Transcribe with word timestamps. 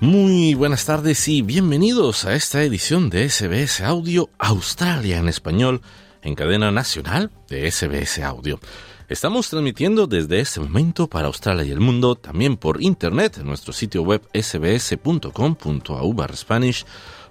Muy 0.00 0.52
buenas 0.52 0.84
tardes 0.84 1.26
y 1.26 1.40
bienvenidos 1.40 2.26
a 2.26 2.34
esta 2.34 2.62
edición 2.62 3.08
de 3.08 3.30
SBS 3.30 3.80
Audio 3.80 4.28
Australia 4.38 5.16
en 5.16 5.26
español 5.26 5.80
en 6.20 6.34
cadena 6.34 6.70
nacional 6.70 7.30
de 7.48 7.70
SBS 7.70 8.18
Audio. 8.18 8.60
Estamos 9.08 9.48
transmitiendo 9.48 10.06
desde 10.06 10.40
este 10.40 10.60
momento 10.60 11.08
para 11.08 11.28
Australia 11.28 11.64
y 11.64 11.70
el 11.70 11.80
mundo, 11.80 12.14
también 12.14 12.58
por 12.58 12.82
internet 12.82 13.38
en 13.38 13.46
nuestro 13.46 13.72
sitio 13.72 14.02
web 14.02 14.20
sbs.com.au 14.34 16.14
spanish, 16.34 16.84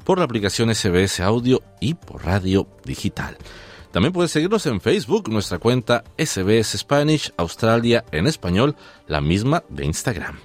por 0.03 0.17
la 0.17 0.25
aplicación 0.25 0.73
SBS 0.73 1.19
Audio 1.19 1.61
y 1.79 1.93
por 1.93 2.25
radio 2.25 2.67
digital. 2.83 3.37
También 3.91 4.11
puedes 4.11 4.31
seguirnos 4.31 4.65
en 4.65 4.81
Facebook, 4.81 5.29
nuestra 5.29 5.59
cuenta 5.59 6.03
SBS 6.17 6.79
Spanish 6.79 7.31
Australia 7.37 8.03
en 8.11 8.25
español, 8.25 8.75
la 9.07 9.21
misma 9.21 9.63
de 9.69 9.85
Instagram. 9.85 10.39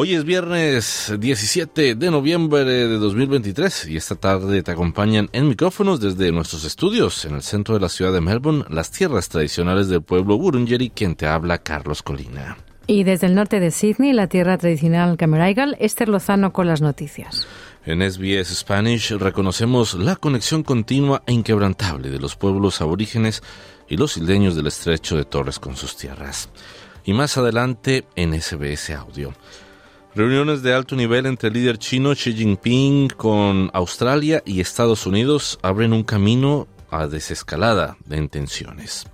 Hoy 0.00 0.14
es 0.14 0.22
viernes 0.22 1.12
17 1.18 1.96
de 1.96 2.10
noviembre 2.12 2.64
de 2.64 2.98
2023 2.98 3.88
y 3.88 3.96
esta 3.96 4.14
tarde 4.14 4.62
te 4.62 4.70
acompañan 4.70 5.28
en 5.32 5.48
micrófonos 5.48 5.98
desde 5.98 6.30
nuestros 6.30 6.62
estudios 6.62 7.24
en 7.24 7.34
el 7.34 7.42
centro 7.42 7.74
de 7.74 7.80
la 7.80 7.88
ciudad 7.88 8.12
de 8.12 8.20
Melbourne, 8.20 8.64
las 8.70 8.92
tierras 8.92 9.28
tradicionales 9.28 9.88
del 9.88 10.02
pueblo 10.02 10.36
Wurundjeri, 10.36 10.90
quien 10.90 11.16
te 11.16 11.26
habla 11.26 11.58
Carlos 11.58 12.04
Colina. 12.04 12.58
Y 12.86 13.02
desde 13.02 13.26
el 13.26 13.34
norte 13.34 13.58
de 13.58 13.72
Sydney, 13.72 14.12
la 14.12 14.28
tierra 14.28 14.56
tradicional 14.56 15.16
Cameraigal, 15.16 15.76
Esther 15.80 16.08
Lozano 16.08 16.52
con 16.52 16.68
las 16.68 16.80
noticias. 16.80 17.48
En 17.84 18.08
SBS 18.08 18.54
Spanish 18.54 19.10
reconocemos 19.10 19.94
la 19.94 20.14
conexión 20.14 20.62
continua 20.62 21.24
e 21.26 21.32
inquebrantable 21.32 22.08
de 22.08 22.20
los 22.20 22.36
pueblos 22.36 22.80
aborígenes 22.80 23.42
y 23.88 23.96
los 23.96 24.16
isleños 24.16 24.54
del 24.54 24.68
estrecho 24.68 25.16
de 25.16 25.24
Torres 25.24 25.58
con 25.58 25.74
sus 25.74 25.96
tierras. 25.96 26.50
Y 27.04 27.14
más 27.14 27.36
adelante 27.36 28.04
en 28.14 28.40
SBS 28.40 28.90
Audio. 28.90 29.34
Reuniones 30.18 30.62
de 30.62 30.74
alto 30.74 30.96
nivel 30.96 31.26
entre 31.26 31.46
el 31.46 31.54
líder 31.54 31.78
chino 31.78 32.12
Xi 32.12 32.34
Jinping 32.34 33.06
con 33.10 33.70
Australia 33.72 34.42
y 34.44 34.58
Estados 34.58 35.06
Unidos 35.06 35.60
abren 35.62 35.92
un 35.92 36.02
camino 36.02 36.66
a 36.90 37.06
desescalada 37.06 37.96
de 38.04 38.26
tensiones. 38.26 39.06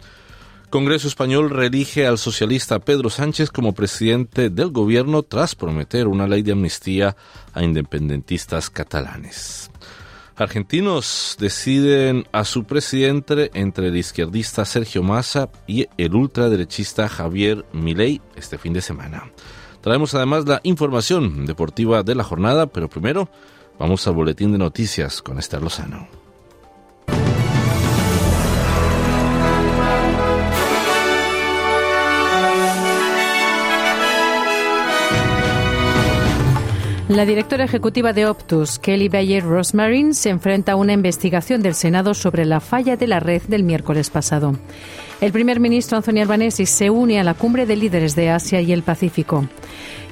Congreso 0.71 1.07
español 1.07 1.51
reelige 1.51 2.07
al 2.07 2.17
socialista 2.17 2.79
Pedro 2.79 3.11
Sánchez 3.11 3.51
como 3.51 3.75
presidente 3.75 4.49
del 4.49 4.71
gobierno 4.71 5.23
tras 5.23 5.55
prometer 5.55 6.07
una 6.07 6.27
ley 6.27 6.41
de 6.41 6.53
amnistía 6.53 7.17
a 7.53 7.63
independentistas 7.63 8.71
catalanes. 8.71 9.71
Argentinos 10.37 11.37
deciden 11.39 12.27
a 12.33 12.47
su 12.47 12.65
presidente 12.65 13.51
entre 13.53 13.89
el 13.89 13.97
izquierdista 13.99 14.65
Sergio 14.65 15.03
Massa 15.03 15.51
y 15.67 15.87
el 15.99 16.15
ultraderechista 16.15 17.11
Javier 17.11 17.67
Milei 17.75 18.23
este 18.37 18.57
fin 18.57 18.73
de 18.73 18.81
semana. 18.81 19.25
Traemos 19.85 20.15
además 20.15 20.47
la 20.47 20.63
información 20.63 21.45
deportiva 21.45 22.03
de 22.03 22.15
la 22.15 22.25
jornada, 22.25 22.69
pero 22.69 22.89
primero 22.89 23.29
vamos 23.79 24.09
al 24.09 24.15
boletín 24.15 24.51
de 24.53 24.57
noticias 24.57 25.21
con 25.21 25.39
Esther 25.39 25.61
Lozano. 25.61 26.09
La 37.09 37.27
directora 37.27 37.65
ejecutiva 37.65 38.15
de 38.15 38.27
Optus, 38.27 38.79
Kelly 38.79 39.11
Bayer 39.11 39.45
Rosmarin, 39.45 40.15
se 40.15 40.31
enfrenta 40.31 40.73
a 40.73 40.77
una 40.77 40.95
investigación 40.95 41.61
del 41.61 41.75
Senado 41.75 42.15
sobre 42.15 42.47
la 42.47 42.61
falla 42.61 42.97
de 42.97 43.07
la 43.07 43.21
red 43.21 43.43
del 43.43 43.65
miércoles 43.65 44.09
pasado. 44.09 44.55
El 45.25 45.33
primer 45.33 45.59
ministro 45.59 45.97
Anthony 45.97 46.21
Albanese 46.21 46.67
se 46.67 46.91
une 46.91 47.19
a 47.19 47.25
la 47.25 47.33
cumbre 47.33 47.65
de 47.65 47.77
líderes 47.77 48.15
de 48.15 48.29
Asia 48.29 48.61
y 48.61 48.75
el 48.75 48.83
Pacífico. 48.83 49.49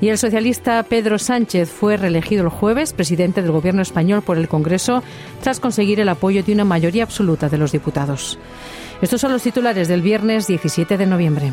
Y 0.00 0.08
el 0.08 0.16
socialista 0.16 0.82
Pedro 0.84 1.18
Sánchez 1.18 1.68
fue 1.68 1.98
reelegido 1.98 2.44
el 2.44 2.48
jueves 2.48 2.94
presidente 2.94 3.42
del 3.42 3.52
gobierno 3.52 3.82
español 3.82 4.22
por 4.22 4.38
el 4.38 4.48
Congreso 4.48 5.02
tras 5.42 5.60
conseguir 5.60 6.00
el 6.00 6.08
apoyo 6.08 6.42
de 6.42 6.54
una 6.54 6.64
mayoría 6.64 7.02
absoluta 7.02 7.50
de 7.50 7.58
los 7.58 7.72
diputados. 7.72 8.38
Estos 9.02 9.20
son 9.20 9.32
los 9.32 9.42
titulares 9.42 9.86
del 9.86 10.00
viernes 10.00 10.46
17 10.46 10.96
de 10.96 11.04
noviembre. 11.04 11.52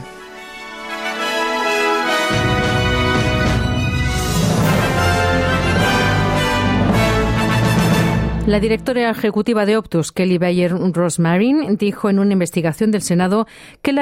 La 8.50 8.60
directora 8.60 9.12
ejecutiva 9.12 9.68
de 9.68 9.78
Optus, 9.78 10.12
Kelly 10.12 10.40
Bayer 10.40 10.72
Rosmarin, 10.72 11.78
dijo 11.78 12.10
en 12.10 12.18
una 12.18 12.34
investigación 12.34 12.90
del 12.90 13.04
Senado 13.04 13.46
que, 13.84 13.94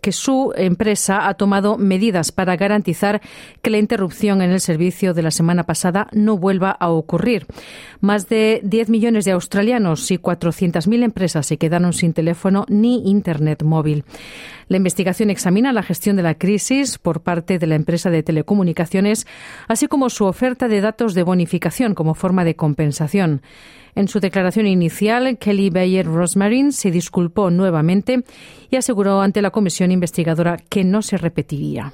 que 0.00 0.10
su 0.10 0.52
empresa 0.56 1.28
ha 1.28 1.34
tomado 1.34 1.78
medidas 1.78 2.32
para 2.32 2.56
garantizar 2.56 3.20
que 3.62 3.70
la 3.70 3.78
interrupción 3.78 4.42
en 4.42 4.50
el 4.50 4.60
servicio 4.60 5.14
de 5.14 5.22
la 5.22 5.30
semana 5.30 5.66
pasada 5.66 6.08
no 6.10 6.36
vuelva 6.36 6.72
a 6.72 6.90
ocurrir. 6.90 7.46
Más 8.00 8.28
de 8.28 8.60
10 8.64 8.88
millones 8.88 9.24
de 9.24 9.30
australianos 9.30 10.10
y 10.10 10.18
400.000 10.18 11.04
empresas 11.04 11.46
se 11.46 11.56
quedaron 11.56 11.92
sin 11.92 12.12
teléfono 12.12 12.66
ni 12.68 13.08
Internet 13.08 13.62
móvil. 13.62 14.04
La 14.68 14.78
investigación 14.78 15.30
examina 15.30 15.72
la 15.72 15.84
gestión 15.84 16.16
de 16.16 16.24
la 16.24 16.34
crisis 16.34 16.98
por 16.98 17.20
parte 17.20 17.58
de 17.58 17.66
la 17.68 17.76
empresa 17.76 18.10
de 18.10 18.24
telecomunicaciones, 18.24 19.26
así 19.68 19.86
como 19.86 20.10
su 20.10 20.24
oferta 20.24 20.66
de 20.66 20.80
datos 20.80 21.14
de 21.14 21.22
bonificación 21.22 21.94
como 21.94 22.14
forma 22.14 22.44
de 22.44 22.56
compensación. 22.56 23.42
En 23.94 24.08
su 24.08 24.18
declaración 24.18 24.66
inicial, 24.66 25.38
Kelly 25.38 25.70
Bayer 25.70 26.06
Rosmarin 26.06 26.72
se 26.72 26.90
disculpó 26.90 27.50
nuevamente 27.50 28.24
y 28.68 28.76
aseguró 28.76 29.22
ante 29.22 29.40
la 29.40 29.50
comisión 29.50 29.92
investigadora 29.92 30.56
que 30.68 30.84
no 30.84 31.00
se 31.00 31.16
repetiría. 31.16 31.92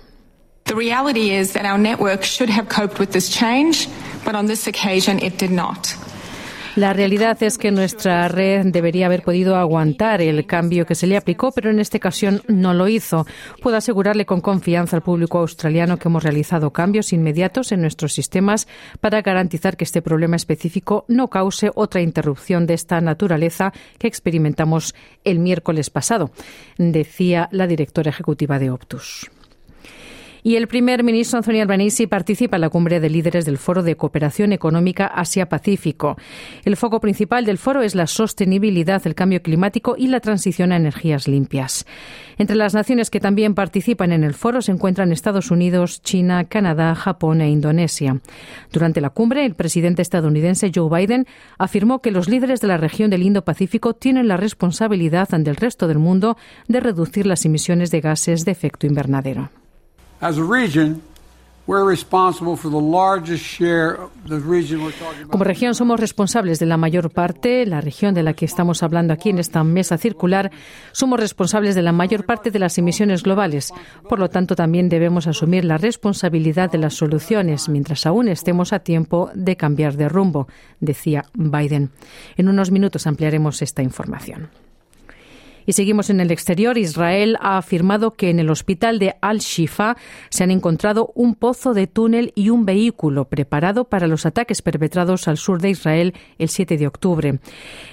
The 0.64 0.74
reality 0.74 1.32
is 1.32 1.52
that 1.52 1.64
our 1.64 1.78
network 1.78 2.22
should 2.22 2.50
have 2.50 2.68
coped 2.68 2.98
with 2.98 3.10
this 3.10 3.28
change, 3.28 3.88
but 4.24 4.34
on 4.34 4.46
this 4.46 4.66
occasion 4.66 5.18
it 5.18 5.38
did 5.38 5.50
not. 5.50 5.94
La 6.74 6.94
realidad 6.94 7.42
es 7.42 7.58
que 7.58 7.70
nuestra 7.70 8.28
red 8.28 8.64
debería 8.64 9.04
haber 9.04 9.22
podido 9.22 9.56
aguantar 9.56 10.22
el 10.22 10.46
cambio 10.46 10.86
que 10.86 10.94
se 10.94 11.06
le 11.06 11.18
aplicó, 11.18 11.52
pero 11.52 11.70
en 11.70 11.78
esta 11.78 11.98
ocasión 11.98 12.40
no 12.48 12.72
lo 12.72 12.88
hizo. 12.88 13.26
Puedo 13.60 13.76
asegurarle 13.76 14.24
con 14.24 14.40
confianza 14.40 14.96
al 14.96 15.02
público 15.02 15.38
australiano 15.38 15.98
que 15.98 16.08
hemos 16.08 16.22
realizado 16.22 16.72
cambios 16.72 17.12
inmediatos 17.12 17.72
en 17.72 17.82
nuestros 17.82 18.14
sistemas 18.14 18.68
para 19.00 19.20
garantizar 19.20 19.76
que 19.76 19.84
este 19.84 20.00
problema 20.00 20.36
específico 20.36 21.04
no 21.08 21.28
cause 21.28 21.70
otra 21.74 22.00
interrupción 22.00 22.66
de 22.66 22.72
esta 22.72 23.02
naturaleza 23.02 23.74
que 23.98 24.06
experimentamos 24.06 24.94
el 25.24 25.40
miércoles 25.40 25.90
pasado, 25.90 26.30
decía 26.78 27.50
la 27.52 27.66
directora 27.66 28.08
ejecutiva 28.08 28.58
de 28.58 28.70
Optus. 28.70 29.30
Y 30.44 30.56
el 30.56 30.66
primer 30.66 31.04
ministro 31.04 31.38
Anthony 31.38 31.60
Albanese 31.60 32.08
participa 32.08 32.56
en 32.56 32.62
la 32.62 32.68
cumbre 32.68 32.98
de 32.98 33.08
líderes 33.08 33.44
del 33.44 33.58
Foro 33.58 33.84
de 33.84 33.94
Cooperación 33.94 34.52
Económica 34.52 35.06
Asia-Pacífico. 35.06 36.16
El 36.64 36.76
foco 36.76 36.98
principal 36.98 37.44
del 37.44 37.58
foro 37.58 37.82
es 37.82 37.94
la 37.94 38.08
sostenibilidad, 38.08 39.06
el 39.06 39.14
cambio 39.14 39.40
climático 39.40 39.94
y 39.96 40.08
la 40.08 40.18
transición 40.18 40.72
a 40.72 40.76
energías 40.76 41.28
limpias. 41.28 41.86
Entre 42.38 42.56
las 42.56 42.74
naciones 42.74 43.08
que 43.08 43.20
también 43.20 43.54
participan 43.54 44.10
en 44.10 44.24
el 44.24 44.34
foro 44.34 44.62
se 44.62 44.72
encuentran 44.72 45.12
Estados 45.12 45.52
Unidos, 45.52 46.02
China, 46.02 46.44
Canadá, 46.44 46.96
Japón 46.96 47.40
e 47.40 47.48
Indonesia. 47.48 48.18
Durante 48.72 49.00
la 49.00 49.10
cumbre, 49.10 49.46
el 49.46 49.54
presidente 49.54 50.02
estadounidense 50.02 50.72
Joe 50.74 50.90
Biden 50.90 51.26
afirmó 51.56 52.00
que 52.00 52.10
los 52.10 52.28
líderes 52.28 52.60
de 52.60 52.66
la 52.66 52.78
región 52.78 53.10
del 53.10 53.22
Indo-Pacífico 53.22 53.94
tienen 53.94 54.26
la 54.26 54.36
responsabilidad 54.36 55.28
ante 55.32 55.50
el 55.50 55.56
resto 55.56 55.86
del 55.86 56.00
mundo 56.00 56.36
de 56.66 56.80
reducir 56.80 57.26
las 57.26 57.44
emisiones 57.44 57.92
de 57.92 58.00
gases 58.00 58.44
de 58.44 58.50
efecto 58.50 58.88
invernadero. 58.88 59.61
Como 65.30 65.44
región 65.44 65.74
somos 65.74 66.00
responsables 66.00 66.58
de 66.58 66.66
la 66.66 66.76
mayor 66.76 67.10
parte, 67.10 67.64
la 67.66 67.80
región 67.80 68.14
de 68.14 68.22
la 68.22 68.34
que 68.34 68.44
estamos 68.44 68.82
hablando 68.82 69.12
aquí 69.12 69.30
en 69.30 69.38
esta 69.38 69.62
mesa 69.62 69.96
circular, 69.96 70.50
somos 70.92 71.20
responsables 71.20 71.74
de 71.74 71.82
la 71.82 71.92
mayor 71.92 72.24
parte 72.24 72.50
de 72.50 72.58
las 72.58 72.78
emisiones 72.78 73.22
globales. 73.22 73.72
Por 74.08 74.18
lo 74.18 74.28
tanto, 74.28 74.56
también 74.56 74.88
debemos 74.88 75.26
asumir 75.26 75.64
la 75.64 75.78
responsabilidad 75.78 76.70
de 76.70 76.78
las 76.78 76.94
soluciones 76.94 77.68
mientras 77.68 78.06
aún 78.06 78.28
estemos 78.28 78.72
a 78.72 78.80
tiempo 78.80 79.30
de 79.34 79.56
cambiar 79.56 79.96
de 79.96 80.08
rumbo, 80.08 80.48
decía 80.80 81.24
Biden. 81.34 81.90
En 82.36 82.48
unos 82.48 82.70
minutos 82.72 83.06
ampliaremos 83.06 83.62
esta 83.62 83.82
información. 83.82 84.50
Y 85.66 85.72
seguimos 85.72 86.10
en 86.10 86.20
el 86.20 86.30
exterior. 86.30 86.78
Israel 86.78 87.36
ha 87.40 87.58
afirmado 87.58 88.12
que 88.12 88.30
en 88.30 88.38
el 88.38 88.50
hospital 88.50 88.98
de 88.98 89.14
Al-Shifa 89.20 89.96
se 90.30 90.44
han 90.44 90.50
encontrado 90.50 91.12
un 91.14 91.34
pozo 91.34 91.74
de 91.74 91.86
túnel 91.86 92.32
y 92.34 92.50
un 92.50 92.64
vehículo 92.64 93.26
preparado 93.26 93.84
para 93.84 94.06
los 94.06 94.26
ataques 94.26 94.62
perpetrados 94.62 95.28
al 95.28 95.36
sur 95.36 95.60
de 95.60 95.70
Israel 95.70 96.14
el 96.38 96.48
7 96.48 96.76
de 96.76 96.86
octubre. 96.86 97.38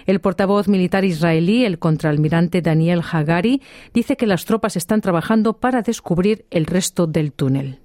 El 0.05 0.21
portavoz 0.21 0.67
militar 0.67 1.05
israelí, 1.05 1.65
el 1.65 1.79
contraalmirante 1.79 2.61
Daniel 2.61 3.01
Hagari, 3.09 3.61
dice 3.93 4.17
que 4.17 4.27
las 4.27 4.45
tropas 4.45 4.75
están 4.75 5.01
trabajando 5.01 5.53
para 5.53 5.81
descubrir 5.81 6.45
el 6.51 6.65
resto 6.65 7.07
del 7.07 7.31
túnel. 7.31 7.79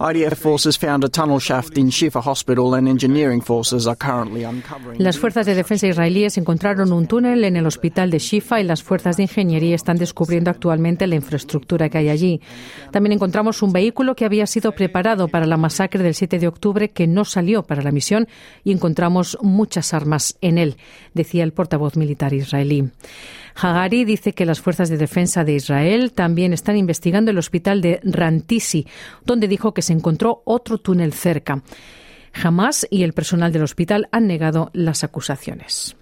IDF 0.00 0.34
forces 0.34 0.76
found 0.76 1.04
a 1.04 1.08
tunnel 1.08 1.38
shaft 1.38 1.78
in 1.78 1.90
Shifa 1.90 2.20
Hospital 2.20 2.74
and 2.74 2.88
engineering 2.88 3.40
forces 3.40 3.86
are 3.86 3.96
currently 3.96 4.44
uncovering. 4.44 5.02
Las 5.02 5.18
fuerzas 5.18 5.46
de 5.46 5.54
defensa 5.54 5.86
israelíes 5.86 6.36
encontraron 6.36 6.92
un 6.92 7.06
túnel 7.06 7.44
en 7.44 7.56
el 7.56 7.66
hospital 7.66 8.10
de 8.10 8.18
Shifa 8.18 8.60
y 8.60 8.64
las 8.64 8.82
fuerzas 8.82 9.16
de 9.16 9.24
ingeniería 9.24 9.74
están 9.74 9.96
descubriendo 9.96 10.50
actualmente 10.50 11.06
la 11.06 11.14
infraestructura 11.14 11.88
que 11.88 11.98
hay 11.98 12.08
allí. 12.08 12.40
También 12.90 13.12
encontramos 13.12 13.62
un 13.62 13.72
vehículo 13.72 14.16
que 14.16 14.24
había 14.24 14.46
sido 14.46 14.72
preparado 14.72 15.28
para 15.28 15.46
la 15.46 15.56
masacre 15.56 16.02
del 16.02 16.14
7 16.14 16.38
de 16.38 16.48
octubre 16.48 16.90
que 16.90 17.06
no 17.06 17.24
salió 17.24 17.62
para 17.62 17.82
la 17.82 17.92
misión 17.92 18.26
y 18.64 18.72
encontramos 18.72 19.38
muchas 19.40 19.94
armas 19.94 20.36
en 20.40 20.58
él, 20.58 20.76
decía 21.14 21.44
el 21.44 21.52
portavoz 21.52 21.96
militar 21.96 22.34
israelí. 22.34 22.90
Hagari 23.56 24.04
dice 24.04 24.32
que 24.32 24.44
las 24.44 24.60
fuerzas 24.60 24.88
de 24.90 24.98
defensa 24.98 25.44
de 25.44 25.54
Israel 25.54 26.12
también 26.12 26.52
están 26.52 26.76
investigando 26.76 27.30
el 27.30 27.38
hospital 27.38 27.80
de 27.80 28.00
Rantisi, 28.02 28.86
donde 29.24 29.48
dijo 29.48 29.72
que 29.72 29.82
se 29.82 29.94
encontró 29.94 30.42
otro 30.44 30.78
túnel 30.78 31.12
cerca. 31.12 31.62
Hamas 32.34 32.86
y 32.90 33.02
el 33.02 33.14
personal 33.14 33.52
del 33.52 33.62
hospital 33.62 34.08
han 34.12 34.26
negado 34.26 34.70
las 34.74 35.04
acusaciones. 35.04 35.96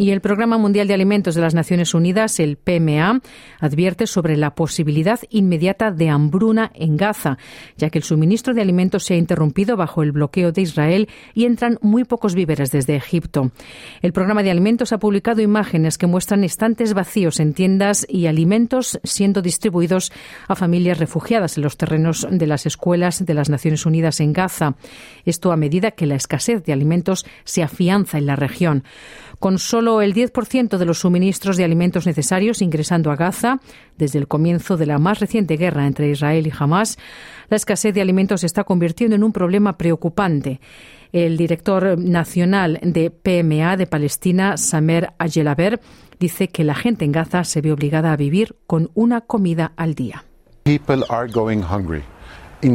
Y 0.00 0.12
el 0.12 0.22
Programa 0.22 0.56
Mundial 0.56 0.88
de 0.88 0.94
Alimentos 0.94 1.34
de 1.34 1.42
las 1.42 1.54
Naciones 1.54 1.92
Unidas, 1.92 2.40
el 2.40 2.56
PMA, 2.56 3.20
advierte 3.58 4.06
sobre 4.06 4.38
la 4.38 4.54
posibilidad 4.54 5.20
inmediata 5.28 5.90
de 5.90 6.08
hambruna 6.08 6.72
en 6.74 6.96
Gaza, 6.96 7.36
ya 7.76 7.90
que 7.90 7.98
el 7.98 8.04
suministro 8.04 8.54
de 8.54 8.62
alimentos 8.62 9.04
se 9.04 9.12
ha 9.12 9.18
interrumpido 9.18 9.76
bajo 9.76 10.02
el 10.02 10.12
bloqueo 10.12 10.52
de 10.52 10.62
Israel 10.62 11.10
y 11.34 11.44
entran 11.44 11.78
muy 11.82 12.04
pocos 12.04 12.34
víveres 12.34 12.70
desde 12.70 12.96
Egipto. 12.96 13.52
El 14.00 14.14
Programa 14.14 14.42
de 14.42 14.50
Alimentos 14.50 14.94
ha 14.94 14.98
publicado 14.98 15.42
imágenes 15.42 15.98
que 15.98 16.06
muestran 16.06 16.44
estantes 16.44 16.94
vacíos 16.94 17.38
en 17.38 17.52
tiendas 17.52 18.06
y 18.08 18.24
alimentos 18.24 18.98
siendo 19.04 19.42
distribuidos 19.42 20.12
a 20.48 20.56
familias 20.56 20.98
refugiadas 20.98 21.58
en 21.58 21.62
los 21.62 21.76
terrenos 21.76 22.26
de 22.30 22.46
las 22.46 22.64
escuelas 22.64 23.26
de 23.26 23.34
las 23.34 23.50
Naciones 23.50 23.84
Unidas 23.84 24.20
en 24.20 24.32
Gaza. 24.32 24.76
Esto 25.26 25.52
a 25.52 25.58
medida 25.58 25.90
que 25.90 26.06
la 26.06 26.14
escasez 26.14 26.64
de 26.64 26.72
alimentos 26.72 27.26
se 27.44 27.62
afianza 27.62 28.16
en 28.16 28.24
la 28.24 28.36
región 28.36 28.82
con 29.40 29.58
solo 29.58 30.02
el 30.02 30.14
10% 30.14 30.76
de 30.76 30.84
los 30.84 30.98
suministros 30.98 31.56
de 31.56 31.64
alimentos 31.64 32.06
necesarios 32.06 32.60
ingresando 32.62 33.10
a 33.10 33.16
Gaza 33.16 33.58
desde 33.96 34.18
el 34.18 34.28
comienzo 34.28 34.76
de 34.76 34.86
la 34.86 34.98
más 34.98 35.18
reciente 35.18 35.56
guerra 35.56 35.86
entre 35.86 36.10
Israel 36.10 36.46
y 36.46 36.52
Hamas, 36.56 36.98
la 37.48 37.56
escasez 37.56 37.94
de 37.94 38.02
alimentos 38.02 38.42
se 38.42 38.46
está 38.46 38.64
convirtiendo 38.64 39.16
en 39.16 39.24
un 39.24 39.32
problema 39.32 39.78
preocupante. 39.78 40.60
El 41.12 41.38
director 41.38 41.98
nacional 41.98 42.78
de 42.82 43.10
PMA 43.10 43.76
de 43.76 43.86
Palestina, 43.86 44.58
Samer 44.58 45.14
Ayelaber, 45.18 45.80
dice 46.20 46.48
que 46.48 46.62
la 46.62 46.74
gente 46.74 47.06
en 47.06 47.12
Gaza 47.12 47.42
se 47.44 47.62
ve 47.62 47.72
obligada 47.72 48.12
a 48.12 48.16
vivir 48.16 48.56
con 48.66 48.90
una 48.94 49.22
comida 49.22 49.72
al 49.76 49.94
día. 49.94 50.24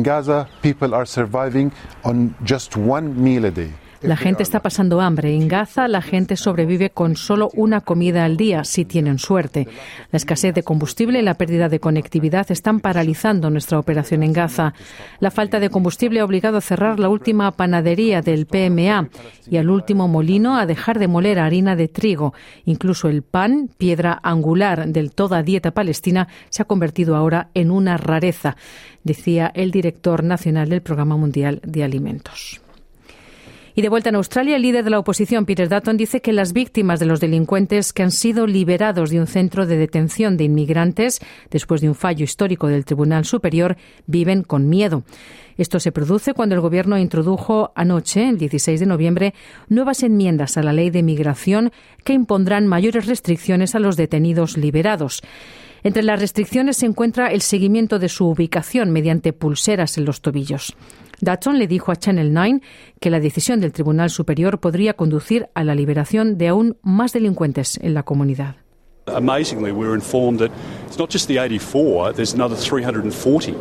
Gaza, 0.01 0.47
day. 3.51 3.84
La 4.05 4.17
gente 4.17 4.43
está 4.43 4.59
pasando 4.59 5.01
hambre. 5.01 5.33
En 5.33 5.47
Gaza 5.47 5.87
la 5.87 6.01
gente 6.01 6.35
sobrevive 6.35 6.91
con 6.91 7.15
solo 7.15 7.49
una 7.55 7.81
comida 7.81 8.23
al 8.23 8.37
día, 8.37 8.63
si 8.63 8.85
tienen 8.85 9.17
suerte. 9.17 9.67
La 10.11 10.17
escasez 10.17 10.53
de 10.53 10.61
combustible 10.61 11.19
y 11.19 11.23
la 11.23 11.33
pérdida 11.33 11.69
de 11.69 11.79
conectividad 11.79 12.51
están 12.51 12.81
paralizando 12.81 13.49
nuestra 13.49 13.79
operación 13.79 14.21
en 14.21 14.31
Gaza. 14.31 14.75
La 15.19 15.31
falta 15.31 15.59
de 15.59 15.71
combustible 15.71 16.19
ha 16.19 16.25
obligado 16.25 16.57
a 16.57 16.61
cerrar 16.61 16.99
la 16.99 17.09
última 17.09 17.51
panadería 17.53 18.21
del 18.21 18.45
PMA 18.45 19.09
y 19.49 19.57
al 19.57 19.71
último 19.71 20.07
molino 20.07 20.55
a 20.55 20.67
dejar 20.67 20.99
de 20.99 21.07
moler 21.07 21.39
harina 21.39 21.75
de 21.75 21.87
trigo. 21.87 22.35
Incluso 22.65 23.09
el 23.09 23.23
pan, 23.23 23.71
piedra 23.75 24.19
angular 24.21 24.87
del 24.87 25.13
toda 25.15 25.41
dieta 25.41 25.71
palestina, 25.71 26.27
se 26.49 26.61
ha 26.61 26.65
convertido 26.65 27.15
ahora 27.15 27.49
en 27.55 27.71
una 27.71 27.97
rareza, 27.97 28.55
decía 29.03 29.51
el 29.55 29.71
director 29.71 30.23
nacional 30.23 30.69
del 30.69 30.81
Programa 30.81 31.17
Mundial 31.17 31.59
de 31.63 31.83
Alimentos. 31.83 32.61
Y 33.77 33.81
de 33.81 33.89
vuelta 33.89 34.07
en 34.07 34.15
Australia, 34.15 34.55
el 34.55 34.61
líder 34.61 34.85
de 34.85 34.89
la 34.89 34.99
oposición, 34.99 35.45
Peter 35.45 35.67
Dutton, 35.67 35.97
dice 35.97 36.21
que 36.21 36.31
las 36.31 36.53
víctimas 36.53 37.01
de 37.01 37.05
los 37.05 37.19
delincuentes 37.19 37.91
que 37.91 38.03
han 38.03 38.11
sido 38.11 38.47
liberados 38.47 39.09
de 39.09 39.19
un 39.19 39.27
centro 39.27 39.65
de 39.65 39.75
detención 39.75 40.37
de 40.37 40.45
inmigrantes 40.45 41.19
después 41.51 41.81
de 41.81 41.89
un 41.89 41.95
fallo 41.95 42.23
histórico 42.23 42.67
del 42.67 42.85
Tribunal 42.85 43.25
Superior 43.25 43.75
viven 44.07 44.43
con 44.43 44.69
miedo. 44.69 45.03
Esto 45.57 45.81
se 45.81 45.91
produce 45.91 46.33
cuando 46.33 46.55
el 46.55 46.61
Gobierno 46.61 46.97
introdujo 46.97 47.73
anoche, 47.75 48.29
el 48.29 48.37
16 48.37 48.79
de 48.79 48.85
noviembre, 48.85 49.33
nuevas 49.67 50.03
enmiendas 50.03 50.55
a 50.55 50.63
la 50.63 50.71
ley 50.71 50.89
de 50.89 51.03
migración 51.03 51.73
que 52.05 52.13
impondrán 52.13 52.67
mayores 52.67 53.07
restricciones 53.07 53.75
a 53.75 53.79
los 53.79 53.97
detenidos 53.97 54.55
liberados. 54.55 55.21
Entre 55.83 56.01
las 56.01 56.19
restricciones 56.19 56.77
se 56.77 56.87
encuentra 56.87 57.27
el 57.27 57.41
seguimiento 57.41 57.99
de 57.99 58.09
su 58.09 58.25
ubicación 58.25 58.91
mediante 58.91 59.33
pulseras 59.33 59.97
en 59.97 60.05
los 60.05 60.21
tobillos. 60.21 60.75
Dutton 61.21 61.59
le 61.59 61.67
dijo 61.67 61.91
a 61.91 61.95
Channel 61.95 62.33
9 62.33 62.61
que 62.99 63.09
la 63.09 63.19
decisión 63.19 63.61
del 63.61 63.71
Tribunal 63.71 64.09
Superior 64.09 64.59
podría 64.59 64.93
conducir 64.93 65.47
a 65.53 65.63
la 65.63 65.75
liberación 65.75 66.37
de 66.37 66.49
aún 66.49 66.77
más 66.81 67.13
delincuentes 67.13 67.77
en 67.81 67.93
la 67.93 68.03
comunidad. 68.03 68.64
Amazingly, 69.07 69.71
we 69.71 69.85
were 69.85 69.93
informed 69.93 70.39
that 70.39 70.51
it's 70.87 70.97
not 70.97 71.11
just 71.11 71.27
the 71.27 71.37
84, 71.37 72.13
there's 72.13 72.33
another 72.33 72.55
340 72.55 73.53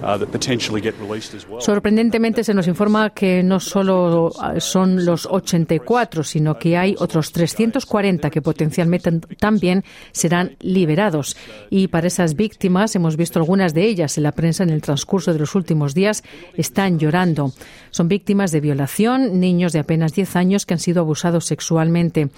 uh, 0.00 0.16
that 0.16 0.30
potentially 0.30 0.80
get 0.80 0.94
released 1.00 1.34
as 1.34 1.44
well. 1.44 1.60
Sorprendentemente 1.60 2.44
se 2.44 2.54
nos 2.54 2.68
informa 2.68 3.10
que 3.10 3.42
no 3.42 3.58
solo 3.58 4.28
uh, 4.28 4.60
son 4.60 5.04
los 5.04 5.26
84, 5.26 6.22
sino 6.22 6.56
que 6.56 6.76
hay 6.76 6.94
otros 7.00 7.32
340 7.32 8.30
que 8.30 8.42
potencialmente 8.42 9.10
también 9.40 9.82
serán 10.12 10.56
liberados. 10.60 11.36
Y 11.68 11.88
para 11.88 12.06
esas 12.06 12.36
víctimas, 12.36 12.94
hemos 12.94 13.16
visto 13.16 13.40
algunas 13.40 13.74
de 13.74 13.86
ellas 13.86 14.16
en 14.18 14.22
la 14.22 14.32
prensa 14.32 14.62
en 14.62 14.70
el 14.70 14.82
transcurso 14.82 15.32
de 15.32 15.40
los 15.40 15.56
últimos 15.56 15.94
días, 15.94 16.22
están 16.54 17.00
llorando. 17.00 17.52
Son 17.90 18.06
víctimas 18.06 18.52
de 18.52 18.60
violación, 18.60 19.40
niños 19.40 19.72
de 19.72 19.80
apenas 19.80 20.14
10 20.14 20.36
años 20.36 20.64
que 20.64 20.74
han 20.74 20.80
sido 20.80 21.00
abusados 21.00 21.44
sexualmente. 21.44 22.28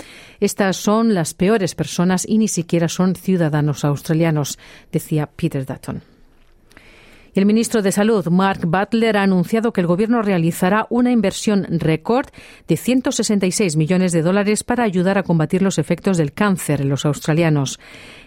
Estas 0.40 0.78
son 0.78 1.12
las 1.12 1.34
peores 1.34 1.74
personas 1.74 2.26
iniciales 2.26 2.53
siquiera 2.54 2.88
son 2.88 3.14
ciudadanos 3.16 3.84
australianos, 3.84 4.58
decía 4.92 5.26
Peter 5.26 5.66
Dutton. 5.66 6.13
El 7.34 7.46
ministro 7.46 7.82
de 7.82 7.90
Salud, 7.90 8.28
Mark 8.28 8.60
Butler, 8.64 9.16
ha 9.16 9.24
anunciado 9.24 9.72
que 9.72 9.80
el 9.80 9.88
Gobierno 9.88 10.22
realizará 10.22 10.86
una 10.88 11.10
inversión 11.10 11.66
récord 11.68 12.28
de 12.68 12.76
166 12.76 13.74
millones 13.74 14.12
de 14.12 14.22
dólares 14.22 14.62
para 14.62 14.84
ayudar 14.84 15.18
a 15.18 15.24
combatir 15.24 15.60
los 15.60 15.78
efectos 15.78 16.16
del 16.16 16.32
cáncer 16.32 16.82
en 16.82 16.90
los 16.90 17.04
australianos. 17.04 17.80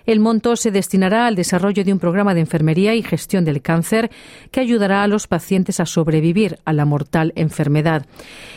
El 0.05 0.20
monto 0.20 0.58
se 0.58 0.72
destinará 0.72 1.25
al 1.25 1.36
desarrollo 1.36 1.86
de 1.86 1.93
un 1.93 2.00
programa 2.00 2.34
de 2.34 2.41
enfermería 2.41 2.96
y 2.96 3.01
gestión 3.01 3.46
del 3.46 3.62
cáncer 3.62 4.12
que 4.51 4.60
ayudará 4.60 5.03
a 5.03 5.08
los 5.08 5.27
pacientes 5.27 5.79
a 5.79 5.86
sobrevivir 5.86 6.60
a 6.65 6.74
la 6.74 6.84
mortal 6.84 7.31
enfermedad. 7.38 8.05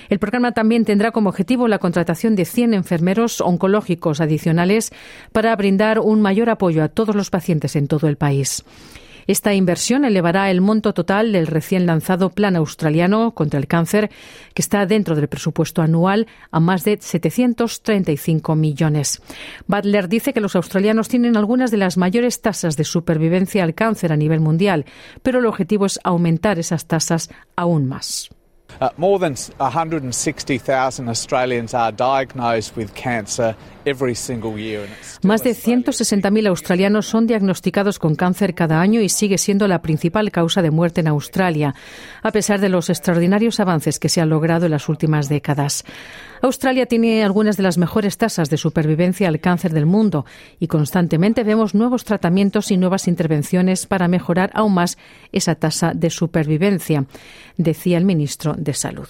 El 0.09 0.19
programa 0.19 0.51
también 0.51 0.85
tendrá 0.85 1.13
como 1.13 1.29
objetivo 1.29 1.69
la 1.69 1.79
contratación 1.79 2.35
de 2.35 2.45
100 2.45 2.75
enfermeros 2.75 3.41
oncológicos 3.41 4.21
adicionales 4.21 4.91
para 5.31 5.55
brindar 5.55 6.01
un 6.01 6.21
mayor 6.21 6.51
apoyo 6.51 6.83
a 6.83 6.89
todos 6.89 7.15
los 7.15 7.31
pacientes 7.31 7.77
en 7.77 7.87
todo 7.87 8.09
el 8.09 8.17
país. 8.17 8.65
Esta 9.31 9.55
inversión 9.55 10.05
elevará 10.05 10.51
el 10.51 10.61
monto 10.61 10.93
total 10.93 11.31
del 11.31 11.47
recién 11.47 11.87
lanzado 11.87 12.31
Plan 12.31 12.57
Australiano 12.57 13.31
contra 13.31 13.61
el 13.61 13.69
Cáncer, 13.69 14.11
que 14.55 14.61
está 14.61 14.85
dentro 14.87 15.15
del 15.15 15.29
presupuesto 15.29 15.83
anual, 15.83 16.27
a 16.51 16.59
más 16.59 16.83
de 16.83 16.99
735 17.01 18.57
millones. 18.57 19.23
Butler 19.69 20.09
dice 20.09 20.33
que 20.33 20.41
los 20.41 20.57
australianos 20.57 21.07
tienen 21.07 21.37
algunas 21.37 21.71
de 21.71 21.77
las 21.77 21.97
mayores 21.97 22.41
tasas 22.41 22.77
de 22.77 22.83
supervivencia 22.83 23.63
al 23.63 23.77
cáncer 23.77 24.13
a 24.13 24.17
nivel 24.17 24.41
mundial, 24.41 24.85
pero 25.23 25.39
el 25.39 25.47
objetivo 25.47 25.87
es 25.87 26.01
aumentar 26.03 26.59
esas 26.59 26.87
tasas 26.87 27.31
aún 27.55 27.87
más. 27.87 28.31
Uh, 28.81 28.89
more 28.97 29.19
than 29.19 29.37
160,000 29.37 31.09
Australians 31.09 31.75
are 31.75 31.93
diagnosed 31.93 32.77
with 32.77 32.93
cancer. 32.95 33.55
Más 35.23 35.43
de 35.43 35.53
160.000 35.53 36.49
australianos 36.49 37.07
son 37.07 37.27
diagnosticados 37.27 37.99
con 37.99 38.15
cáncer 38.15 38.55
cada 38.55 38.81
año 38.81 39.01
y 39.01 39.09
sigue 39.09 39.39
siendo 39.39 39.69
la 39.69 39.81
principal 39.81 40.31
causa 40.31 40.61
de 40.61 40.71
muerte 40.71 41.01
en 41.01 41.09
Australia, 41.09 41.75
a 42.23 42.31
pesar 42.31 42.61
de 42.61 42.69
los 42.69 42.91
extraordinarios 42.91 43.59
avances 43.59 43.99
que 43.99 44.09
se 44.09 44.21
han 44.21 44.29
logrado 44.29 44.67
en 44.67 44.73
las 44.73 44.89
últimas 44.89 45.29
décadas. 45.29 45.85
Australia 46.43 46.87
tiene 46.87 47.23
algunas 47.23 47.57
de 47.57 47.63
las 47.63 47.79
mejores 47.79 48.19
tasas 48.19 48.51
de 48.51 48.57
supervivencia 48.57 49.29
al 49.29 49.41
cáncer 49.41 49.73
del 49.73 49.87
mundo 49.87 50.25
y 50.59 50.67
constantemente 50.67 51.45
vemos 51.45 51.75
nuevos 51.75 52.05
tratamientos 52.05 52.71
y 52.71 52.77
nuevas 52.77 53.09
intervenciones 53.09 53.87
para 53.87 54.09
mejorar 54.09 54.51
aún 54.55 54.75
más 54.75 54.99
esa 55.33 55.55
tasa 55.55 55.93
de 55.95 56.11
supervivencia, 56.11 57.07
decía 57.57 57.99
el 57.99 58.05
ministro 58.05 58.55
de 58.57 58.75
Salud. 58.75 59.09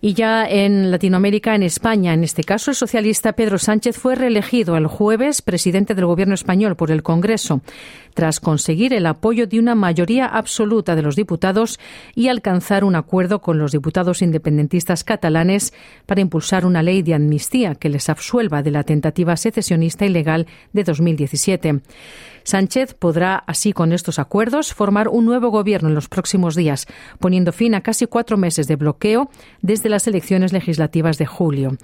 Y 0.00 0.14
ya 0.14 0.46
en 0.46 0.92
Latinoamérica, 0.92 1.56
en 1.56 1.64
España, 1.64 2.14
en 2.14 2.22
este 2.22 2.44
caso, 2.44 2.70
el 2.70 2.76
socialista 2.76 3.32
Pedro 3.32 3.58
Sánchez 3.58 3.98
fue 3.98 4.14
reelegido 4.14 4.76
el 4.76 4.86
jueves 4.86 5.42
presidente 5.42 5.96
del 5.96 6.06
Gobierno 6.06 6.34
español 6.34 6.76
por 6.76 6.92
el 6.92 7.02
Congreso, 7.02 7.62
tras 8.14 8.38
conseguir 8.38 8.92
el 8.92 9.06
apoyo 9.06 9.48
de 9.48 9.58
una 9.58 9.74
mayoría 9.74 10.26
absoluta 10.26 10.94
de 10.94 11.02
los 11.02 11.16
diputados 11.16 11.80
y 12.14 12.28
alcanzar 12.28 12.84
un 12.84 12.94
acuerdo 12.94 13.40
con 13.40 13.58
los 13.58 13.72
diputados 13.72 14.22
independentistas 14.22 15.02
catalanes 15.02 15.72
para 16.06 16.20
impulsar 16.20 16.64
una 16.64 16.84
ley 16.84 17.02
de 17.02 17.14
amnistía 17.14 17.74
que 17.74 17.88
les 17.88 18.08
absuelva 18.08 18.62
de 18.62 18.70
la 18.70 18.84
tentativa 18.84 19.36
secesionista 19.36 20.06
ilegal 20.06 20.46
de 20.72 20.84
2017. 20.84 21.80
Sánchez 22.48 22.94
podrá, 22.94 23.36
así 23.46 23.74
con 23.74 23.92
estos 23.92 24.18
acuerdos, 24.18 24.72
formar 24.72 25.08
un 25.08 25.26
nuevo 25.26 25.50
gobierno 25.50 25.90
en 25.90 25.94
los 25.94 26.08
próximos 26.08 26.56
días, 26.56 26.86
poniendo 27.18 27.52
fin 27.52 27.74
a 27.74 27.82
casi 27.82 28.06
cuatro 28.06 28.38
meses 28.38 28.66
de 28.66 28.76
bloqueo 28.76 29.28
desde 29.60 29.90
las 29.90 30.06
elecciones 30.06 30.54
legislativas 30.54 31.18
de 31.18 31.26
julio. 31.26 31.76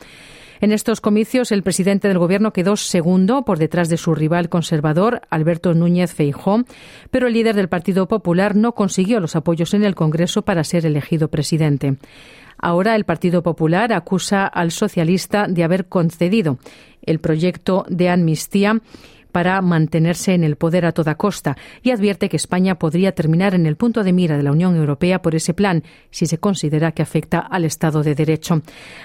En 0.62 0.73
estos 0.73 1.02
comicios, 1.02 1.52
el 1.52 1.62
presidente 1.62 2.09
del 2.09 2.16
Gobierno 2.16 2.54
quedó 2.54 2.76
segundo 2.76 3.44
por 3.44 3.59
detrás 3.59 3.90
de 3.90 3.99
su 3.99 4.14
rival 4.14 4.49
conservador, 4.49 5.21
Alberto 5.28 5.75
Núñez 5.75 6.14
Feijó, 6.14 6.64
pero 7.11 7.26
el 7.26 7.35
líder 7.35 7.56
del 7.56 7.68
Partido 7.68 8.09
Popular 8.09 8.56
no 8.56 8.73
consiguió 8.73 9.21
los 9.21 9.37
apoyos 9.37 9.75
en 9.75 9.85
el 9.85 9.94
Congreso 9.94 10.47
para 10.47 10.64
ser 10.64 10.87
elegido 10.87 11.28
presidente. 11.28 11.99
Ahora 12.56 12.97
el 12.97 13.04
Partido 13.04 13.42
Popular 13.42 13.92
acusa 13.92 14.47
al 14.47 14.71
socialista 14.71 15.47
de 15.47 15.62
haber 15.62 15.88
concedido 15.88 16.56
el 17.02 17.18
proyecto 17.18 17.85
de 17.90 18.09
amnistía 18.09 18.80
para 19.35 19.61
mantenerse 19.62 20.33
en 20.33 20.45
el 20.45 20.55
poder 20.55 20.87
a 20.87 20.93
toda 20.93 21.17
costa 21.17 21.57
y 21.83 21.91
advierte 21.91 22.29
que 22.29 22.37
España 22.37 22.76
podría 22.76 23.17
terminar 23.17 23.57
en 23.57 23.67
el 23.67 23.75
punto 23.75 24.05
de 24.05 24.12
mira 24.12 24.37
de 24.37 24.45
la 24.45 24.53
Unión 24.53 24.76
Europea 24.76 25.23
por 25.23 25.35
ese 25.35 25.55
plan 25.55 25.83
si 26.12 26.26
se 26.26 26.38
considera 26.38 26.93
que 26.93 27.03
afecta 27.03 27.41
al 27.41 27.64
Estado 27.64 28.05
de 28.05 28.14
Derecho. 28.14 28.62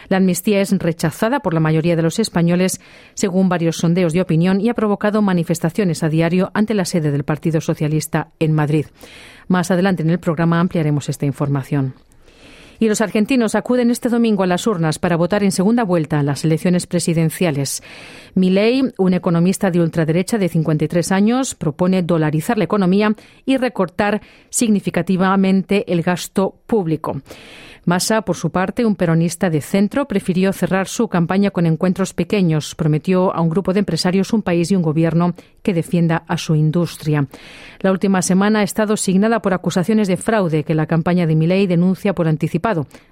La 0.07 0.17
amnistía 0.17 0.61
es 0.61 0.71
rechazada 0.77 1.39
por 1.39 1.55
la 1.55 1.59
mayoría 1.59 1.95
de 1.95 2.03
los 2.03 2.19
españoles, 2.19 2.79
según 3.15 3.49
varios 3.49 3.77
sondeos 3.77 4.13
de 4.13 4.21
opinión, 4.21 4.61
y 4.61 4.69
ha 4.69 4.75
provocado 4.75 5.23
manifestaciones 5.23 6.03
a 6.03 6.09
diario 6.09 6.51
ante 6.53 6.75
la 6.75 6.85
sede 6.85 7.09
del 7.09 7.23
Partido 7.23 7.59
Socialista 7.59 8.29
en 8.37 8.53
Madrid. 8.53 8.85
Más 9.47 9.71
adelante 9.71 10.03
en 10.03 10.11
el 10.11 10.19
programa 10.19 10.59
ampliaremos 10.59 11.09
esta 11.09 11.25
información. 11.25 11.95
Y 12.79 12.87
los 12.87 13.01
argentinos 13.01 13.55
acuden 13.55 13.91
este 13.91 14.09
domingo 14.09 14.43
a 14.43 14.47
las 14.47 14.65
urnas 14.65 14.99
para 14.99 15.17
votar 15.17 15.43
en 15.43 15.51
segunda 15.51 15.83
vuelta 15.83 16.19
en 16.19 16.25
las 16.25 16.45
elecciones 16.45 16.87
presidenciales. 16.87 17.83
Milei, 18.35 18.83
un 18.97 19.13
economista 19.13 19.69
de 19.69 19.81
ultraderecha 19.81 20.37
de 20.37 20.47
53 20.47 21.11
años, 21.11 21.55
propone 21.55 22.03
dolarizar 22.03 22.57
la 22.57 22.63
economía 22.63 23.13
y 23.45 23.57
recortar 23.57 24.21
significativamente 24.49 25.91
el 25.91 26.01
gasto 26.01 26.55
público. 26.65 27.21
Massa, 27.85 28.21
por 28.21 28.35
su 28.35 28.51
parte, 28.51 28.85
un 28.85 28.95
peronista 28.95 29.49
de 29.49 29.61
centro, 29.61 30.05
prefirió 30.05 30.53
cerrar 30.53 30.87
su 30.87 31.07
campaña 31.07 31.49
con 31.49 31.65
encuentros 31.65 32.13
pequeños. 32.13 32.75
Prometió 32.75 33.33
a 33.33 33.41
un 33.41 33.49
grupo 33.49 33.73
de 33.73 33.79
empresarios 33.79 34.31
un 34.31 34.43
país 34.43 34.69
y 34.69 34.75
un 34.75 34.83
gobierno 34.83 35.33
que 35.63 35.73
defienda 35.73 36.23
a 36.27 36.37
su 36.37 36.55
industria. 36.55 37.27
La 37.79 37.91
última 37.91 38.21
semana 38.21 38.59
ha 38.59 38.63
estado 38.63 38.95
signada 38.95 39.41
por 39.41 39.55
acusaciones 39.55 40.07
de 40.07 40.17
fraude 40.17 40.63
que 40.63 40.75
la 40.75 40.85
campaña 40.85 41.25
de 41.25 41.35
Milei 41.35 41.65
denuncia 41.65 42.13
por 42.13 42.27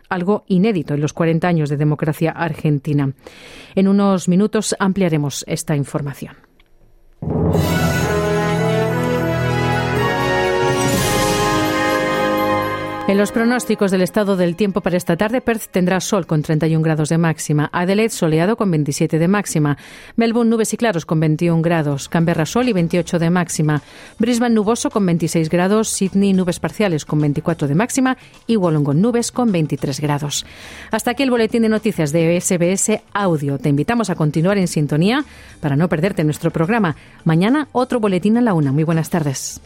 algo 0.09 0.43
inédito 0.47 0.93
en 0.93 1.01
los 1.01 1.13
40 1.13 1.47
años 1.47 1.69
de 1.69 1.77
democracia 1.77 2.31
argentina. 2.31 3.13
En 3.75 3.87
unos 3.87 4.27
minutos 4.27 4.75
ampliaremos 4.79 5.43
esta 5.47 5.75
información. 5.75 6.35
Los 13.17 13.31
pronósticos 13.31 13.89
del 13.89 14.03
estado 14.03 14.35
del 14.35 14.55
tiempo 14.55 14.81
para 14.81 14.95
esta 14.95 15.17
tarde, 15.17 15.41
Perth 15.41 15.71
tendrá 15.71 15.99
sol 16.01 16.27
con 16.27 16.43
31 16.43 16.83
grados 16.83 17.09
de 17.09 17.17
máxima, 17.17 17.67
Adelaide 17.73 18.11
soleado 18.11 18.57
con 18.57 18.69
27 18.69 19.17
de 19.17 19.27
máxima, 19.27 19.75
Melbourne 20.17 20.51
nubes 20.51 20.71
y 20.75 20.77
claros 20.77 21.07
con 21.07 21.19
21 21.19 21.63
grados, 21.63 22.09
Canberra 22.09 22.45
sol 22.45 22.69
y 22.69 22.73
28 22.73 23.17
de 23.17 23.31
máxima, 23.31 23.81
Brisbane 24.19 24.53
nuboso 24.53 24.91
con 24.91 25.03
26 25.03 25.49
grados, 25.49 25.89
Sydney 25.89 26.33
nubes 26.33 26.59
parciales 26.59 27.05
con 27.05 27.19
24 27.19 27.67
de 27.67 27.73
máxima 27.73 28.17
y 28.45 28.55
Wollongong 28.55 29.01
nubes 29.01 29.31
con 29.31 29.51
23 29.51 29.99
grados. 29.99 30.45
Hasta 30.91 31.09
aquí 31.09 31.23
el 31.23 31.31
boletín 31.31 31.63
de 31.63 31.69
noticias 31.69 32.11
de 32.11 32.39
SBS 32.39 33.01
Audio. 33.13 33.57
Te 33.57 33.69
invitamos 33.69 34.11
a 34.11 34.15
continuar 34.15 34.59
en 34.59 34.67
sintonía 34.67 35.25
para 35.59 35.75
no 35.75 35.89
perderte 35.89 36.23
nuestro 36.23 36.51
programa. 36.51 36.95
Mañana 37.23 37.67
otro 37.71 37.99
boletín 37.99 38.37
a 38.37 38.41
la 38.41 38.53
una. 38.53 38.71
Muy 38.71 38.83
buenas 38.83 39.09
tardes. 39.09 39.59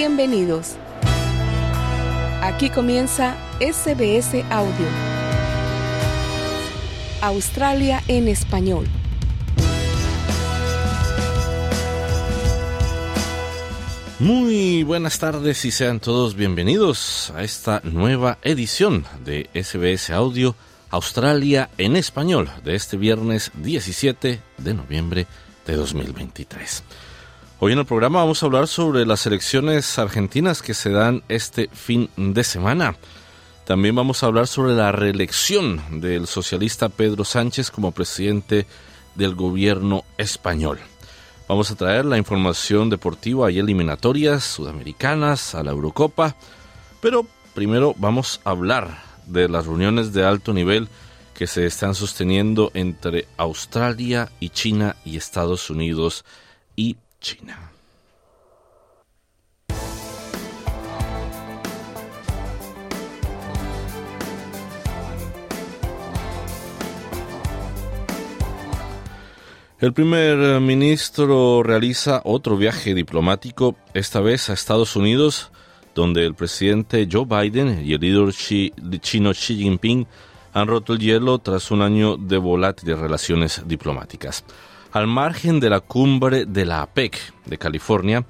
Bienvenidos. 0.00 0.76
Aquí 2.40 2.70
comienza 2.70 3.36
SBS 3.58 4.44
Audio. 4.48 4.86
Australia 7.20 8.00
en 8.06 8.28
español. 8.28 8.86
Muy 14.20 14.84
buenas 14.84 15.18
tardes 15.18 15.64
y 15.64 15.72
sean 15.72 15.98
todos 15.98 16.36
bienvenidos 16.36 17.32
a 17.34 17.42
esta 17.42 17.80
nueva 17.82 18.38
edición 18.42 19.04
de 19.24 19.50
SBS 19.52 20.10
Audio 20.10 20.54
Australia 20.90 21.70
en 21.76 21.96
español 21.96 22.48
de 22.62 22.76
este 22.76 22.96
viernes 22.96 23.50
17 23.56 24.40
de 24.58 24.74
noviembre 24.74 25.26
de 25.66 25.74
2023. 25.74 26.84
Hoy 27.60 27.72
en 27.72 27.80
el 27.80 27.86
programa 27.86 28.20
vamos 28.20 28.40
a 28.40 28.46
hablar 28.46 28.68
sobre 28.68 29.04
las 29.04 29.26
elecciones 29.26 29.98
argentinas 29.98 30.62
que 30.62 30.74
se 30.74 30.90
dan 30.90 31.24
este 31.28 31.68
fin 31.72 32.08
de 32.16 32.44
semana. 32.44 32.94
También 33.64 33.96
vamos 33.96 34.22
a 34.22 34.26
hablar 34.26 34.46
sobre 34.46 34.74
la 34.74 34.92
reelección 34.92 36.00
del 36.00 36.28
socialista 36.28 36.88
Pedro 36.88 37.24
Sánchez 37.24 37.72
como 37.72 37.90
presidente 37.90 38.68
del 39.16 39.34
gobierno 39.34 40.04
español. 40.18 40.78
Vamos 41.48 41.72
a 41.72 41.74
traer 41.74 42.04
la 42.04 42.16
información 42.16 42.90
deportiva 42.90 43.50
y 43.50 43.58
eliminatorias 43.58 44.44
sudamericanas 44.44 45.56
a 45.56 45.64
la 45.64 45.72
Eurocopa, 45.72 46.36
pero 47.00 47.26
primero 47.54 47.92
vamos 47.98 48.40
a 48.44 48.50
hablar 48.50 49.02
de 49.26 49.48
las 49.48 49.66
reuniones 49.66 50.12
de 50.12 50.24
alto 50.24 50.54
nivel 50.54 50.88
que 51.34 51.48
se 51.48 51.66
están 51.66 51.96
sosteniendo 51.96 52.70
entre 52.74 53.26
Australia 53.36 54.30
y 54.38 54.50
China 54.50 54.94
y 55.04 55.16
Estados 55.16 55.70
Unidos 55.70 56.24
y 56.76 56.96
China. 57.20 57.72
El 69.80 69.92
primer 69.92 70.60
ministro 70.60 71.62
realiza 71.62 72.20
otro 72.24 72.56
viaje 72.56 72.94
diplomático, 72.94 73.76
esta 73.94 74.20
vez 74.20 74.50
a 74.50 74.54
Estados 74.54 74.96
Unidos, 74.96 75.52
donde 75.94 76.26
el 76.26 76.34
presidente 76.34 77.08
Joe 77.10 77.24
Biden 77.24 77.86
y 77.86 77.92
el 77.92 78.00
líder 78.00 78.32
chino 79.00 79.30
Xi 79.30 79.56
Jinping 79.56 80.06
han 80.52 80.66
roto 80.66 80.94
el 80.94 80.98
hielo 80.98 81.38
tras 81.38 81.70
un 81.70 81.82
año 81.82 82.16
de 82.16 82.38
volátiles 82.38 82.98
relaciones 82.98 83.62
diplomáticas. 83.66 84.44
Al 84.92 85.06
margen 85.06 85.60
de 85.60 85.68
la 85.68 85.80
cumbre 85.80 86.46
de 86.46 86.64
la 86.64 86.80
APEC 86.80 87.34
de 87.44 87.58
California, 87.58 88.24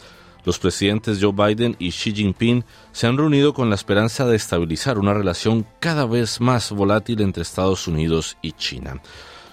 los 0.44 0.58
presidentes 0.58 1.18
Joe 1.22 1.32
Biden 1.32 1.76
y 1.78 1.90
Xi 1.90 2.12
Jinping 2.12 2.64
se 2.90 3.06
han 3.06 3.16
reunido 3.16 3.54
con 3.54 3.68
la 3.68 3.76
esperanza 3.76 4.26
de 4.26 4.34
estabilizar 4.34 4.98
una 4.98 5.14
relación 5.14 5.64
cada 5.78 6.04
vez 6.04 6.40
más 6.40 6.72
volátil 6.72 7.20
entre 7.20 7.42
Estados 7.42 7.86
Unidos 7.86 8.36
y 8.42 8.52
China. 8.52 9.00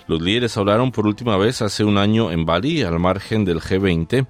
Los 0.07 0.19
líderes 0.21 0.57
hablaron 0.57 0.91
por 0.91 1.05
última 1.05 1.37
vez 1.37 1.61
hace 1.61 1.83
un 1.83 1.99
año 1.99 2.31
en 2.31 2.45
Bali, 2.45 2.81
al 2.81 2.99
margen 2.99 3.45
del 3.45 3.61
G20, 3.61 4.25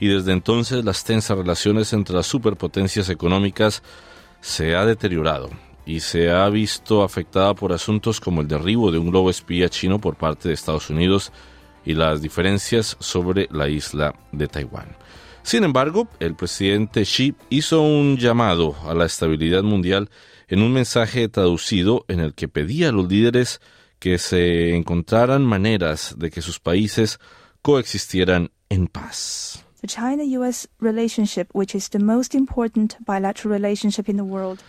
y 0.00 0.08
desde 0.08 0.32
entonces 0.32 0.84
las 0.84 1.04
tensas 1.04 1.38
relaciones 1.38 1.92
entre 1.92 2.16
las 2.16 2.26
superpotencias 2.26 3.08
económicas 3.08 3.84
se 4.40 4.74
ha 4.74 4.84
deteriorado 4.84 5.50
y 5.84 6.00
se 6.00 6.30
ha 6.30 6.48
visto 6.48 7.04
afectada 7.04 7.54
por 7.54 7.72
asuntos 7.72 8.20
como 8.20 8.40
el 8.40 8.48
derribo 8.48 8.90
de 8.90 8.98
un 8.98 9.10
globo 9.10 9.30
espía 9.30 9.68
chino 9.68 10.00
por 10.00 10.16
parte 10.16 10.48
de 10.48 10.54
Estados 10.54 10.90
Unidos 10.90 11.32
y 11.86 11.94
las 11.94 12.20
diferencias 12.20 12.96
sobre 13.00 13.48
la 13.50 13.68
isla 13.68 14.14
de 14.32 14.48
Taiwán. 14.48 14.96
Sin 15.42 15.64
embargo, 15.64 16.08
el 16.20 16.34
presidente 16.34 17.04
Xi 17.04 17.34
hizo 17.48 17.80
un 17.80 18.18
llamado 18.18 18.74
a 18.84 18.92
la 18.94 19.06
estabilidad 19.06 19.62
mundial 19.62 20.10
en 20.48 20.60
un 20.60 20.72
mensaje 20.72 21.28
traducido 21.28 22.04
en 22.08 22.20
el 22.20 22.34
que 22.34 22.48
pedía 22.48 22.90
a 22.90 22.92
los 22.92 23.08
líderes 23.08 23.60
que 23.98 24.18
se 24.18 24.74
encontraran 24.74 25.42
maneras 25.44 26.14
de 26.18 26.30
que 26.30 26.42
sus 26.42 26.58
países 26.58 27.18
coexistieran 27.62 28.50
en 28.68 28.88
paz. 28.88 29.62
the 29.86 29.86
China-US 29.86 30.66
relationship, 30.80 31.48
which 31.52 31.74
is 31.74 31.90
the 31.90 31.98
most 31.98 32.34
important 32.34 32.96
bilateral 33.04 33.52
relationship 33.52 34.08
in 34.08 34.16
the 34.16 34.24
world, 34.24 34.62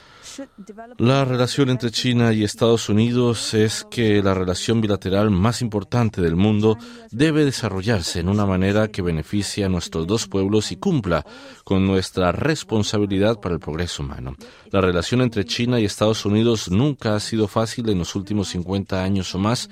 la 0.98 1.26
relación 1.26 1.70
entre 1.70 1.92
China 1.92 2.34
y 2.34 2.44
Estados 2.44 2.90
Unidos 2.90 3.54
es 3.54 3.86
que 3.90 4.22
la 4.22 4.34
relación 4.34 4.82
bilateral 4.82 5.32
más 5.32 5.62
importante 5.62 6.22
del 6.22 6.36
mundo 6.36 6.78
debe 7.12 7.46
desarrollarse 7.46 8.20
en 8.20 8.30
una 8.30 8.46
manera 8.46 8.90
que 8.90 9.02
beneficie 9.02 9.66
a 9.66 9.70
nuestros 9.70 10.06
dos 10.08 10.28
pueblos 10.28 10.72
y 10.72 10.78
cumpla 10.78 11.26
con 11.64 11.86
nuestra 11.86 12.32
responsabilidad 12.32 13.40
para 13.40 13.56
el 13.56 13.60
progreso 13.60 14.04
humano. 14.04 14.36
La 14.72 14.82
relación 14.82 15.22
entre 15.22 15.46
China 15.46 15.80
y 15.80 15.86
Estados 15.86 16.26
Unidos 16.26 16.70
nunca 16.70 17.16
ha 17.16 17.20
sido 17.20 17.48
fácil 17.48 17.90
en 17.90 18.00
los 18.00 18.16
últimos 18.16 18.50
50 18.50 19.04
años 19.04 19.34
o 19.36 19.40
más 19.40 19.70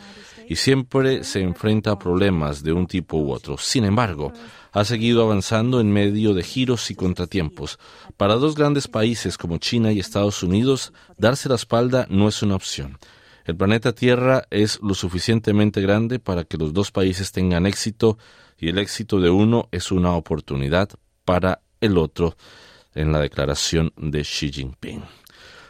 y 0.48 0.55
siempre 0.55 1.24
se 1.24 1.41
enfrenta 1.41 1.91
a 1.91 2.00
problemas 2.00 2.63
de 2.63 2.74
un 2.74 2.88
tipo 2.88 3.17
u 3.17 3.31
otro. 3.31 3.57
Sin 3.57 3.84
embargo, 3.84 4.31
ha 4.75 4.84
seguido 4.84 5.24
avanzando 5.24 5.79
en 5.79 5.89
medio 5.89 6.34
de 6.34 6.44
giros 6.44 6.91
y 6.91 6.96
contratiempos. 6.96 7.79
Para 8.17 8.36
dos 8.36 8.55
grandes 8.55 8.89
países 8.89 9.38
como 9.38 9.58
China 9.58 9.94
y 9.94 10.01
Estados 10.01 10.44
Unidos, 10.44 10.91
darse 11.17 11.48
la 11.48 11.55
espalda 11.55 12.08
no 12.10 12.27
es 12.27 12.44
una 12.44 12.55
opción. 12.55 12.98
El 13.46 13.55
planeta 13.55 13.94
Tierra 13.94 14.44
es 14.50 14.82
lo 14.82 14.94
suficientemente 14.94 15.79
grande 15.79 16.20
para 16.20 16.44
que 16.44 16.58
los 16.58 16.74
dos 16.74 16.91
países 16.91 17.32
tengan 17.32 17.65
éxito 17.65 18.17
y 18.58 18.67
el 18.67 18.77
éxito 18.77 19.22
de 19.22 19.29
uno 19.29 19.70
es 19.72 19.94
una 19.94 20.12
oportunidad 20.12 20.89
para 21.24 21.62
el 21.79 21.98
otro 21.98 22.36
en 22.96 23.13
la 23.13 23.22
declaración 23.22 23.94
de 23.96 24.24
Xi 24.24 24.51
Jinping. 24.51 25.03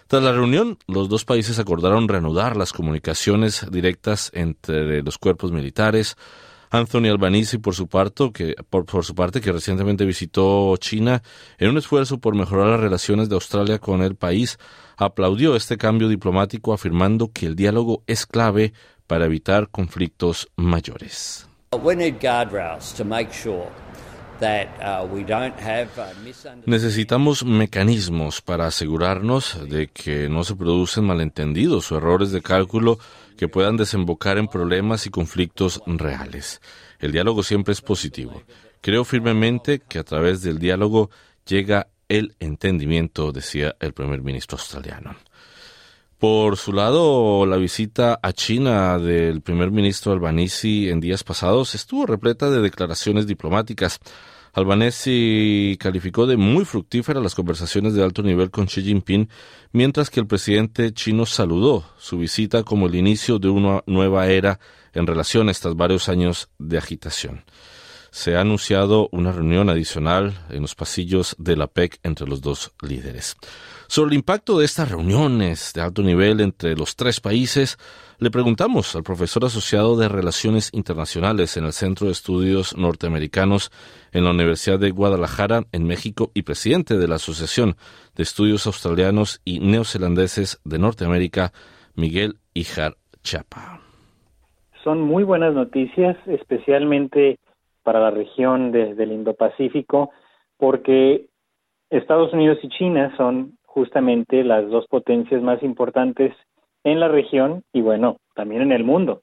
Tras 0.08 0.24
la 0.24 0.32
reunión, 0.32 0.80
los 0.88 1.10
dos 1.10 1.26
países 1.26 1.60
acordaron 1.60 2.08
reanudar 2.08 2.58
las 2.58 2.74
comunicaciones 2.74 3.68
directas 3.70 4.32
entre 4.34 5.04
los 5.04 5.20
cuerpos 5.20 5.52
militares, 5.52 6.18
Anthony 6.78 7.08
Albanese, 7.08 7.60
por 7.60 7.74
su, 7.76 7.88
parte, 7.88 8.32
que, 8.34 8.56
por, 8.70 8.86
por, 8.86 9.04
su 9.06 9.16
parte, 9.16 9.42
que 9.42 9.52
recientemente 9.52 10.06
visitó 10.06 10.76
China 10.78 11.22
en 11.58 11.70
un 11.70 11.78
esfuerzo 11.78 12.20
por 12.20 12.36
mejorar 12.36 12.68
las 12.68 12.80
relaciones 12.80 13.30
de 13.30 13.36
Australia 13.36 13.80
con 13.80 14.02
el 14.02 14.16
país, 14.16 14.58
aplaudió 14.98 15.56
este 15.56 15.78
cambio 15.78 16.08
diplomático 16.08 16.74
afirmando 16.74 17.32
que 17.32 17.46
el 17.46 17.56
diálogo 17.56 18.04
es 18.08 18.26
clave 18.26 18.74
para 19.08 19.26
evitar 19.26 19.70
conflictos 19.70 20.50
mayores. 20.56 21.48
Necesitamos 26.66 27.46
mecanismos 27.46 28.42
para 28.42 28.68
asegurarnos 28.68 29.70
de 29.70 29.88
que 29.88 30.30
no 30.30 30.44
se 30.44 30.56
producen 30.56 31.06
malentendidos 31.06 31.92
o 31.92 31.98
errores 31.98 32.32
de 32.32 32.42
cálculo 32.42 33.00
que 33.38 33.48
puedan 33.48 33.78
desembocar 33.78 34.38
en 34.38 34.48
problemas 34.48 35.06
y 35.06 35.10
conflictos 35.10 35.82
reales. 35.86 36.62
El 37.00 37.12
diálogo 37.12 37.44
siempre 37.44 37.74
es 37.74 37.82
positivo. 37.82 38.44
Creo 38.82 39.04
firmemente 39.04 39.80
que 39.80 40.00
a 40.00 40.04
través 40.04 40.42
del 40.42 40.60
diálogo 40.60 41.10
llega 41.46 41.88
el 42.08 42.36
entendimiento, 42.40 43.32
decía 43.32 43.76
el 43.80 43.94
primer 43.94 44.22
ministro 44.22 44.58
australiano. 44.58 45.16
Por 46.18 46.56
su 46.56 46.72
lado, 46.72 47.46
la 47.46 47.58
visita 47.58 48.20
a 48.22 48.32
China 48.32 48.98
del 49.00 49.42
primer 49.42 49.72
ministro 49.72 50.14
Albanese 50.14 50.90
en 50.90 51.02
días 51.02 51.26
pasados 51.26 51.76
estuvo 51.76 52.06
repleta 52.06 52.50
de 52.50 52.62
declaraciones 52.62 53.28
diplomáticas. 53.28 54.00
Albanese 54.54 55.76
calificó 55.78 56.26
de 56.26 56.38
muy 56.38 56.64
fructífera 56.64 57.20
las 57.20 57.36
conversaciones 57.36 57.94
de 57.94 58.04
alto 58.04 58.24
nivel 58.24 58.50
con 58.50 58.68
Xi 58.68 58.82
Jinping, 58.82 59.28
mientras 59.74 60.10
que 60.10 60.22
el 60.22 60.28
presidente 60.28 60.94
chino 60.94 61.26
saludó 61.26 61.84
su 61.98 62.18
visita 62.18 62.64
como 62.64 62.88
el 62.88 62.96
inicio 62.96 63.38
de 63.38 63.50
una 63.50 63.84
nueva 63.86 64.28
era 64.28 64.62
en 64.94 65.08
relaciones 65.08 65.60
tras 65.60 65.76
varios 65.76 66.08
años 66.08 66.48
de 66.58 66.78
agitación. 66.78 67.44
Se 68.16 68.38
ha 68.38 68.40
anunciado 68.40 69.10
una 69.12 69.34
reunión 69.34 69.70
adicional 69.70 70.32
en 70.50 70.62
los 70.62 70.74
pasillos 70.74 71.36
de 71.38 71.58
la 71.58 71.68
PEC 71.68 72.00
entre 72.02 72.26
los 72.26 72.42
dos 72.42 72.74
líderes. 72.82 73.36
Sobre 73.88 74.12
el 74.12 74.16
impacto 74.16 74.58
de 74.58 74.64
estas 74.64 74.90
reuniones 74.90 75.74
de 75.76 75.82
alto 75.82 76.02
nivel 76.02 76.40
entre 76.40 76.78
los 76.78 76.96
tres 76.96 77.20
países, 77.20 77.78
le 78.18 78.32
preguntamos 78.32 78.96
al 78.96 79.04
profesor 79.04 79.44
asociado 79.44 79.98
de 79.98 80.08
Relaciones 80.08 80.70
Internacionales 80.72 81.58
en 81.58 81.66
el 81.66 81.74
Centro 81.74 82.06
de 82.06 82.14
Estudios 82.14 82.78
Norteamericanos 82.78 83.70
en 84.14 84.24
la 84.24 84.32
Universidad 84.32 84.80
de 84.80 84.92
Guadalajara, 84.92 85.64
en 85.74 85.84
México, 85.84 86.32
y 86.34 86.44
presidente 86.44 86.98
de 86.98 87.10
la 87.10 87.16
Asociación 87.16 87.76
de 88.16 88.24
Estudios 88.24 88.66
Australianos 88.66 89.42
y 89.44 89.60
Neozelandeses 89.60 90.62
de 90.64 90.80
Norteamérica, 90.80 91.52
Miguel 91.96 92.38
Ijar 92.54 92.96
Chapa. 93.24 93.82
Son 94.86 95.02
muy 95.02 95.26
buenas 95.26 95.54
noticias, 95.54 96.16
especialmente 96.28 97.40
para 97.86 98.00
la 98.00 98.10
región 98.10 98.72
del 98.72 99.12
Indo-Pacífico, 99.12 100.10
porque 100.58 101.28
Estados 101.92 102.34
Unidos 102.34 102.58
y 102.64 102.70
China 102.70 103.14
son 103.16 103.58
justamente 103.64 104.44
las 104.44 104.68
dos 104.70 104.88
potencias 104.88 105.42
más 105.44 105.62
importantes 105.62 106.34
en 106.84 107.00
la 107.00 107.08
región 107.08 107.62
y 107.72 107.82
bueno, 107.82 108.18
también 108.34 108.64
en 108.64 108.72
el 108.72 108.84
mundo. 108.84 109.22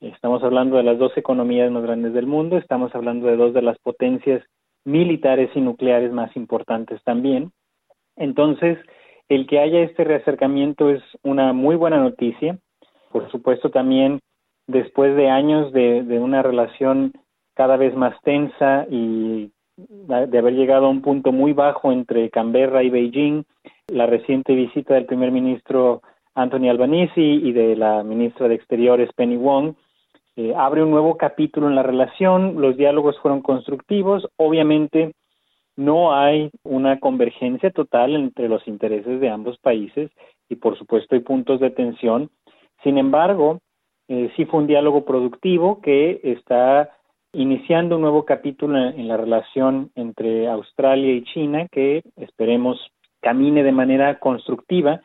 Estamos 0.00 0.44
hablando 0.44 0.76
de 0.76 0.84
las 0.84 0.96
dos 0.98 1.16
economías 1.16 1.72
más 1.72 1.82
grandes 1.82 2.14
del 2.14 2.26
mundo, 2.26 2.56
estamos 2.56 2.94
hablando 2.94 3.26
de 3.26 3.36
dos 3.36 3.52
de 3.52 3.62
las 3.62 3.78
potencias 3.80 4.42
militares 4.84 5.50
y 5.56 5.60
nucleares 5.60 6.12
más 6.12 6.36
importantes 6.36 7.02
también. 7.02 7.50
Entonces, 8.14 8.78
el 9.28 9.48
que 9.48 9.58
haya 9.58 9.80
este 9.80 10.04
reacercamiento 10.04 10.88
es 10.88 11.02
una 11.24 11.52
muy 11.52 11.74
buena 11.74 11.98
noticia. 11.98 12.58
Por 13.10 13.28
supuesto, 13.32 13.70
también 13.70 14.20
después 14.68 15.16
de 15.16 15.30
años 15.30 15.72
de, 15.72 16.04
de 16.04 16.20
una 16.20 16.42
relación 16.42 17.12
cada 17.54 17.76
vez 17.76 17.94
más 17.96 18.14
tensa 18.22 18.86
y 18.90 19.50
de 19.76 20.38
haber 20.38 20.54
llegado 20.54 20.86
a 20.86 20.90
un 20.90 21.02
punto 21.02 21.32
muy 21.32 21.52
bajo 21.52 21.90
entre 21.90 22.30
Canberra 22.30 22.82
y 22.82 22.90
Beijing, 22.90 23.44
la 23.88 24.06
reciente 24.06 24.54
visita 24.54 24.94
del 24.94 25.06
primer 25.06 25.32
ministro 25.32 26.02
Anthony 26.34 26.68
Albanese 26.68 27.20
y 27.20 27.52
de 27.52 27.76
la 27.76 28.02
ministra 28.02 28.48
de 28.48 28.54
Exteriores 28.54 29.10
Penny 29.14 29.36
Wong 29.36 29.74
eh, 30.36 30.52
abre 30.56 30.82
un 30.82 30.90
nuevo 30.90 31.16
capítulo 31.16 31.68
en 31.68 31.76
la 31.76 31.84
relación, 31.84 32.60
los 32.60 32.76
diálogos 32.76 33.16
fueron 33.20 33.40
constructivos, 33.40 34.26
obviamente 34.36 35.12
no 35.76 36.12
hay 36.12 36.50
una 36.64 36.98
convergencia 36.98 37.70
total 37.70 38.16
entre 38.16 38.48
los 38.48 38.66
intereses 38.66 39.20
de 39.20 39.28
ambos 39.28 39.58
países 39.58 40.10
y 40.48 40.56
por 40.56 40.76
supuesto 40.76 41.14
hay 41.14 41.20
puntos 41.20 41.60
de 41.60 41.70
tensión, 41.70 42.30
sin 42.82 42.98
embargo, 42.98 43.60
eh, 44.08 44.30
sí 44.36 44.44
fue 44.44 44.60
un 44.60 44.66
diálogo 44.66 45.04
productivo 45.04 45.80
que 45.80 46.20
está 46.24 46.90
iniciando 47.34 47.96
un 47.96 48.02
nuevo 48.02 48.24
capítulo 48.24 48.78
en, 48.78 49.08
la 49.08 49.16
relación 49.16 49.90
entre 49.94 50.48
Australia 50.48 51.12
y 51.12 51.24
China 51.24 51.66
que 51.70 52.02
esperemos 52.16 52.80
camine 53.20 53.62
de 53.62 53.72
manera 53.72 54.18
constructiva, 54.18 55.00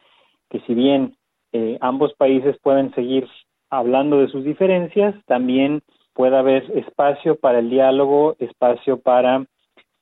que 0.50 0.60
si 0.62 0.74
bien 0.74 1.16
eh, 1.52 1.78
ambos 1.82 2.14
países 2.14 2.58
pueden 2.62 2.94
seguir 2.94 3.28
hablando 3.70 4.20
de 4.20 4.28
sus 4.28 4.44
diferencias, 4.44 5.16
también 5.26 5.82
pueda 6.14 6.40
haber 6.40 6.70
espacio 6.78 7.36
para 7.36 7.60
el 7.60 7.70
diálogo, 7.70 8.36
espacio 8.40 9.00
para 9.00 9.46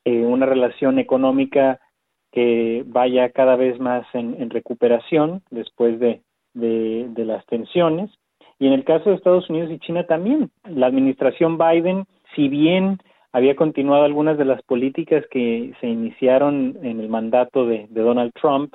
eh, 0.03 0.25
una 0.25 0.45
relación 0.45 0.99
económica 0.99 1.79
que 2.31 2.83
vaya 2.87 3.29
cada 3.29 3.55
vez 3.55 3.79
más 3.79 4.05
en, 4.13 4.49
recuperación 4.49 5.41
después 5.49 5.99
de, 5.99 6.21
de 6.53 7.25
las 7.25 7.45
tensiones. 7.45 8.11
Y 8.59 8.67
en 8.67 8.73
el 8.73 8.83
caso 8.83 9.09
de 9.09 9.15
Estados 9.15 9.49
Unidos 9.49 9.71
y 9.71 9.79
China 9.79 10.05
también, 10.05 10.49
la 10.65 10.87
administración 10.87 11.57
Biden 11.57 12.05
si 12.35 12.47
bien 12.47 12.99
había 13.31 13.55
continuado 13.55 14.03
algunas 14.03 14.37
de 14.37 14.45
las 14.45 14.61
políticas 14.63 15.25
que 15.29 15.73
se 15.79 15.87
iniciaron 15.87 16.77
en 16.81 16.99
el 16.99 17.09
mandato 17.09 17.65
de, 17.65 17.87
Donald 17.89 18.31
Trump, 18.33 18.73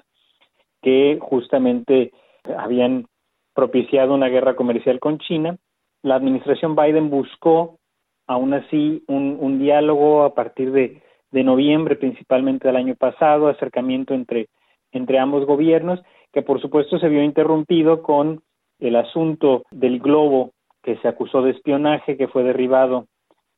que 0.83 1.19
justamente 1.21 2.13
habían 2.57 3.07
propiciado 3.55 4.15
una 4.15 4.29
guerra 4.29 4.55
comercial 4.55 5.01
con 5.01 5.19
China, 5.19 5.57
la 6.03 6.17
administración 6.17 6.75
Biden 6.77 7.11
buscó 7.11 7.79
aún 8.27 8.55
así 8.55 9.03
un, 9.09 9.59
diálogo 9.59 10.25
a 10.25 10.35
partir 10.35 10.73
de, 10.73 11.03
noviembre, 11.33 11.97
principalmente 11.97 12.69
del 12.69 12.77
año 12.77 12.95
pasado, 12.95 13.49
acercamiento 13.49 14.15
entre, 14.15 14.49
entre 14.93 15.19
ambos 15.19 15.47
gobiernos, 15.47 16.01
que 16.33 16.43
por 16.43 16.61
supuesto 16.61 16.99
se 16.99 17.09
vio 17.09 17.23
interrumpido 17.23 18.03
con 18.03 18.43
el 18.79 18.97
asunto 18.97 19.65
del 19.71 19.99
globo 19.99 20.53
que 20.83 20.97
se 20.99 21.09
acusó 21.09 21.43
de 21.43 21.51
espionaje, 21.51 22.17
que 22.17 22.29
fue 22.29 22.43
derribado 22.43 23.07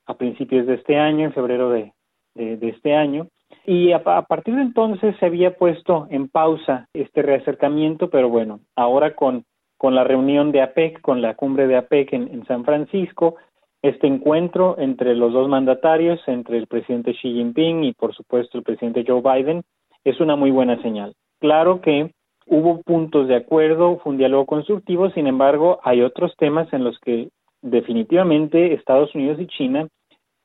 a 0.06 0.14
principios 0.14 0.66
de 0.66 0.74
este 0.74 0.98
año, 0.98 1.26
en 1.26 1.32
febrero 1.32 1.70
de, 1.70 1.92
este 2.34 2.94
año, 2.94 3.28
y 3.64 3.92
a, 3.92 4.02
partir 4.02 4.56
de 4.56 4.62
entonces 4.62 5.14
se 5.18 5.26
había 5.26 5.56
puesto 5.56 6.06
en 6.10 6.28
pausa 6.28 6.88
este 6.92 7.22
reacercamiento, 7.22 8.10
pero 8.10 8.28
bueno, 8.28 8.60
ahora 8.74 9.14
con, 9.14 9.44
con 9.78 9.94
la 9.94 10.04
reunión 10.04 10.52
de 10.52 10.62
APEC, 10.62 11.00
con 11.00 11.22
la 11.22 11.34
cumbre 11.34 11.66
de 11.66 11.76
APEC 11.76 12.12
en, 12.12 12.28
en 12.28 12.44
San 12.46 12.64
Francisco, 12.64 13.36
este 13.82 14.06
encuentro 14.06 14.76
entre 14.78 15.14
los 15.14 15.32
dos 15.32 15.48
mandatarios, 15.48 16.20
entre 16.26 16.56
el 16.56 16.66
presidente 16.66 17.12
Xi 17.12 17.34
Jinping 17.34 17.84
y 17.84 17.92
por 17.92 18.14
supuesto 18.14 18.56
el 18.56 18.64
presidente 18.64 19.04
Joe 19.06 19.20
Biden, 19.20 19.62
es 20.04 20.20
una 20.20 20.36
muy 20.36 20.50
buena 20.50 20.80
señal. 20.82 21.14
Claro 21.38 21.80
que 21.80 22.10
hubo 22.46 22.82
puntos 22.82 23.28
de 23.28 23.36
acuerdo, 23.36 23.98
fue 23.98 24.12
un 24.12 24.18
diálogo 24.18 24.46
constructivo, 24.46 25.10
sin 25.10 25.26
embargo, 25.26 25.80
hay 25.82 26.02
otros 26.02 26.34
temas 26.36 26.72
en 26.72 26.84
los 26.84 26.98
que 27.00 27.28
definitivamente 27.64 28.74
Estados 28.74 29.14
Unidos 29.14 29.40
y 29.40 29.46
China 29.46 29.88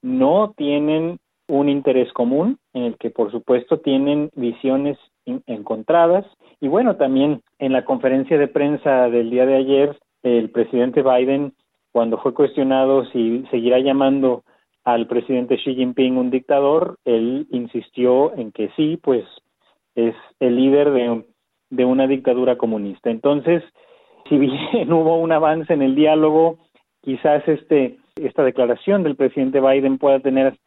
no 0.01 0.53
tienen 0.55 1.19
un 1.47 1.67
interés 1.67 2.11
común 2.13 2.57
en 2.73 2.83
el 2.83 2.97
que 2.97 3.09
por 3.09 3.31
supuesto 3.31 3.79
tienen 3.79 4.29
visiones 4.35 4.97
encontradas 5.45 6.25
y 6.61 6.67
bueno, 6.67 6.95
también 6.95 7.41
en 7.59 7.73
la 7.73 7.85
conferencia 7.85 8.37
de 8.37 8.47
prensa 8.47 9.09
del 9.09 9.29
día 9.29 9.45
de 9.45 9.55
ayer, 9.55 9.97
el 10.23 10.49
presidente 10.49 11.01
Biden, 11.01 11.53
cuando 11.91 12.17
fue 12.17 12.33
cuestionado 12.33 13.05
si 13.05 13.45
seguirá 13.51 13.79
llamando 13.79 14.43
al 14.83 15.07
presidente 15.07 15.57
Xi 15.57 15.75
Jinping 15.75 16.17
un 16.17 16.31
dictador, 16.31 16.97
él 17.05 17.47
insistió 17.51 18.35
en 18.35 18.51
que 18.51 18.69
sí, 18.75 18.97
pues 19.01 19.25
es 19.95 20.15
el 20.39 20.55
líder 20.55 20.91
de, 20.91 21.25
de 21.69 21.85
una 21.85 22.07
dictadura 22.07 22.57
comunista. 22.57 23.09
Entonces, 23.09 23.63
si 24.27 24.37
bien 24.37 24.91
hubo 24.91 25.17
un 25.17 25.31
avance 25.31 25.73
en 25.73 25.81
el 25.81 25.95
diálogo, 25.95 26.59
quizás 27.01 27.47
este 27.47 27.97
esta 28.15 28.43
declaración 28.43 29.03
del 29.03 29.15
presidente 29.15 29.61
Biden 29.61 29.97
pueda 29.97 30.19
tener 30.19 30.57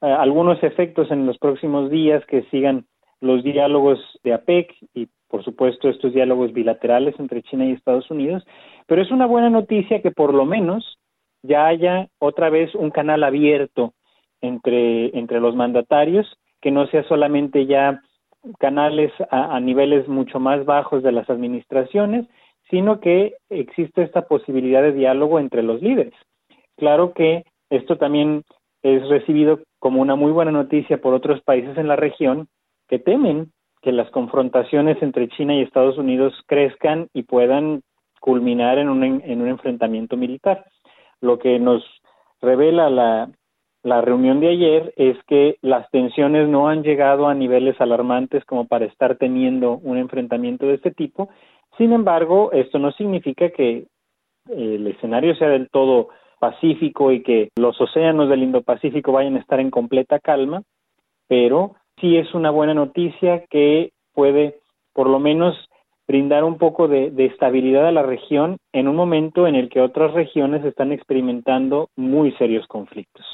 eh, 0.00 0.06
algunos 0.06 0.62
efectos 0.62 1.10
en 1.10 1.26
los 1.26 1.38
próximos 1.38 1.90
días 1.90 2.24
que 2.26 2.42
sigan 2.50 2.86
los 3.20 3.42
diálogos 3.42 3.98
de 4.22 4.34
APEC 4.34 4.74
y 4.94 5.08
por 5.28 5.44
supuesto 5.44 5.88
estos 5.88 6.12
diálogos 6.12 6.52
bilaterales 6.52 7.14
entre 7.18 7.42
China 7.42 7.66
y 7.66 7.72
Estados 7.72 8.10
Unidos, 8.10 8.46
pero 8.86 9.02
es 9.02 9.10
una 9.10 9.26
buena 9.26 9.50
noticia 9.50 10.00
que 10.00 10.10
por 10.10 10.32
lo 10.32 10.44
menos 10.44 10.98
ya 11.42 11.66
haya 11.66 12.08
otra 12.18 12.50
vez 12.50 12.74
un 12.74 12.90
canal 12.90 13.24
abierto 13.24 13.94
entre, 14.40 15.16
entre 15.18 15.40
los 15.40 15.54
mandatarios, 15.54 16.26
que 16.60 16.70
no 16.70 16.86
sea 16.86 17.02
solamente 17.04 17.66
ya 17.66 18.00
canales 18.58 19.12
a, 19.30 19.56
a 19.56 19.60
niveles 19.60 20.08
mucho 20.08 20.40
más 20.40 20.64
bajos 20.64 21.02
de 21.02 21.12
las 21.12 21.28
administraciones, 21.28 22.26
sino 22.70 23.00
que 23.00 23.34
existe 23.50 24.02
esta 24.02 24.22
posibilidad 24.22 24.82
de 24.82 24.92
diálogo 24.92 25.38
entre 25.38 25.62
los 25.62 25.80
líderes. 25.82 26.14
Claro 26.76 27.12
que 27.12 27.44
esto 27.70 27.96
también 27.96 28.44
es 28.82 29.08
recibido 29.08 29.60
como 29.78 30.00
una 30.00 30.16
muy 30.16 30.32
buena 30.32 30.52
noticia 30.52 31.00
por 31.00 31.14
otros 31.14 31.40
países 31.42 31.76
en 31.76 31.88
la 31.88 31.96
región 31.96 32.48
que 32.88 32.98
temen 32.98 33.52
que 33.82 33.92
las 33.92 34.10
confrontaciones 34.10 35.00
entre 35.02 35.28
China 35.28 35.54
y 35.54 35.62
Estados 35.62 35.98
Unidos 35.98 36.34
crezcan 36.46 37.08
y 37.12 37.22
puedan 37.22 37.82
culminar 38.20 38.78
en 38.78 38.88
un, 38.88 39.02
en 39.02 39.40
un 39.40 39.48
enfrentamiento 39.48 40.16
militar. 40.16 40.64
Lo 41.20 41.38
que 41.38 41.58
nos 41.58 41.84
revela 42.40 42.90
la, 42.90 43.30
la 43.82 44.00
reunión 44.00 44.40
de 44.40 44.48
ayer 44.48 44.92
es 44.96 45.16
que 45.26 45.56
las 45.62 45.88
tensiones 45.90 46.48
no 46.48 46.68
han 46.68 46.82
llegado 46.82 47.28
a 47.28 47.34
niveles 47.34 47.80
alarmantes 47.80 48.44
como 48.44 48.66
para 48.66 48.86
estar 48.86 49.16
teniendo 49.16 49.78
un 49.78 49.96
enfrentamiento 49.96 50.66
de 50.66 50.74
este 50.74 50.90
tipo. 50.90 51.28
Sin 51.78 51.92
embargo, 51.92 52.50
esto 52.52 52.78
no 52.78 52.92
significa 52.92 53.50
que 53.50 53.86
el 54.50 54.86
escenario 54.86 55.34
sea 55.36 55.48
del 55.48 55.70
todo 55.70 56.08
pacífico 56.40 57.12
y 57.12 57.22
que 57.22 57.50
los 57.56 57.80
océanos 57.80 58.28
del 58.28 58.42
Indo-Pacífico 58.42 59.12
vayan 59.12 59.36
a 59.36 59.40
estar 59.40 59.60
en 59.60 59.70
completa 59.70 60.18
calma, 60.18 60.62
pero 61.28 61.76
sí 62.00 62.16
es 62.16 62.34
una 62.34 62.50
buena 62.50 62.74
noticia 62.74 63.44
que 63.48 63.92
puede 64.12 64.58
por 64.92 65.08
lo 65.08 65.20
menos 65.20 65.54
brindar 66.08 66.42
un 66.42 66.58
poco 66.58 66.88
de, 66.88 67.12
estabilidad 67.18 67.86
a 67.86 67.92
la 67.92 68.02
región 68.02 68.56
en 68.72 68.88
un 68.88 68.96
momento 68.96 69.46
en 69.46 69.54
el 69.54 69.68
que 69.68 69.80
otras 69.80 70.12
regiones 70.14 70.64
están 70.64 70.90
experimentando 70.90 71.90
muy 71.96 72.32
serios 72.32 72.66
conflictos. 72.66 73.24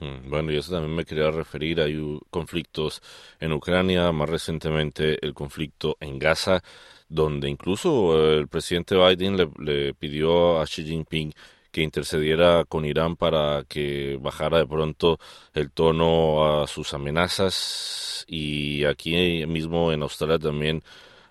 Mm, 0.00 0.28
bueno, 0.28 0.52
y 0.52 0.56
eso 0.56 0.74
también 0.74 0.94
me 0.94 1.04
quería 1.04 1.30
referir. 1.30 1.80
Hay 1.80 1.96
conflictos 2.30 3.00
en 3.40 3.52
Ucrania, 3.52 4.10
más 4.12 4.28
recientemente 4.28 5.24
el 5.24 5.32
conflicto 5.32 5.96
en 6.00 6.18
Gaza, 6.18 6.60
donde 7.08 7.48
incluso 7.48 8.32
el 8.32 8.48
presidente 8.48 8.96
Biden 8.96 9.36
le, 9.36 9.48
le 9.58 9.94
pidió 9.94 10.60
a 10.60 10.66
Xi 10.66 10.84
Jinping 10.84 11.32
que 11.70 11.82
intercediera 11.82 12.64
con 12.64 12.84
Irán 12.86 13.16
para 13.16 13.64
que 13.68 14.18
bajara 14.20 14.58
de 14.58 14.66
pronto 14.66 15.18
el 15.54 15.70
tono 15.70 16.62
a 16.62 16.66
sus 16.66 16.94
amenazas 16.94 18.24
y 18.26 18.84
aquí 18.84 19.44
mismo 19.46 19.92
en 19.92 20.02
Australia 20.02 20.38
también 20.38 20.82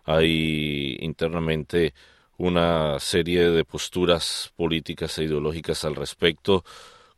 hay 0.04 0.98
internamente 1.02 1.94
una 2.38 3.00
serie 3.00 3.50
de 3.50 3.66
posturas 3.66 4.54
políticas 4.56 5.18
e 5.18 5.24
ideológicas 5.24 5.84
al 5.86 5.96
respecto. 5.96 6.64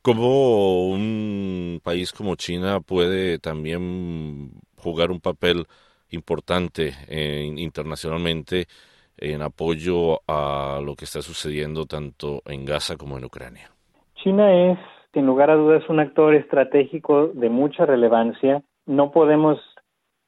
¿Cómo 0.01 0.87
un 0.87 1.81
país 1.83 2.13
como 2.13 2.35
China 2.35 2.79
puede 2.81 3.39
también 3.39 4.51
jugar 4.77 5.11
un 5.11 5.19
papel 5.19 5.67
importante 6.11 6.93
internacionalmente 7.57 8.67
en 9.17 9.41
apoyo 9.41 10.21
a 10.27 10.79
lo 10.83 10.95
que 10.95 11.05
está 11.05 11.21
sucediendo 11.21 11.85
tanto 11.85 12.41
en 12.45 12.65
Gaza 12.65 12.97
como 12.97 13.17
en 13.17 13.25
Ucrania? 13.25 13.71
China 14.15 14.71
es, 14.71 14.79
sin 15.13 15.25
lugar 15.25 15.49
a 15.49 15.55
dudas, 15.55 15.83
un 15.89 15.99
actor 15.99 16.35
estratégico 16.35 17.27
de 17.27 17.49
mucha 17.49 17.85
relevancia. 17.85 18.61
No 18.85 19.11
podemos 19.11 19.59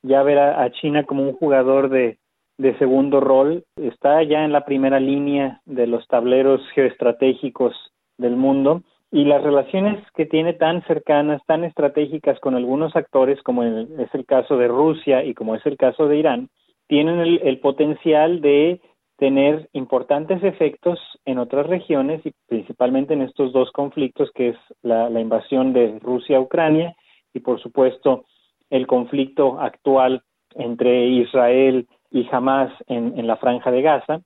ya 0.01 0.23
ver 0.23 0.39
a, 0.39 0.71
China 0.71 1.03
como 1.03 1.23
un 1.23 1.33
jugador 1.33 1.89
de, 1.89 2.17
de 2.57 2.77
segundo 2.77 3.19
rol. 3.19 3.63
Está 3.75 4.23
ya 4.23 4.43
en 4.45 4.51
la 4.51 4.65
primera 4.65 4.99
línea 4.99 5.61
de 5.65 5.87
los 5.87 6.07
tableros 6.07 6.61
geoestratégicos 6.73 7.75
del 8.17 8.35
mundo 8.35 8.83
y 9.11 9.25
las 9.25 9.41
relaciones 9.41 10.03
que 10.15 10.25
tiene 10.25 10.53
tan 10.53 10.83
cercanas, 10.85 11.41
tan 11.47 11.63
estratégicas 11.63 12.39
con 12.39 12.55
algunos 12.55 12.95
actores, 12.95 13.41
como 13.41 13.63
es 13.63 14.13
el 14.13 14.25
caso 14.25 14.57
de 14.57 14.67
Rusia 14.67 15.23
y 15.23 15.33
como 15.33 15.55
es 15.55 15.65
el 15.65 15.77
caso 15.77 16.07
de 16.07 16.17
Irán, 16.17 16.49
tienen 16.87 17.19
el, 17.19 17.59
potencial 17.59 18.41
de 18.41 18.81
tener 19.17 19.69
importantes 19.73 20.43
efectos 20.43 20.99
en 21.25 21.39
otras 21.39 21.67
regiones 21.67 22.23
y 22.25 22.33
principalmente 22.47 23.13
en 23.13 23.21
estos 23.21 23.51
dos 23.51 23.71
conflictos 23.71 24.31
que 24.33 24.49
es 24.49 24.57
la, 24.81 25.09
invasión 25.19 25.73
de 25.73 25.99
Rusia 25.99 26.37
a 26.37 26.41
Ucrania 26.41 26.95
y 27.33 27.39
por 27.39 27.59
supuesto 27.61 28.25
el 28.69 28.85
conflicto 28.85 29.59
actual 29.59 30.21
entre 30.55 31.07
Israel 31.07 31.87
y 32.11 32.27
Hamas 32.31 32.71
en 32.87 33.27
la 33.27 33.37
franja 33.37 33.71
de 33.71 33.81
Gaza. 33.81 34.21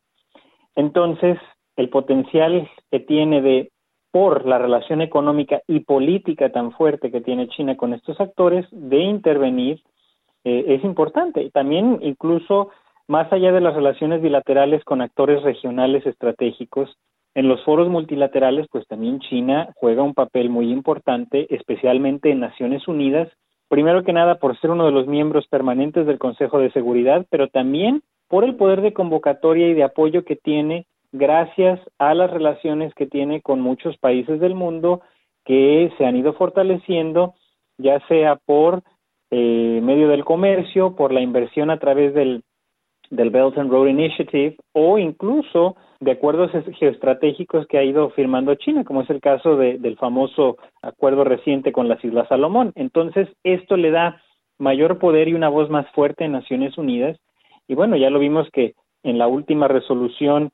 Entonces, 0.76 1.38
el 1.76 1.90
potencial 1.90 2.70
que 2.92 3.00
tiene 3.00 3.42
de, 3.42 3.72
por 4.14 4.46
la 4.46 4.60
relación 4.60 5.02
económica 5.02 5.64
y 5.68 5.80
política 5.80 6.52
tan 6.52 6.72
fuerte 6.74 7.10
que 7.10 7.22
tiene 7.22 7.48
China 7.48 7.76
con 7.76 7.96
estos 7.96 8.22
actores, 8.22 8.68
de 8.70 9.00
intervenir 9.00 9.82
eh, 10.44 10.66
es 10.68 10.84
importante. 10.84 11.50
También 11.50 11.98
incluso 12.04 12.70
más 13.08 13.34
allá 13.34 13.52
de 13.52 13.60
las 13.60 13.74
relaciones 13.74 14.22
bilaterales 14.22 14.84
con 14.84 15.02
actores 15.02 15.42
regionales 15.42 16.06
estratégicos, 16.06 16.96
en 17.34 17.48
los 17.48 17.64
foros 17.64 17.90
multilaterales, 17.90 18.68
pues 18.72 18.88
también 18.88 19.20
China 19.20 19.70
juega 19.78 20.04
un 20.04 20.14
papel 20.14 20.52
muy 20.52 20.72
importante, 20.72 21.48
especialmente 21.50 22.30
en 22.30 22.40
Naciones 22.40 22.88
Unidas, 22.88 23.30
primero 23.68 24.04
que 24.04 24.14
nada 24.14 24.36
por 24.36 24.56
ser 24.60 24.70
uno 24.70 24.86
de 24.86 24.92
los 24.92 25.08
miembros 25.08 25.48
permanentes 25.48 26.06
del 26.06 26.20
Consejo 26.20 26.60
de 26.60 26.72
Seguridad, 26.72 27.26
pero 27.32 27.48
también 27.48 28.04
por 28.28 28.44
el 28.44 28.58
poder 28.58 28.82
de 28.82 28.94
convocatoria 28.94 29.68
y 29.70 29.74
de 29.74 29.84
apoyo 29.84 30.24
que 30.24 30.36
tiene 30.36 30.86
gracias 31.14 31.80
a 32.00 32.14
las 32.14 32.30
relaciones 32.30 32.94
que 32.96 33.06
tiene 33.06 33.42
con 33.42 33.62
muchos 33.62 33.98
países 33.98 34.42
del 34.42 34.56
mundo 34.56 35.02
que 35.46 35.94
se 35.98 36.06
han 36.06 36.18
ido 36.18 36.34
fortaleciendo, 36.34 37.36
ya 37.78 38.06
sea 38.08 38.36
por 38.36 38.82
eh, 39.32 39.80
medio 39.82 40.10
del 40.10 40.26
comercio, 40.26 40.96
por 40.96 41.14
la 41.14 41.22
inversión 41.22 41.70
a 41.70 41.80
través 41.80 42.14
del, 42.14 42.44
del 43.10 43.30
Belt 43.30 43.58
and 43.58 43.72
Road 43.72 43.88
Initiative 43.88 44.58
o 44.74 44.98
incluso 44.98 45.76
de 46.00 46.12
acuerdos 46.12 46.52
geoestratégicos 46.80 47.68
que 47.68 47.78
ha 47.78 47.84
ido 47.84 48.10
firmando 48.10 48.56
China, 48.56 48.84
como 48.84 49.02
es 49.02 49.10
el 49.10 49.22
caso 49.22 49.56
de, 49.56 49.78
del 49.78 49.98
famoso 49.98 50.58
acuerdo 50.82 51.24
reciente 51.24 51.72
con 51.72 51.88
las 51.88 52.04
Islas 52.04 52.28
Salomón. 52.28 52.74
Entonces, 52.76 53.30
esto 53.44 53.78
le 53.78 53.92
da 53.92 54.22
mayor 54.58 54.98
poder 54.98 55.28
y 55.28 55.34
una 55.34 55.50
voz 55.50 55.70
más 55.70 55.90
fuerte 55.92 56.26
en 56.26 56.34
Naciones 56.34 56.78
Unidas. 56.78 57.18
Y 57.68 57.76
bueno, 57.76 57.96
ya 57.96 58.10
lo 58.10 58.20
vimos 58.20 58.50
que 58.52 58.74
en 59.04 59.18
la 59.18 59.28
última 59.28 59.68
resolución 59.68 60.52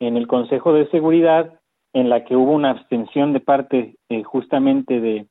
en 0.00 0.16
el 0.16 0.26
Consejo 0.26 0.72
de 0.72 0.88
Seguridad, 0.90 1.60
en 1.92 2.08
la 2.08 2.24
que 2.24 2.36
hubo 2.36 2.52
una 2.52 2.70
abstención 2.70 3.32
de 3.32 3.40
parte 3.40 3.96
eh, 4.08 4.22
justamente 4.24 5.00
de, 5.00 5.26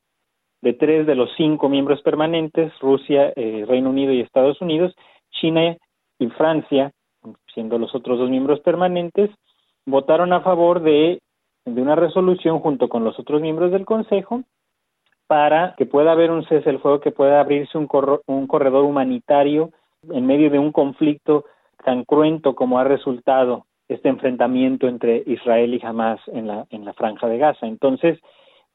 tres 0.80 1.06
de 1.06 1.16
los 1.16 1.30
cinco 1.36 1.68
miembros 1.70 2.02
permanentes, 2.02 2.72
Rusia, 2.80 3.34
eh, 3.36 3.66
Reino 3.68 3.90
Unido 3.90 4.14
y 4.14 4.22
Estados 4.22 4.62
Unidos, 4.62 4.96
China 5.32 5.78
y 6.20 6.28
Francia, 6.28 6.92
siendo 7.54 7.78
los 7.78 7.94
otros 7.94 8.18
dos 8.18 8.30
miembros 8.30 8.62
permanentes, 8.62 9.30
votaron 9.86 10.32
a 10.32 10.42
favor 10.42 10.82
de, 10.82 11.22
de 11.66 11.82
una 11.82 11.96
resolución 11.96 12.60
junto 12.60 12.88
con 12.88 13.04
los 13.04 13.20
otros 13.20 13.42
miembros 13.42 13.72
del 13.72 13.86
Consejo 13.86 14.44
para 15.28 15.76
que 15.78 15.86
pueda 15.86 16.12
haber 16.12 16.32
un 16.32 16.44
cese 16.44 16.70
del 16.70 16.80
fuego, 16.80 17.00
que 17.00 17.12
pueda 17.12 17.40
abrirse 17.40 17.78
un, 17.78 17.88
un 18.28 18.48
corredor 18.48 18.84
humanitario 18.84 19.72
en 20.12 20.26
medio 20.26 20.50
de 20.50 20.60
un 20.60 20.72
conflicto 20.72 21.46
tan 21.84 22.04
cruento 22.04 22.56
como 22.56 22.80
ha 22.80 22.84
resultado 22.84 23.66
este 23.94 24.10
enfrentamiento 24.10 24.88
entre 24.88 25.24
Israel 25.26 25.74
y 25.74 25.86
Hamas 25.86 26.20
en 26.28 26.48
la, 26.48 26.66
en 26.70 26.86
la 26.86 26.94
franja 26.94 27.28
de 27.28 27.38
Gaza. 27.38 27.68
Entonces, 27.68 28.20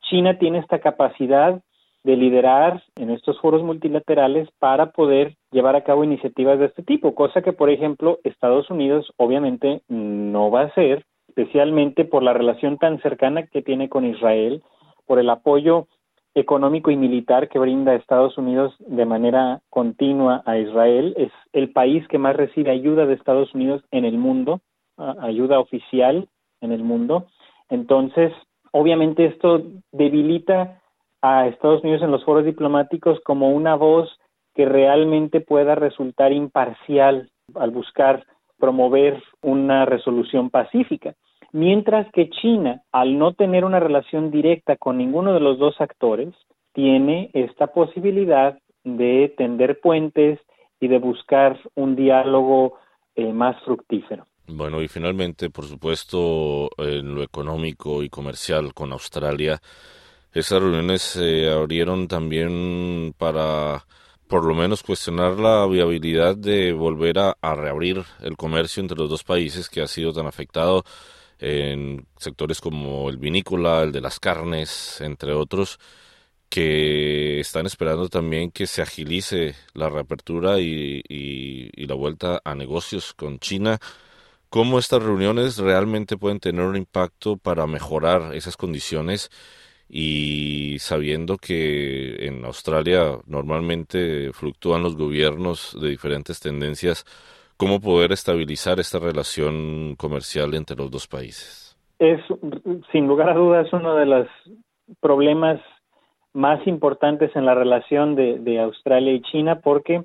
China 0.02 0.38
tiene 0.38 0.58
esta 0.58 0.78
capacidad 0.78 1.60
de 2.04 2.16
liderar 2.16 2.82
en 2.96 3.10
estos 3.10 3.40
foros 3.40 3.62
multilaterales 3.62 4.48
para 4.58 4.92
poder 4.92 5.34
llevar 5.50 5.76
a 5.76 5.84
cabo 5.84 6.04
iniciativas 6.04 6.58
de 6.58 6.66
este 6.66 6.82
tipo, 6.82 7.14
cosa 7.14 7.42
que, 7.42 7.52
por 7.52 7.70
ejemplo, 7.70 8.18
Estados 8.24 8.70
Unidos 8.70 9.12
obviamente 9.16 9.82
no 9.88 10.50
va 10.50 10.62
a 10.62 10.66
hacer, 10.66 11.04
especialmente 11.28 12.04
por 12.04 12.22
la 12.22 12.32
relación 12.32 12.78
tan 12.78 13.00
cercana 13.02 13.46
que 13.46 13.62
tiene 13.62 13.88
con 13.88 14.04
Israel, 14.04 14.62
por 15.06 15.18
el 15.18 15.28
apoyo 15.28 15.86
económico 16.34 16.90
y 16.90 16.96
militar 16.96 17.48
que 17.48 17.58
brinda 17.58 17.94
Estados 17.94 18.38
Unidos 18.38 18.74
de 18.78 19.04
manera 19.04 19.60
continua 19.70 20.42
a 20.46 20.58
Israel. 20.58 21.14
Es 21.16 21.32
el 21.52 21.72
país 21.72 22.06
que 22.08 22.18
más 22.18 22.36
recibe 22.36 22.70
ayuda 22.70 23.06
de 23.06 23.14
Estados 23.14 23.54
Unidos 23.54 23.82
en 23.90 24.04
el 24.04 24.18
mundo, 24.18 24.60
ayuda 25.20 25.60
oficial 25.60 26.28
en 26.60 26.72
el 26.72 26.82
mundo. 26.82 27.26
Entonces, 27.68 28.32
obviamente 28.72 29.26
esto 29.26 29.62
debilita 29.92 30.80
a 31.22 31.46
Estados 31.46 31.82
Unidos 31.82 32.02
en 32.02 32.10
los 32.10 32.24
foros 32.24 32.44
diplomáticos 32.44 33.20
como 33.24 33.50
una 33.50 33.74
voz 33.74 34.08
que 34.54 34.66
realmente 34.66 35.40
pueda 35.40 35.74
resultar 35.74 36.32
imparcial 36.32 37.30
al 37.54 37.70
buscar 37.70 38.24
promover 38.58 39.22
una 39.42 39.84
resolución 39.84 40.50
pacífica. 40.50 41.14
Mientras 41.52 42.10
que 42.12 42.28
China, 42.28 42.82
al 42.92 43.18
no 43.18 43.32
tener 43.32 43.64
una 43.64 43.80
relación 43.80 44.30
directa 44.30 44.76
con 44.76 44.98
ninguno 44.98 45.32
de 45.32 45.40
los 45.40 45.58
dos 45.58 45.80
actores, 45.80 46.34
tiene 46.72 47.30
esta 47.32 47.68
posibilidad 47.68 48.58
de 48.84 49.32
tender 49.36 49.80
puentes 49.80 50.38
y 50.80 50.88
de 50.88 50.98
buscar 50.98 51.58
un 51.74 51.96
diálogo 51.96 52.78
eh, 53.16 53.32
más 53.32 53.60
fructífero. 53.62 54.26
Bueno, 54.48 54.82
y 54.82 54.88
finalmente, 54.88 55.50
por 55.50 55.66
supuesto, 55.66 56.70
en 56.78 57.14
lo 57.14 57.22
económico 57.22 58.02
y 58.02 58.08
comercial 58.08 58.72
con 58.72 58.92
Australia, 58.92 59.60
esas 60.32 60.62
reuniones 60.62 61.02
se 61.02 61.50
abrieron 61.50 62.08
también 62.08 63.14
para 63.18 63.86
por 64.28 64.44
lo 64.44 64.54
menos 64.54 64.82
cuestionar 64.82 65.38
la 65.38 65.66
viabilidad 65.66 66.36
de 66.36 66.72
volver 66.72 67.18
a, 67.18 67.36
reabrir 67.42 68.04
el 68.20 68.36
comercio 68.36 68.82
entre 68.82 68.98
los 68.98 69.10
dos 69.10 69.24
países 69.24 69.68
que 69.68 69.82
ha 69.82 69.86
sido 69.88 70.12
tan 70.12 70.26
afectado 70.26 70.84
en 71.38 72.06
sectores 72.18 72.60
como 72.60 73.08
el 73.10 73.18
vinícola, 73.18 73.82
el 73.82 73.92
de 73.92 74.00
las 74.02 74.20
carnes, 74.20 75.00
entre 75.00 75.32
otros, 75.32 75.78
que 76.48 77.40
están 77.40 77.66
esperando 77.66 78.08
también 78.08 78.50
que 78.50 78.66
se 78.66 78.82
agilice 78.82 79.54
la 79.74 79.90
reapertura 79.90 80.60
y, 80.60 81.02
la 81.86 81.94
vuelta 81.94 82.40
a 82.44 82.54
negocios 82.54 83.14
con 83.14 83.38
China. 83.38 83.78
¿Cómo 84.50 84.78
estas 84.78 85.02
reuniones 85.02 85.58
realmente 85.58 86.16
pueden 86.16 86.40
tener 86.40 86.64
un 86.64 86.76
impacto 86.76 87.36
para 87.36 87.66
mejorar 87.66 88.34
esas 88.34 88.56
condiciones? 88.56 89.30
y 89.88 90.78
sabiendo 90.80 91.38
que 91.38 92.26
en 92.26 92.44
Australia 92.44 93.18
normalmente 93.26 94.32
fluctúan 94.32 94.82
los 94.82 94.96
gobiernos 94.96 95.76
de 95.80 95.88
diferentes 95.88 96.40
tendencias, 96.40 97.04
¿cómo 97.56 97.80
poder 97.80 98.12
estabilizar 98.12 98.80
esta 98.80 98.98
relación 98.98 99.96
comercial 99.96 100.54
entre 100.54 100.76
los 100.76 100.90
dos 100.90 101.06
países? 101.06 101.76
Es, 101.98 102.20
sin 102.92 103.08
lugar 103.08 103.30
a 103.30 103.34
dudas, 103.34 103.72
uno 103.72 103.94
de 103.96 104.06
los 104.06 104.28
problemas 105.00 105.60
más 106.34 106.64
importantes 106.66 107.34
en 107.34 107.46
la 107.46 107.54
relación 107.54 108.14
de, 108.14 108.60
Australia 108.60 109.12
y 109.12 109.22
China 109.22 109.60
porque 109.60 110.02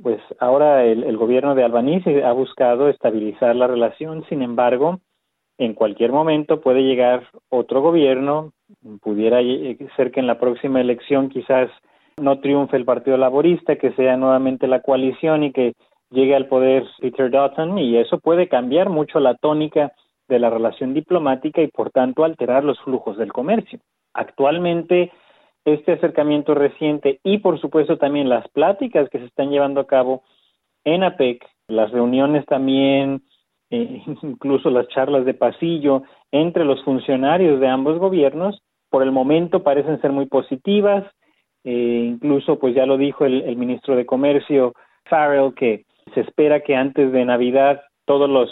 pues 0.00 0.20
ahora 0.38 0.84
el, 0.84 1.04
el, 1.04 1.16
gobierno 1.16 1.54
de 1.54 1.64
Albanese 1.64 2.24
ha 2.24 2.32
buscado 2.32 2.88
estabilizar 2.88 3.56
la 3.56 3.66
relación, 3.66 4.24
sin 4.28 4.42
embargo, 4.42 5.00
en 5.58 5.74
cualquier 5.74 6.12
momento 6.12 6.60
puede 6.60 6.82
llegar 6.82 7.28
otro 7.48 7.82
gobierno 7.82 8.52
pudiera 9.00 9.38
ser 9.96 10.10
que 10.10 10.20
en 10.20 10.26
la 10.26 10.38
próxima 10.38 10.80
elección 10.80 11.28
quizás 11.28 11.70
no 12.16 12.40
triunfe 12.40 12.76
el 12.76 12.84
Partido 12.84 13.16
Laborista, 13.16 13.76
que 13.76 13.92
sea 13.92 14.16
nuevamente 14.16 14.66
la 14.66 14.80
coalición 14.80 15.44
y 15.44 15.52
que 15.52 15.74
llegue 16.10 16.34
al 16.34 16.46
poder 16.46 16.84
Peter 17.00 17.30
Dutton 17.30 17.78
y 17.78 17.96
eso 17.96 18.18
puede 18.18 18.48
cambiar 18.48 18.90
mucho 18.90 19.18
la 19.20 19.34
tónica 19.34 19.92
de 20.28 20.38
la 20.38 20.50
relación 20.50 20.94
diplomática 20.94 21.62
y 21.62 21.68
por 21.68 21.90
tanto 21.90 22.24
alterar 22.24 22.64
los 22.64 22.80
flujos 22.80 23.16
del 23.16 23.32
comercio. 23.32 23.80
Actualmente 24.14 25.10
este 25.64 25.92
acercamiento 25.92 26.54
reciente 26.54 27.20
y 27.22 27.38
por 27.38 27.60
supuesto 27.60 27.98
también 27.98 28.28
las 28.28 28.48
pláticas 28.48 29.08
que 29.08 29.18
se 29.18 29.26
están 29.26 29.50
llevando 29.50 29.80
a 29.80 29.86
cabo 29.86 30.22
en 30.84 31.04
APEC, 31.04 31.44
las 31.68 31.90
reuniones 31.92 32.44
también, 32.46 33.22
eh, 33.70 34.02
incluso 34.22 34.70
las 34.70 34.88
charlas 34.88 35.24
de 35.24 35.34
pasillo 35.34 36.02
entre 36.30 36.64
los 36.64 36.82
funcionarios 36.84 37.60
de 37.60 37.68
ambos 37.68 37.98
gobiernos, 37.98 38.62
por 38.90 39.02
el 39.02 39.10
momento 39.10 39.62
parecen 39.62 40.00
ser 40.00 40.12
muy 40.12 40.26
positivas. 40.26 41.04
Eh, 41.64 42.04
incluso, 42.08 42.58
pues 42.58 42.74
ya 42.74 42.86
lo 42.86 42.98
dijo 42.98 43.24
el, 43.24 43.56
ministro 43.56 43.96
de 43.96 44.04
Comercio, 44.04 44.74
Farrell, 45.06 45.54
que 45.54 45.84
se 46.12 46.20
espera 46.20 46.60
que 46.60 46.76
antes 46.76 47.10
de 47.12 47.24
Navidad 47.24 47.80
todos 48.04 48.28
los, 48.28 48.50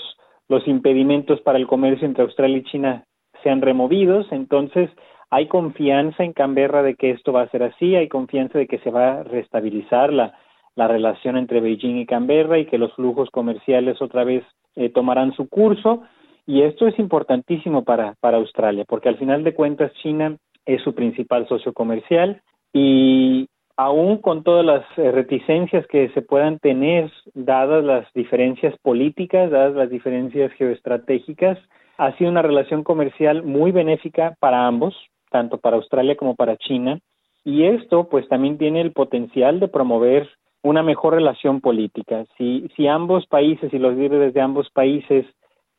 los 0.48 0.66
impedimentos 0.66 1.40
para 1.42 1.58
el 1.58 1.66
comercio 1.66 2.06
entre 2.06 2.24
Australia 2.24 2.58
y 2.58 2.62
China 2.64 3.04
sean 3.42 3.60
removidos. 3.60 4.26
Entonces, 4.30 4.88
hay 5.30 5.46
confianza 5.46 6.24
en 6.24 6.32
Canberra 6.32 6.82
de 6.82 6.96
que 6.96 7.10
esto 7.10 7.32
va 7.32 7.42
a 7.42 7.50
ser 7.50 7.62
así, 7.62 7.94
hay 7.94 8.08
confianza 8.08 8.58
de 8.58 8.66
que 8.66 8.78
se 8.78 8.90
va 8.90 9.20
a 9.20 9.22
restabilizar 9.22 10.12
la, 10.12 10.34
la 10.74 10.88
relación 10.88 11.36
entre 11.36 11.60
Beijing 11.60 11.98
y 11.98 12.06
Canberra 12.06 12.58
y 12.58 12.66
que 12.66 12.78
los 12.78 12.92
flujos 12.94 13.30
comerciales 13.30 14.02
otra 14.02 14.24
vez 14.24 14.44
eh, 14.76 14.88
tomarán 14.88 15.32
su 15.34 15.48
curso. 15.48 16.02
Y 16.46 16.62
esto 16.62 16.88
es 16.88 16.98
importantísimo 16.98 17.84
para, 17.84 18.14
para 18.20 18.38
Australia, 18.38 18.84
porque 18.88 19.08
al 19.08 19.18
final 19.18 19.44
de 19.44 19.54
cuentas 19.54 19.92
China 20.02 20.36
es 20.66 20.82
su 20.82 20.94
principal 20.94 21.46
socio 21.48 21.72
comercial 21.72 22.42
y 22.72 23.48
aún 23.76 24.18
con 24.18 24.42
todas 24.42 24.64
las 24.64 24.84
eh, 24.96 25.12
reticencias 25.12 25.86
que 25.86 26.08
se 26.10 26.22
puedan 26.22 26.58
tener, 26.58 27.10
dadas 27.34 27.84
las 27.84 28.12
diferencias 28.14 28.74
políticas, 28.82 29.50
dadas 29.50 29.74
las 29.74 29.90
diferencias 29.90 30.52
geoestratégicas, 30.52 31.58
ha 31.98 32.16
sido 32.16 32.30
una 32.30 32.42
relación 32.42 32.82
comercial 32.82 33.42
muy 33.42 33.72
benéfica 33.72 34.34
para 34.40 34.66
ambos, 34.66 34.96
tanto 35.30 35.58
para 35.58 35.76
Australia 35.76 36.16
como 36.16 36.34
para 36.34 36.56
China, 36.56 37.00
y 37.44 37.64
esto 37.64 38.08
pues 38.08 38.28
también 38.28 38.58
tiene 38.58 38.80
el 38.80 38.92
potencial 38.92 39.60
de 39.60 39.68
promover 39.68 40.28
una 40.62 40.82
mejor 40.82 41.14
relación 41.14 41.60
política. 41.60 42.26
Si, 42.36 42.68
si 42.76 42.86
ambos 42.86 43.26
países 43.26 43.72
y 43.72 43.78
los 43.78 43.96
líderes 43.96 44.34
de 44.34 44.40
ambos 44.42 44.68
países 44.70 45.24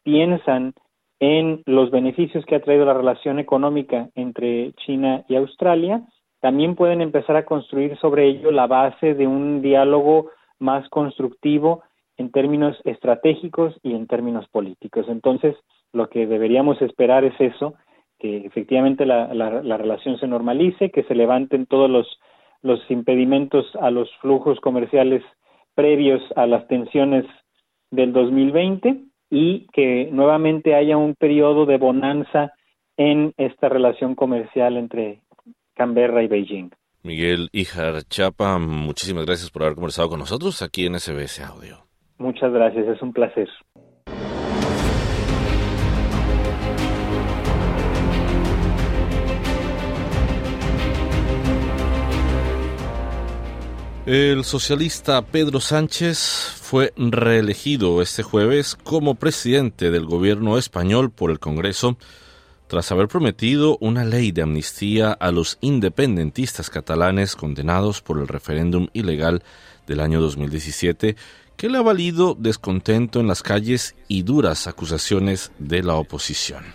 piensan 0.03 0.73
en 1.19 1.61
los 1.67 1.91
beneficios 1.91 2.43
que 2.45 2.55
ha 2.55 2.63
traído 2.63 2.85
la 2.85 2.95
relación 2.95 3.37
económica 3.37 4.09
entre 4.15 4.73
China 4.85 5.23
y 5.27 5.35
Australia, 5.35 6.01
también 6.39 6.75
pueden 6.75 7.01
empezar 7.01 7.35
a 7.35 7.45
construir 7.45 7.95
sobre 7.99 8.27
ello 8.27 8.49
la 8.49 8.65
base 8.65 9.13
de 9.13 9.27
un 9.27 9.61
diálogo 9.61 10.31
más 10.57 10.89
constructivo 10.89 11.83
en 12.17 12.31
términos 12.31 12.75
estratégicos 12.83 13.75
y 13.83 13.93
en 13.93 14.07
términos 14.07 14.47
políticos. 14.49 15.05
Entonces, 15.09 15.55
lo 15.93 16.09
que 16.09 16.25
deberíamos 16.25 16.81
esperar 16.81 17.23
es 17.23 17.39
eso, 17.39 17.75
que 18.21 18.37
efectivamente 18.45 19.05
la, 19.05 19.33
la, 19.33 19.77
relación 19.77 20.19
se 20.19 20.27
normalice, 20.27 20.91
que 20.91 21.03
se 21.03 21.15
levanten 21.15 21.65
todos 21.65 21.89
los, 21.89 22.19
los 22.61 22.79
impedimentos 22.91 23.65
a 23.81 23.89
los 23.89 24.09
flujos 24.21 24.59
comerciales 24.59 25.23
previos 25.73 26.21
a 26.35 26.45
las 26.45 26.67
tensiones 26.67 27.25
del 27.89 28.13
2020 28.13 29.05
y 29.31 29.65
que 29.73 30.09
nuevamente 30.11 30.75
haya 30.75 30.97
un 30.97 31.15
periodo 31.15 31.65
de 31.65 31.77
bonanza 31.77 32.53
en 32.95 33.33
esta 33.37 33.69
relación 33.69 34.13
comercial 34.13 34.77
entre 34.77 35.21
Canberra 35.73 36.21
y 36.21 36.27
Beijing. 36.27 36.69
Miguel 37.01 37.49
Ijar 37.51 38.03
Chapa, 38.03 38.59
muchísimas 38.59 39.25
gracias 39.25 39.49
por 39.49 39.63
haber 39.63 39.73
conversado 39.73 40.09
con 40.09 40.19
nosotros 40.19 40.61
aquí 40.61 40.85
en 40.85 40.99
SBS 40.99 41.39
Audio. 41.39 41.77
Muchas 42.19 42.53
gracias, 42.53 42.87
es 42.87 43.01
un 43.01 43.13
placer. 43.13 43.49
El 54.13 54.43
socialista 54.43 55.25
Pedro 55.25 55.61
Sánchez 55.61 56.19
fue 56.61 56.91
reelegido 56.97 58.01
este 58.01 58.23
jueves 58.23 58.75
como 58.75 59.15
presidente 59.15 59.89
del 59.89 60.05
gobierno 60.05 60.57
español 60.57 61.11
por 61.11 61.31
el 61.31 61.39
Congreso 61.39 61.97
tras 62.67 62.91
haber 62.91 63.07
prometido 63.07 63.77
una 63.79 64.03
ley 64.03 64.33
de 64.33 64.41
amnistía 64.41 65.13
a 65.13 65.31
los 65.31 65.57
independentistas 65.61 66.69
catalanes 66.69 67.37
condenados 67.37 68.01
por 68.01 68.19
el 68.19 68.27
referéndum 68.27 68.89
ilegal 68.91 69.43
del 69.87 70.01
año 70.01 70.19
2017 70.19 71.15
que 71.55 71.69
le 71.69 71.77
ha 71.77 71.81
valido 71.81 72.35
descontento 72.37 73.21
en 73.21 73.27
las 73.27 73.41
calles 73.41 73.95
y 74.09 74.23
duras 74.23 74.67
acusaciones 74.67 75.53
de 75.57 75.83
la 75.83 75.95
oposición. 75.95 76.65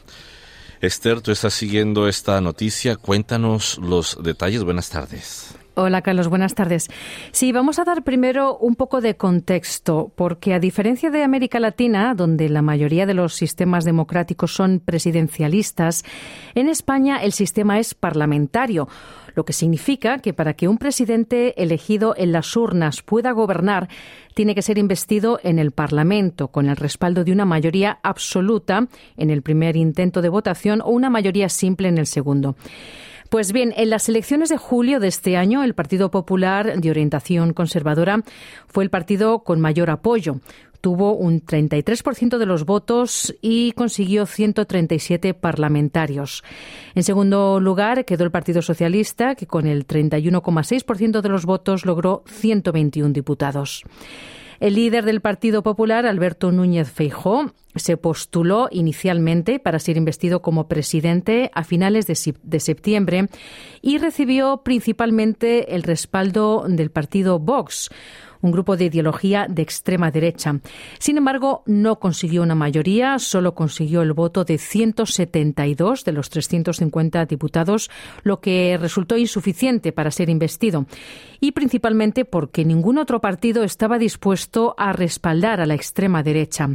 Esther, 0.81 1.21
tú 1.21 1.33
estás 1.33 1.53
siguiendo 1.53 2.09
esta 2.09 2.41
noticia, 2.41 2.97
cuéntanos 2.97 3.77
los 3.77 4.17
detalles. 4.23 4.65
Buenas 4.65 4.89
tardes. 4.89 5.56
Hola 5.79 6.01
Carlos, 6.01 6.29
buenas 6.29 6.55
tardes. 6.55 6.89
Sí, 7.33 7.53
vamos 7.53 7.79
a 7.79 7.85
dar 7.85 8.03
primero 8.03 8.57
un 8.57 8.77
poco 8.77 9.03
de 9.03 9.19
contexto, 9.19 10.11
porque 10.17 10.55
a 10.55 10.59
diferencia 10.59 11.11
de 11.11 11.23
América 11.23 11.61
Latina, 11.61 12.15
donde 12.15 12.49
la 12.49 12.63
mayoría 12.63 13.05
de 13.05 13.13
los 13.13 13.35
sistemas 13.35 13.85
democráticos 13.85 14.55
son 14.55 14.81
presidencialistas, 14.81 16.03
en 16.55 16.71
España 16.71 17.19
el 17.19 17.33
sistema 17.33 17.79
es 17.79 17.93
parlamentario, 17.93 18.89
lo 19.35 19.45
que 19.45 19.53
significa 19.53 20.21
que 20.21 20.33
para 20.33 20.55
que 20.55 20.67
un 20.67 20.79
presidente 20.79 21.63
elegido 21.63 22.15
en 22.17 22.33
las 22.33 22.57
urnas 22.57 23.03
pueda 23.03 23.33
gobernar, 23.33 23.91
tiene 24.33 24.55
que 24.55 24.63
ser 24.63 24.79
investido 24.79 25.41
en 25.43 25.59
el 25.59 25.73
Parlamento, 25.73 26.49
con 26.49 26.71
el 26.71 26.77
respaldo 26.77 27.23
de 27.23 27.33
una 27.33 27.45
mayoría 27.45 27.99
absoluta 28.03 28.89
en 29.19 29.29
el 29.29 29.43
primer 29.43 29.77
intento 29.77 30.23
de 30.23 30.31
votación 30.31 30.81
o 30.81 30.89
una 30.89 31.11
mayoría 31.11 31.51
simple 31.51 31.89
en 31.89 31.99
el 31.99 32.07
segundo. 32.07 32.57
Pues 33.31 33.53
bien, 33.53 33.75
en 33.77 33.91
las 33.91 34.09
elecciones 34.09 34.49
de 34.51 34.57
julio 34.57 35.01
de 35.01 35.09
este 35.09 35.37
año, 35.37 35.65
el 35.65 35.75
Partido 35.75 36.11
Popular 36.11 36.79
de 36.81 36.91
orientación 36.91 37.53
conservadora 37.55 38.23
fue 38.69 38.85
el 38.85 38.91
partido 38.91 39.41
con 39.41 39.61
mayor 39.61 39.91
apoyo. 39.91 40.41
Tuvo 40.81 41.17
un 41.17 41.45
33% 41.45 42.39
de 42.39 42.47
los 42.47 42.65
votos 42.65 43.35
y 43.43 43.73
consiguió 43.73 44.27
137 44.27 45.35
parlamentarios. 45.35 46.45
En 46.95 47.03
segundo 47.03 47.59
lugar 47.59 48.05
quedó 48.05 48.23
el 48.23 48.31
Partido 48.31 48.63
Socialista, 48.63 49.35
que 49.35 49.47
con 49.47 49.67
el 49.67 49.87
31,6% 49.87 51.21
de 51.21 51.29
los 51.29 51.45
votos 51.45 51.85
logró 51.85 52.23
121 52.27 53.13
diputados. 53.13 53.83
El 54.61 54.75
líder 54.75 55.05
del 55.05 55.21
Partido 55.21 55.63
Popular, 55.63 56.07
Alberto 56.07 56.53
Núñez 56.53 56.91
Feijó, 56.91 57.53
se 57.75 57.97
postuló 57.97 58.69
inicialmente 58.71 59.59
para 59.59 59.79
ser 59.79 59.97
investido 59.97 60.41
como 60.41 60.69
presidente 60.69 61.51
a 61.55 61.63
finales 61.65 62.07
de, 62.07 62.61
septiembre 62.61 63.29
y 63.83 63.99
recibió 63.99 64.63
principalmente 64.65 65.75
el 65.75 65.83
respaldo 65.83 66.65
del 66.69 66.91
partido 66.91 67.39
Vox 67.39 67.91
un 68.47 68.53
grupo 68.53 68.77
de 68.77 68.87
ideología 68.87 69.47
de 69.49 69.63
extrema 69.63 70.11
derecha. 70.11 70.61
Sin 70.99 71.19
embargo, 71.19 71.63
no 71.67 71.99
consiguió 71.99 72.43
una 72.43 72.55
mayoría, 72.55 73.19
solo 73.19 73.55
consiguió 73.55 74.03
el 74.03 74.13
voto 74.13 74.45
de 74.45 74.59
172 74.59 76.05
de 76.05 76.13
los 76.13 76.31
350 76.31 77.27
diputados, 77.27 77.91
lo 78.23 78.41
que 78.41 78.79
resultó 78.81 79.17
insuficiente 79.17 79.93
para 79.93 80.11
ser 80.11 80.31
investido, 80.31 80.87
y 81.41 81.53
principalmente 81.53 82.25
porque 82.25 82.65
ningún 82.65 82.99
otro 82.99 83.21
partido 83.21 83.65
estaba 83.65 83.99
dispuesto 83.99 84.75
a 84.79 84.93
respaldar 84.93 85.61
a 85.61 85.67
la 85.67 85.75
extrema 85.75 86.23
derecha. 86.23 86.71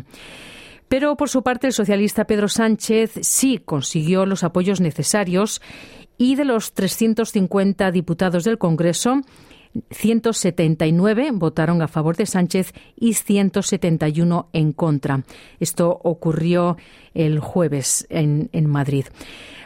Pero 0.88 1.16
por 1.16 1.30
su 1.30 1.42
parte 1.42 1.68
el 1.68 1.74
socialista 1.74 2.26
Pedro 2.26 2.50
Sánchez 2.50 3.14
sí 3.22 3.62
consiguió 3.64 4.26
los 4.26 4.44
apoyos 4.44 4.82
necesarios 4.82 5.62
y 6.18 6.36
de 6.36 6.44
los 6.44 6.74
350 6.74 7.92
diputados 7.92 8.44
del 8.44 8.58
Congreso, 8.58 9.22
179 9.92 11.32
votaron 11.34 11.82
a 11.82 11.88
favor 11.88 12.16
de 12.18 12.26
Sánchez 12.26 12.74
y 12.96 13.14
171 13.14 14.50
en 14.54 14.72
contra. 14.74 15.24
Esto 15.60 16.00
ocurrió 16.04 16.78
el 17.14 17.40
jueves 17.40 18.06
en, 18.10 18.50
Madrid. 18.68 19.06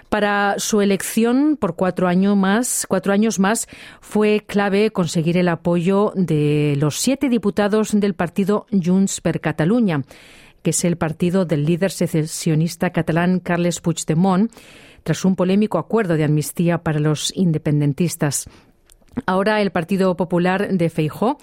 Para 0.10 0.56
su 0.58 0.82
elección 0.82 1.58
por 1.60 1.76
cuatro 1.76 2.08
años 2.08 2.38
más, 2.38 2.86
cuatro 2.88 3.12
años 3.12 3.40
más, 3.40 3.68
fue 4.00 4.44
clave 4.46 4.92
conseguir 4.92 5.38
el 5.38 5.50
apoyo 5.50 6.14
de 6.16 6.76
los 6.80 7.00
siete 7.00 7.28
diputados 7.28 8.00
del 8.00 8.14
partido 8.14 8.68
Junts 8.72 9.20
per 9.20 9.42
Catalunya, 9.42 10.04
que 10.62 10.70
es 10.70 10.86
el 10.86 10.98
partido 10.98 11.46
del 11.46 11.66
líder 11.66 11.92
secesionista 11.92 12.92
catalán 12.92 13.40
Carles 13.40 13.82
Puigdemont, 13.82 14.52
tras 15.04 15.24
un 15.26 15.36
polémico 15.36 15.78
acuerdo 15.78 16.16
de 16.16 16.24
amnistía 16.24 16.80
para 16.80 17.00
los 17.00 17.32
independentistas. 17.36 18.50
Ahora 19.26 19.62
el 19.62 19.72
Partido 19.72 20.16
Popular 20.16 20.70
de 20.70 20.90
Feijó 20.90 21.38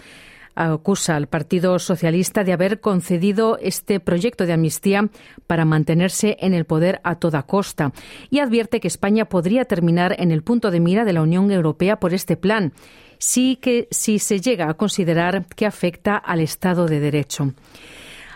acusa 0.54 1.16
al 1.16 1.28
Partido 1.28 1.78
Socialista 1.78 2.44
de 2.44 2.52
haber 2.52 2.80
concedido 2.80 3.58
este 3.60 4.00
proyecto 4.00 4.46
de 4.46 4.52
amnistía 4.52 5.08
para 5.46 5.64
mantenerse 5.64 6.36
en 6.40 6.54
el 6.54 6.64
poder 6.64 7.00
a 7.04 7.16
toda 7.16 7.44
costa 7.44 7.92
y 8.30 8.40
advierte 8.40 8.80
que 8.80 8.88
España 8.88 9.26
podría 9.26 9.64
terminar 9.64 10.14
en 10.18 10.30
el 10.30 10.42
punto 10.42 10.70
de 10.70 10.80
mira 10.80 11.04
de 11.04 11.14
la 11.14 11.22
Unión 11.22 11.50
Europea 11.50 11.98
por 11.98 12.12
este 12.12 12.36
plan, 12.36 12.72
sí 13.18 13.56
que 13.56 13.88
si 13.90 14.18
se 14.18 14.40
llega 14.40 14.68
a 14.68 14.74
considerar 14.74 15.46
que 15.56 15.66
afecta 15.66 16.16
al 16.16 16.40
Estado 16.40 16.86
de 16.86 17.00
Derecho. 17.00 17.54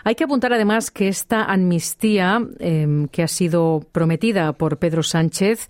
Hay 0.07 0.15
que 0.15 0.23
apuntar 0.23 0.53
además 0.53 0.89
que 0.89 1.09
esta 1.09 1.43
amnistía 1.43 2.39
em, 2.59 3.09
que 3.09 3.23
ha 3.23 3.27
sido 3.27 3.83
prometida 3.91 4.53
por 4.53 4.77
Pedro 4.77 5.03
Sánchez 5.03 5.67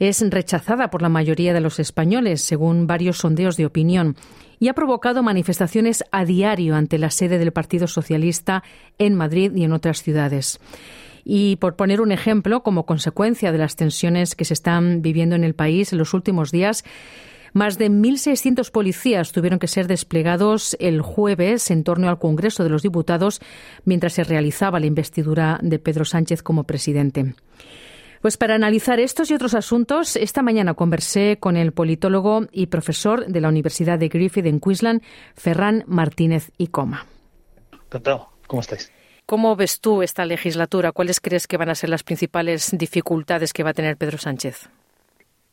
es 0.00 0.28
rechazada 0.28 0.90
por 0.90 1.02
la 1.02 1.08
mayoría 1.08 1.54
de 1.54 1.60
los 1.60 1.78
españoles, 1.78 2.40
según 2.40 2.88
varios 2.88 3.18
sondeos 3.18 3.56
de 3.56 3.64
opinión, 3.64 4.16
y 4.58 4.66
ha 4.66 4.74
provocado 4.74 5.22
manifestaciones 5.22 6.02
a 6.10 6.24
diario 6.24 6.74
ante 6.74 6.98
la 6.98 7.10
sede 7.10 7.38
del 7.38 7.52
Partido 7.52 7.86
Socialista 7.86 8.64
en 8.98 9.14
Madrid 9.14 9.52
y 9.54 9.62
en 9.62 9.72
otras 9.72 10.02
ciudades. 10.02 10.58
Y 11.22 11.54
por 11.54 11.76
poner 11.76 12.00
un 12.00 12.10
ejemplo, 12.10 12.64
como 12.64 12.86
consecuencia 12.86 13.52
de 13.52 13.58
las 13.58 13.76
tensiones 13.76 14.34
que 14.34 14.44
se 14.44 14.54
están 14.54 15.00
viviendo 15.00 15.36
en 15.36 15.44
el 15.44 15.54
país 15.54 15.92
en 15.92 15.98
los 15.98 16.12
últimos 16.12 16.50
días, 16.50 16.82
más 17.56 17.78
de 17.78 17.90
1.600 17.90 18.70
policías 18.70 19.32
tuvieron 19.32 19.58
que 19.58 19.66
ser 19.66 19.88
desplegados 19.88 20.76
el 20.78 21.00
jueves 21.00 21.70
en 21.70 21.82
torno 21.82 22.08
al 22.08 22.18
Congreso 22.18 22.62
de 22.62 22.70
los 22.70 22.82
Diputados 22.82 23.40
mientras 23.84 24.12
se 24.12 24.24
realizaba 24.24 24.78
la 24.78 24.86
investidura 24.86 25.58
de 25.62 25.78
Pedro 25.78 26.04
Sánchez 26.04 26.42
como 26.42 26.64
presidente. 26.64 27.34
Pues 28.20 28.36
para 28.36 28.54
analizar 28.54 29.00
estos 29.00 29.30
y 29.30 29.34
otros 29.34 29.54
asuntos, 29.54 30.16
esta 30.16 30.42
mañana 30.42 30.74
conversé 30.74 31.38
con 31.40 31.56
el 31.56 31.72
politólogo 31.72 32.46
y 32.52 32.66
profesor 32.66 33.26
de 33.26 33.40
la 33.40 33.48
Universidad 33.48 33.98
de 33.98 34.08
Griffith 34.08 34.46
en 34.46 34.60
Queensland, 34.60 35.02
Ferran 35.34 35.84
Martínez 35.86 36.50
y 36.58 36.68
Coma. 36.68 37.06
Encantado. 37.72 38.28
¿Cómo 38.46 38.60
estáis? 38.60 38.92
¿Cómo 39.24 39.56
ves 39.56 39.80
tú 39.80 40.02
esta 40.02 40.24
legislatura? 40.24 40.92
¿Cuáles 40.92 41.20
crees 41.20 41.46
que 41.46 41.56
van 41.56 41.70
a 41.70 41.74
ser 41.74 41.90
las 41.90 42.02
principales 42.02 42.70
dificultades 42.72 43.52
que 43.52 43.62
va 43.62 43.70
a 43.70 43.74
tener 43.74 43.96
Pedro 43.96 44.18
Sánchez? 44.18 44.68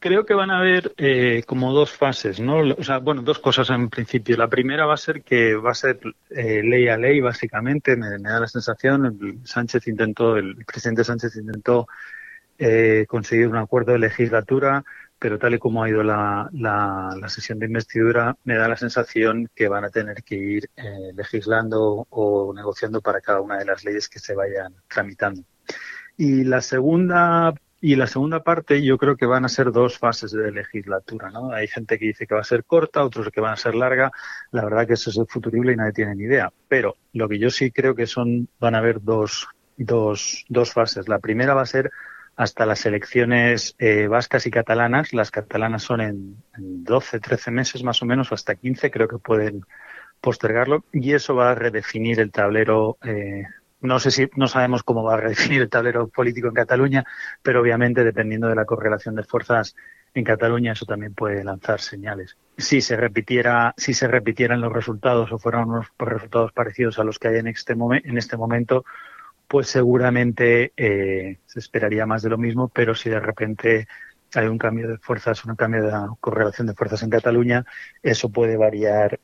Creo 0.04 0.26
que 0.26 0.34
van 0.34 0.52
a 0.52 0.58
haber 0.58 0.94
eh, 0.98 1.44
como 1.48 1.72
dos 1.72 1.94
fases, 1.94 2.38
¿no? 2.42 2.58
O 2.58 2.84
sea, 2.84 2.98
bueno, 2.98 3.22
dos 3.22 3.40
cosas 3.40 3.70
en 3.70 3.90
principio. 3.90 4.36
La 4.36 4.50
primera 4.50 4.86
va 4.86 4.96
a 4.96 4.98
ser 4.98 5.24
que 5.24 5.56
va 5.56 5.72
a 5.72 5.76
ser 5.76 5.98
eh, 6.30 6.62
ley 6.62 6.90
a 6.90 6.98
ley, 6.98 7.22
básicamente. 7.22 7.96
Me, 7.96 8.10
da 8.10 8.42
la 8.42 8.48
sensación, 8.48 9.06
el 9.06 9.48
Sánchez 9.48 9.88
intentó, 9.88 10.36
el 10.36 10.58
presidente 10.66 11.06
Sánchez 11.06 11.38
intentó 11.38 11.88
eh, 12.58 13.06
conseguir 13.08 13.48
un 13.48 13.56
acuerdo 13.56 13.94
de 13.94 14.00
legislatura, 14.00 14.84
pero 15.18 15.40
tal 15.40 15.54
y 15.54 15.60
como 15.60 15.82
ha 15.82 15.90
ido 15.90 16.04
la, 16.04 16.50
la, 16.52 17.16
la, 17.18 17.30
sesión 17.30 17.60
de 17.60 17.68
investidura, 17.68 18.36
me 18.44 18.58
da 18.58 18.68
la 18.68 18.76
sensación 18.76 19.50
que 19.56 19.70
van 19.70 19.86
a 19.86 19.90
tener 19.90 20.22
que 20.24 20.36
ir 20.36 20.70
legislando 21.16 22.08
o 22.10 22.54
negociando 22.54 23.00
para 23.00 23.22
cada 23.22 23.40
una 23.40 23.58
de 23.58 23.66
las 23.66 23.86
leyes 23.86 24.10
que 24.10 24.20
se 24.20 24.36
vayan 24.36 24.76
tramitando. 24.90 25.44
Y 26.18 26.44
la 26.44 26.60
segunda 26.60 27.54
y 27.86 27.98
la 27.98 28.08
segunda 28.08 28.42
parte 28.44 28.82
yo 28.82 28.98
creo 28.98 29.18
que 29.18 29.26
van 29.26 29.44
a 29.44 29.50
ser 29.50 29.74
dos 29.74 29.98
fases 29.98 30.32
de 30.32 30.54
legislatura, 30.54 31.30
¿no? 31.30 31.52
Hay 31.52 31.68
gente 31.68 32.00
que 32.00 32.06
dice 32.06 32.26
que 32.26 32.34
va 32.34 32.40
a 32.40 32.46
ser 32.46 32.64
corta, 32.64 33.04
otros 33.04 33.28
que 33.30 33.42
van 33.42 33.52
a 33.52 33.58
ser 33.58 33.76
larga. 33.76 34.10
La 34.52 34.64
verdad 34.64 34.88
que 34.88 34.94
eso 34.94 35.10
es 35.10 35.20
futurible 35.28 35.74
y 35.74 35.76
nadie 35.76 35.92
tiene 35.92 36.16
ni 36.16 36.24
idea. 36.24 36.50
Pero 36.70 36.96
lo 37.12 37.28
que 37.28 37.38
yo 37.38 37.50
sí 37.50 37.72
creo 37.72 37.94
que 37.94 38.08
son, 38.08 38.48
van 38.58 38.76
a 38.76 38.78
haber 38.78 39.02
dos, 39.02 39.50
dos, 39.76 40.46
dos 40.48 40.72
fases. 40.72 41.10
La 41.10 41.20
primera 41.20 41.56
va 41.56 41.64
a 41.64 41.66
ser 41.66 41.92
hasta 42.38 42.66
las 42.66 42.86
elecciones 42.86 43.76
eh, 43.80 44.08
vascas 44.08 44.46
y 44.46 44.52
catalanas. 44.52 45.12
Las 45.12 45.30
catalanas 45.30 45.84
son 45.84 46.00
en, 46.00 46.38
en 46.58 46.86
12, 46.86 47.20
13 47.20 47.52
meses 47.52 47.84
más 47.84 48.02
o 48.02 48.06
menos, 48.06 48.32
hasta 48.32 48.56
15, 48.56 48.92
creo 48.92 49.10
que 49.10 49.18
pueden 49.18 49.66
postergarlo. 50.22 50.86
Y 50.94 51.12
eso 51.12 51.36
va 51.36 51.52
a 51.52 51.56
redefinir 51.56 52.22
el 52.22 52.32
tablero 52.32 52.98
eh, 53.04 53.44
no 53.84 54.00
sé 54.00 54.12
si 54.12 54.30
no 54.36 54.48
sabemos 54.48 54.82
cómo 54.82 55.04
va 55.04 55.16
a 55.16 55.18
redefinir 55.18 55.62
el 55.62 55.70
tablero 55.70 56.08
político 56.08 56.48
en 56.48 56.54
Cataluña, 56.54 57.06
pero 57.42 57.62
obviamente 57.62 58.04
dependiendo 58.04 58.48
de 58.48 58.56
la 58.56 58.66
correlación 58.66 59.16
de 59.16 59.24
fuerzas 59.24 59.76
en 60.14 60.24
Cataluña 60.24 60.72
eso 60.72 60.86
también 60.86 61.14
puede 61.14 61.44
lanzar 61.44 61.82
señales. 61.82 62.38
Si 62.58 62.82
se 62.82 62.96
repitiera, 62.96 63.74
si 63.78 63.94
se 63.94 64.08
repitieran 64.08 64.62
los 64.62 64.72
resultados 64.72 65.32
o 65.32 65.38
fueran 65.38 65.70
unos 65.70 65.88
resultados 65.98 66.52
parecidos 66.54 66.98
a 66.98 67.04
los 67.04 67.20
que 67.20 67.28
hay 67.28 67.38
en 67.38 67.48
este, 67.48 67.74
en 67.74 68.18
este 68.18 68.38
momento, 68.38 68.86
pues 69.48 69.68
seguramente 69.68 70.72
eh, 70.78 71.40
se 71.46 71.60
esperaría 71.60 72.06
más 72.06 72.22
de 72.22 72.30
lo 72.30 72.38
mismo, 72.38 72.70
pero 72.70 72.96
si 72.96 73.10
de 73.10 73.20
repente 73.20 73.88
hay 74.34 74.48
un 74.48 74.58
cambio 74.58 74.88
de 74.88 74.98
fuerzas, 74.98 75.44
un 75.46 75.56
cambio 75.56 75.84
de 75.84 75.92
la 75.92 76.08
correlación 76.20 76.68
de 76.68 76.74
fuerzas 76.74 77.04
en 77.04 77.10
Cataluña, 77.10 77.66
eso 78.02 78.30
puede 78.30 78.56
variar 78.56 79.20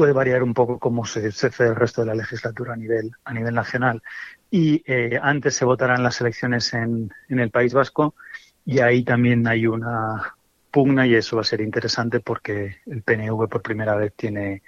puede 0.00 0.14
variar 0.14 0.42
un 0.42 0.54
poco 0.54 0.78
cómo 0.78 1.04
se, 1.04 1.26
hace 1.26 1.66
el 1.66 1.76
resto 1.76 2.00
de 2.00 2.06
la 2.06 2.14
legislatura 2.14 2.72
a 2.72 2.76
nivel, 2.76 3.10
a 3.22 3.34
nivel 3.34 3.54
nacional. 3.54 4.02
Y 4.50 4.82
eh, 4.86 5.20
antes 5.22 5.54
se 5.54 5.66
votarán 5.66 6.02
las 6.02 6.22
elecciones 6.22 6.72
en, 6.72 7.12
en 7.28 7.38
el 7.38 7.50
País 7.50 7.74
Vasco 7.74 8.14
y 8.64 8.78
ahí 8.78 9.04
también 9.04 9.46
hay 9.46 9.66
una 9.66 10.36
pugna 10.70 11.06
y 11.06 11.16
eso 11.16 11.36
va 11.36 11.42
a 11.42 11.44
ser 11.44 11.60
interesante 11.60 12.20
porque 12.20 12.78
el 12.86 13.02
PNV 13.02 13.46
por 13.46 13.60
primera 13.60 13.94
vez 13.94 14.14
tiene 14.16 14.62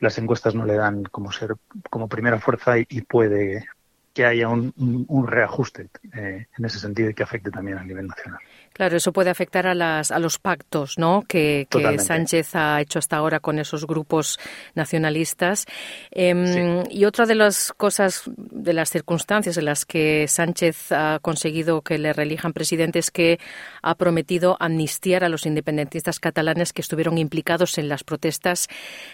las 0.00 0.18
encuestas 0.18 0.56
no 0.56 0.66
le 0.66 0.74
dan 0.74 1.04
como 1.04 1.30
ser 1.30 1.54
como 1.88 2.08
primera 2.08 2.40
fuerza 2.40 2.76
y, 2.76 3.02
puede 3.02 3.66
que 4.12 4.26
haya 4.26 4.48
un, 4.48 4.74
un, 4.76 5.26
reajuste 5.28 5.90
eh, 6.12 6.48
en 6.58 6.64
ese 6.64 6.80
sentido 6.80 7.08
y 7.10 7.14
que 7.14 7.22
afecte 7.22 7.52
también 7.52 7.78
a 7.78 7.84
nivel 7.84 8.08
nacional. 8.08 8.40
Claro, 8.76 8.98
eso 8.98 9.10
puede 9.10 9.30
afectar 9.30 9.66
a, 9.66 9.74
las, 9.74 10.10
a 10.10 10.18
los 10.18 10.38
pactos 10.38 10.98
¿no? 10.98 11.24
que, 11.26 11.66
Sánchez 11.96 12.54
ha 12.56 12.78
hecho 12.82 12.98
hasta 12.98 13.16
ahora 13.16 13.40
con 13.40 13.58
esos 13.58 13.86
grupos 13.86 14.38
nacionalistas. 14.74 15.64
Em, 16.10 16.84
y 16.90 17.06
otra 17.06 17.24
de 17.24 17.36
las 17.36 17.72
cosas, 17.72 18.24
de 18.36 18.74
las 18.74 18.90
circunstancias 18.90 19.56
en 19.56 19.64
las 19.64 19.86
que 19.86 20.28
Sánchez 20.28 20.92
ha 20.92 21.20
conseguido 21.22 21.80
que 21.80 21.96
le 21.96 22.12
reelijan 22.12 22.52
presidente 22.52 22.98
es 22.98 23.10
que 23.10 23.40
ha 23.80 23.94
prometido 23.94 24.58
amnistiar 24.60 25.24
a 25.24 25.30
los 25.30 25.46
independentistas 25.46 26.20
catalanes 26.20 26.74
que 26.74 26.82
estuvieron 26.82 27.16
implicados 27.16 27.78
en 27.78 27.88
las 27.88 28.04
protestas 28.04 28.68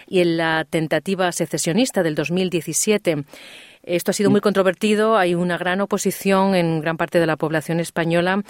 y 0.07 0.19
en 0.19 0.35
la 0.35 0.65
tentativa 0.69 1.31
secesionista 1.31 2.03
del 2.03 2.15
2017. 2.15 3.23
Esto 3.83 4.11
ha 4.11 4.13
sido 4.13 4.29
muy 4.29 4.41
controvertido, 4.41 5.17
hay 5.17 5.35
una 5.35 5.57
gran 5.57 5.81
oposición 5.81 6.55
en 6.55 6.79
gran 6.79 6.97
parte 6.97 7.19
de 7.19 7.27
la 7.27 7.35
población 7.35 7.79
española 7.79 8.41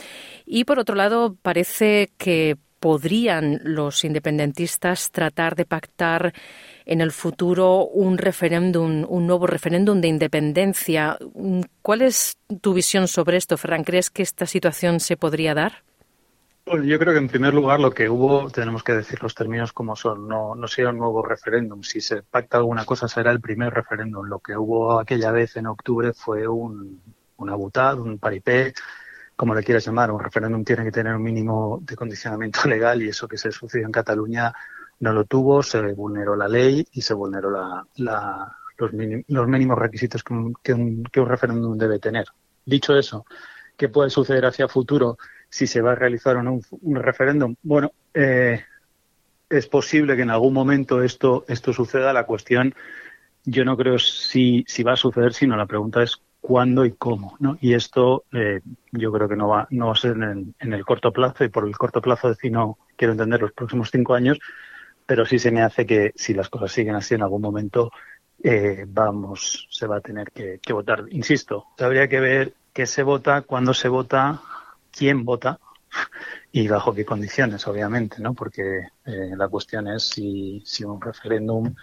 y, 0.45 0.63
por 0.63 0.79
otro 0.79 0.95
lado, 0.95 1.35
parece 1.41 2.11
que 2.17 2.57
podrían 2.79 3.61
los 3.63 4.03
independentistas 4.03 5.09
tratar 5.09 5.55
de 5.55 5.65
pactar 5.65 6.33
en 6.85 6.99
el 6.99 7.13
futuro 7.13 7.85
un 7.85 8.17
referéndum, 8.17 9.05
un 9.07 9.25
nuevo 9.25 9.47
referéndum 9.47 10.01
de 10.01 10.09
independencia. 10.09 11.17
¿Cuál 11.81 12.01
es 12.01 12.37
tu 12.61 12.73
visión 12.73 13.07
sobre 13.07 13.37
esto, 13.37 13.57
Ferran? 13.57 13.85
¿Crees 13.85 14.09
que 14.09 14.21
esta 14.21 14.45
situación 14.45 14.99
se 14.99 15.15
podría 15.15 15.53
dar? 15.53 15.83
Bueno, 16.65 16.85
yo 16.85 16.97
creo 16.97 17.11
que 17.11 17.19
en 17.19 17.27
primer 17.27 17.53
lugar 17.53 17.81
lo 17.81 17.91
que 17.91 18.09
hubo, 18.09 18.49
tenemos 18.49 18.83
que 18.83 18.93
decir 18.93 19.21
los 19.21 19.35
términos 19.35 19.73
como 19.73 19.97
son, 19.97 20.27
no, 20.27 20.55
no 20.55 20.67
será 20.67 20.91
un 20.91 20.97
nuevo 20.97 21.21
referéndum. 21.21 21.83
Si 21.83 21.99
se 21.99 22.23
pacta 22.23 22.57
alguna 22.57 22.85
cosa 22.85 23.07
será 23.07 23.31
el 23.31 23.41
primer 23.41 23.73
referéndum. 23.73 24.25
Lo 24.25 24.39
que 24.39 24.55
hubo 24.55 24.97
aquella 24.97 25.31
vez 25.31 25.57
en 25.57 25.67
octubre 25.67 26.13
fue 26.13 26.47
un, 26.47 27.01
una 27.37 27.55
butad, 27.55 27.99
un 27.99 28.17
paripé, 28.17 28.73
como 29.35 29.53
le 29.53 29.63
quieras 29.63 29.85
llamar. 29.85 30.09
Un 30.11 30.21
referéndum 30.21 30.63
tiene 30.63 30.85
que 30.85 30.91
tener 30.91 31.13
un 31.13 31.21
mínimo 31.21 31.79
de 31.81 31.97
condicionamiento 31.97 32.61
legal 32.69 33.01
y 33.03 33.09
eso 33.09 33.27
que 33.27 33.37
se 33.37 33.51
sucedió 33.51 33.85
en 33.85 33.91
Cataluña 33.91 34.53
no 34.99 35.11
lo 35.11 35.25
tuvo, 35.25 35.61
se 35.63 35.81
vulneró 35.93 36.35
la 36.35 36.47
ley 36.47 36.87
y 36.93 37.01
se 37.01 37.13
vulneró 37.13 37.51
la, 37.51 37.85
la, 37.97 38.57
los, 38.77 38.93
mínimos 39.47 39.77
requisitos 39.77 40.23
que 40.23 40.33
un, 40.33 40.53
que 40.63 40.73
un, 40.73 41.03
que 41.03 41.19
un 41.19 41.27
referéndum 41.27 41.77
debe 41.77 41.99
tener. 41.99 42.25
Dicho 42.65 42.95
eso, 42.95 43.25
¿qué 43.75 43.89
puede 43.89 44.09
suceder 44.09 44.45
hacia 44.45 44.69
futuro? 44.69 45.17
Si 45.53 45.67
se 45.67 45.81
va 45.81 45.91
a 45.91 45.95
realizar 45.95 46.35
o 46.35 46.41
no 46.41 46.59
un, 46.81 46.95
referéndum. 46.95 47.55
Bueno, 47.61 47.91
eh, 48.11 48.63
es 49.47 49.67
posible 49.67 50.15
que 50.15 50.23
en 50.23 50.31
algún 50.31 50.51
momento 50.51 51.03
esto, 51.03 51.45
esto 51.47 51.71
suceda. 51.73 52.11
La 52.11 52.25
cuestión, 52.25 52.73
yo 53.45 53.63
no 53.63 53.77
creo 53.77 53.99
si, 53.99 54.65
si 54.67 54.81
va 54.81 54.93
a 54.93 54.95
suceder, 54.95 55.31
sino 55.31 55.55
la 55.55 55.67
pregunta 55.67 56.01
es 56.01 56.19
cuándo 56.41 56.85
y 56.85 56.93
cómo. 56.93 57.37
¿no? 57.39 57.55
Y 57.61 57.75
esto 57.75 58.23
eh, 58.31 58.61
yo 58.93 59.11
creo 59.11 59.29
que 59.29 59.35
no 59.35 59.47
va, 59.47 59.67
no 59.69 59.87
va 59.87 59.93
a 59.93 59.95
ser 59.95 60.13
en, 60.17 60.55
el 60.59 60.85
corto 60.85 61.13
plazo, 61.13 61.43
y 61.43 61.49
por 61.49 61.67
el 61.67 61.77
corto 61.77 62.01
plazo 62.01 62.29
decir 62.29 62.51
no 62.51 62.79
quiero 62.95 63.11
entender 63.11 63.39
los 63.39 63.53
próximos 63.53 63.91
cinco 63.91 64.15
años, 64.15 64.39
pero 65.05 65.23
sí 65.23 65.37
se 65.37 65.51
me 65.51 65.61
hace 65.61 65.85
que 65.85 66.13
si 66.15 66.33
las 66.33 66.49
cosas 66.49 66.71
siguen 66.71 66.95
así 66.95 67.13
en 67.13 67.21
algún 67.21 67.43
momento, 67.43 67.91
eh, 68.41 68.85
vamos, 68.87 69.67
se 69.69 69.85
va 69.85 69.97
a 69.97 70.01
tener 70.01 70.31
que 70.31 70.73
votar. 70.73 71.05
Insisto, 71.11 71.67
habría 71.77 72.07
que 72.07 72.19
ver 72.19 72.53
qué 72.73 72.87
se 72.87 73.03
vota, 73.03 73.43
cuándo 73.43 73.75
se 73.75 73.87
vota, 73.87 74.41
quién 74.95 75.25
vota 75.25 75.59
y 76.51 76.67
bajo 76.67 76.93
qué 76.93 77.03
condiciones, 77.03 77.67
obviamente, 77.67 78.21
¿no? 78.21 78.33
Porque 78.33 78.87
eh, 79.05 79.31
la 79.35 79.47
cuestión 79.49 79.87
es 79.87 80.03
si, 80.03 80.63
un 80.85 81.01
referéndum 81.01 81.73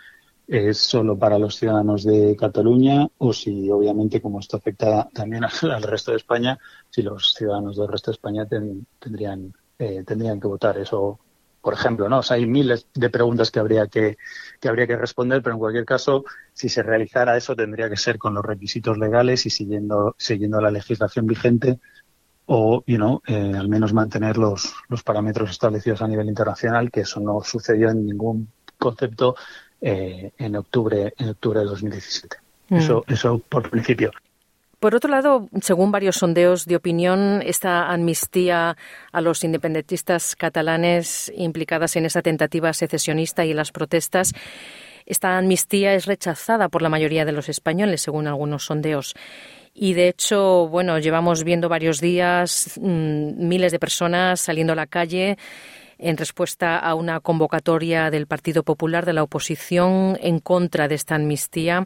es 0.47 0.79
solo 0.79 1.19
para 1.19 1.39
los 1.39 1.57
ciudadanos 1.57 2.05
de 2.05 2.37
Cataluña 2.37 3.07
o 3.19 3.33
si, 3.33 3.71
obviamente, 3.71 4.21
como 4.21 4.41
esto 4.41 4.57
afecta 4.57 5.09
también 5.13 5.45
al, 5.63 5.83
resto 5.83 6.13
de 6.13 6.19
España, 6.19 6.59
si 6.89 7.03
los 7.03 7.35
ciudadanos 7.35 7.77
del 7.77 7.89
resto 7.89 8.11
de 8.11 8.15
España 8.15 8.47
tendrían, 8.47 9.55
eh, 9.79 10.05
tendrían 10.07 10.41
que 10.41 10.47
votar. 10.47 10.79
Eso, 10.79 11.19
por 11.61 11.75
ejemplo, 11.75 12.09
¿no? 12.09 12.21
Hay 12.31 12.47
miles 12.47 12.87
de 12.95 13.11
preguntas 13.11 13.51
que 13.51 13.61
habría 13.61 13.87
que, 13.89 14.19
que 14.61 14.69
habría 14.69 14.87
que 14.87 14.97
responder, 14.97 15.43
pero 15.43 15.55
en 15.55 15.61
cualquier 15.61 15.85
caso, 15.85 16.25
si 16.53 16.69
se 16.69 16.83
realizara 16.83 17.37
eso, 17.37 17.57
tendría 17.57 17.89
que 17.89 17.97
ser 17.97 18.19
con 18.19 18.35
los 18.35 18.45
requisitos 18.45 18.99
legales 18.99 19.47
y 19.47 19.51
siguiendo, 19.51 20.15
siguiendo 20.19 20.61
la 20.61 20.71
legislación 20.71 21.27
vigente 21.27 21.81
o 22.47 22.83
you 22.87 22.97
know, 22.97 23.23
eh, 23.27 23.55
al 23.57 23.69
menos 23.69 23.93
mantener 23.93 24.37
los, 24.37 24.75
los 24.89 25.03
parámetros 25.03 25.51
establecidos 25.51 26.03
a 26.03 26.09
nivel 26.09 26.29
internacional, 26.29 26.91
que 26.91 27.03
eso 27.03 27.21
no 27.21 27.43
sucedió 27.43 27.91
en 27.91 28.07
ningún 28.07 28.49
concepto 28.79 29.37
eh, 29.81 30.33
en 30.39 30.57
octubre 30.57 31.15
en 31.17 31.29
octubre 31.31 31.61
de 31.61 31.67
2017. 31.67 32.37
Mm. 32.69 32.77
Eso, 32.77 33.05
eso 33.09 33.39
por 33.39 33.69
principio. 33.71 34.11
Por 34.81 34.95
otro 34.95 35.11
lado, 35.11 35.47
según 35.61 35.93
varios 35.93 36.17
sondeos 36.17 36.65
de 36.65 36.75
opinión, 36.75 37.43
esta 37.45 37.91
amnistía 37.91 38.79
a 39.13 39.21
los 39.21 39.45
independentistas 39.45 40.35
catalanes 40.35 41.31
implicadas 41.37 41.97
en 41.97 42.07
esa 42.07 42.23
tentativa 42.23 42.73
secesionista 42.73 43.45
y 43.45 43.53
las 43.53 43.73
protestas, 43.73 44.33
esta 45.05 45.37
amnistía 45.37 45.93
es 45.93 46.07
rechazada 46.07 46.71
por 46.71 46.81
la 46.81 46.89
mayoría 46.89 47.27
de 47.27 47.33
los 47.33 47.51
españoles, 47.51 48.01
según 48.01 48.27
algunos 48.27 48.65
sondeos. 48.65 49.15
Y 49.75 49.95
de 49.95 50.09
hecho, 50.09 50.69
bueno, 50.69 50.99
llevamos 50.99 51.45
viendo 51.45 51.69
varios 51.69 52.01
días 52.01 52.79
mm, 52.81 53.49
miles 53.49 53.73
de 53.73 53.79
personas 53.79 54.41
saliendo 54.41 54.73
a 54.73 54.77
la 54.77 54.87
calle 54.87 55.39
en 55.99 56.17
respuesta 56.17 56.79
a 56.79 56.95
una 56.95 57.21
convocatoria 57.21 58.11
del 58.11 58.27
Partido 58.27 58.63
Popular 58.63 59.07
de 59.07 59.13
la 59.13 59.23
oposición 59.23 60.19
en 60.21 60.41
contra 60.41 60.89
de 60.89 60.95
esta 60.95 61.15
amnistía. 61.15 61.85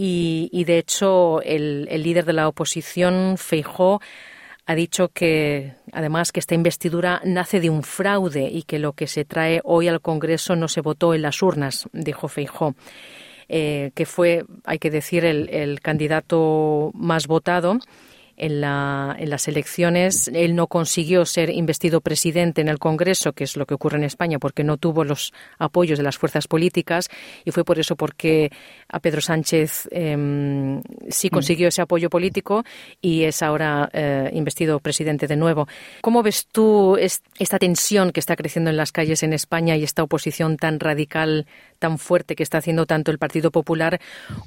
Y, 0.00 0.62
de 0.64 0.78
hecho, 0.78 1.42
el, 1.42 1.88
el, 1.90 2.04
líder 2.04 2.24
de 2.24 2.32
la 2.32 2.46
oposición, 2.46 3.36
Feijó, 3.36 4.00
ha 4.64 4.74
dicho 4.76 5.08
que, 5.08 5.72
además, 5.92 6.30
que 6.30 6.38
esta 6.38 6.54
investidura 6.54 7.20
nace 7.24 7.58
de 7.58 7.68
un 7.68 7.82
fraude 7.82 8.48
y 8.48 8.62
que 8.62 8.78
lo 8.78 8.92
que 8.92 9.08
se 9.08 9.24
trae 9.24 9.60
hoy 9.64 9.88
al 9.88 10.00
Congreso 10.00 10.54
no 10.54 10.68
se 10.68 10.82
votó 10.82 11.14
en 11.14 11.22
las 11.22 11.42
urnas, 11.42 11.88
dijo 11.92 12.28
Feijó. 12.28 12.76
Eh, 13.48 13.92
que 13.94 14.04
fue, 14.04 14.44
hay 14.64 14.78
que 14.78 14.90
decir, 14.90 15.24
el, 15.24 15.80
candidato 15.80 16.90
más 16.94 17.26
votado. 17.26 17.78
En, 18.40 18.60
la, 18.60 19.16
en, 19.18 19.30
las 19.30 19.48
elecciones. 19.48 20.28
Él 20.32 20.54
no 20.54 20.68
consiguió 20.68 21.26
ser 21.26 21.50
investido 21.50 22.00
presidente 22.00 22.60
en 22.60 22.68
el 22.68 22.78
Congreso, 22.78 23.32
que 23.32 23.44
es 23.44 23.56
lo 23.56 23.66
que 23.66 23.74
ocurre 23.74 23.98
en 23.98 24.04
España, 24.04 24.38
porque 24.38 24.64
no 24.64 24.76
tuvo 24.76 25.04
los 25.04 25.32
apoyos 25.58 25.98
de 25.98 26.04
las 26.04 26.18
fuerzas 26.18 26.46
políticas 26.46 27.08
y 27.44 27.50
fue 27.50 27.64
por 27.64 27.78
eso 27.78 27.96
porque 27.96 28.50
a 28.88 29.00
Pedro 29.00 29.20
Sánchez 29.20 29.88
em, 29.90 30.82
sí 31.08 31.28
mm. 31.28 31.30
consiguió 31.30 31.68
ese 31.68 31.82
apoyo 31.82 32.10
político 32.10 32.64
y 33.00 33.24
es 33.24 33.42
ahora 33.42 33.90
eh, 33.92 34.30
investido 34.32 34.80
presidente 34.80 35.26
de 35.26 35.36
nuevo. 35.36 35.68
¿Cómo 36.00 36.22
ves 36.22 36.46
tú 36.46 36.96
esta 36.96 37.58
tensión 37.58 38.12
que 38.12 38.20
está 38.20 38.36
creciendo 38.36 38.70
en 38.70 38.76
las 38.76 38.92
calles 38.92 39.22
en 39.22 39.32
España 39.32 39.76
y 39.76 39.84
esta 39.84 40.02
oposición 40.02 40.56
tan 40.56 40.80
radical 40.80 41.46
tan 41.78 41.98
fuerte 41.98 42.36
que 42.36 42.42
está 42.42 42.58
haciendo 42.58 42.86
tanto 42.86 43.10
el 43.10 43.18
Partido 43.18 43.50
Popular 43.50 44.00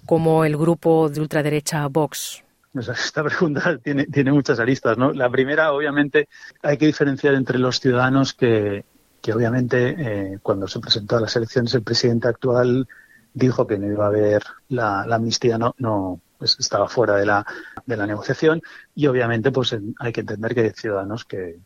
como 0.06 0.46
el 0.46 0.58
grupo 0.58 1.10
de 1.10 1.22
ultraderecha 1.22 1.88
Vox? 1.88 2.44
Esta 3.06 3.24
pregunta 3.24 3.78
tiene, 3.78 4.06
tiene 4.06 4.32
muchas 4.32 4.60
aristas, 4.60 4.98
¿no? 4.98 5.12
La 5.12 5.30
primera, 5.30 5.74
obviamente, 5.74 6.30
hay 6.62 6.78
que 6.78 6.86
diferenciar 6.86 7.36
entre 7.36 7.60
los 7.60 7.80
ciudadanos 7.80 8.34
que, 8.34 8.86
que 9.22 9.34
obviamente, 9.34 9.96
eh, 9.98 10.40
cuando 10.42 10.68
se 10.68 10.80
presentó 10.80 11.18
a 11.18 11.22
las 11.22 11.36
elecciones, 11.36 11.74
el 11.76 11.84
presidente 11.84 12.28
actual 12.28 12.88
dijo 13.34 13.68
que 13.68 13.78
no 13.78 13.88
iba 13.88 14.06
a 14.06 14.10
haber 14.10 14.44
la, 14.70 15.02
amnistía, 15.02 15.58
no, 15.58 15.76
no 15.78 16.22
pues 16.38 16.58
estaba 16.60 16.90
fuera 16.90 17.16
de 17.16 17.26
la, 17.26 17.46
de 17.86 17.98
la 17.98 18.08
negociación 18.08 18.62
y 18.96 19.06
obviamente 19.06 19.52
pues 19.52 19.78
hay 20.00 20.12
que 20.12 20.22
entender 20.22 20.56
que 20.56 20.62
hay 20.62 20.70
ciudadanos 20.72 21.24
que, 21.24 21.60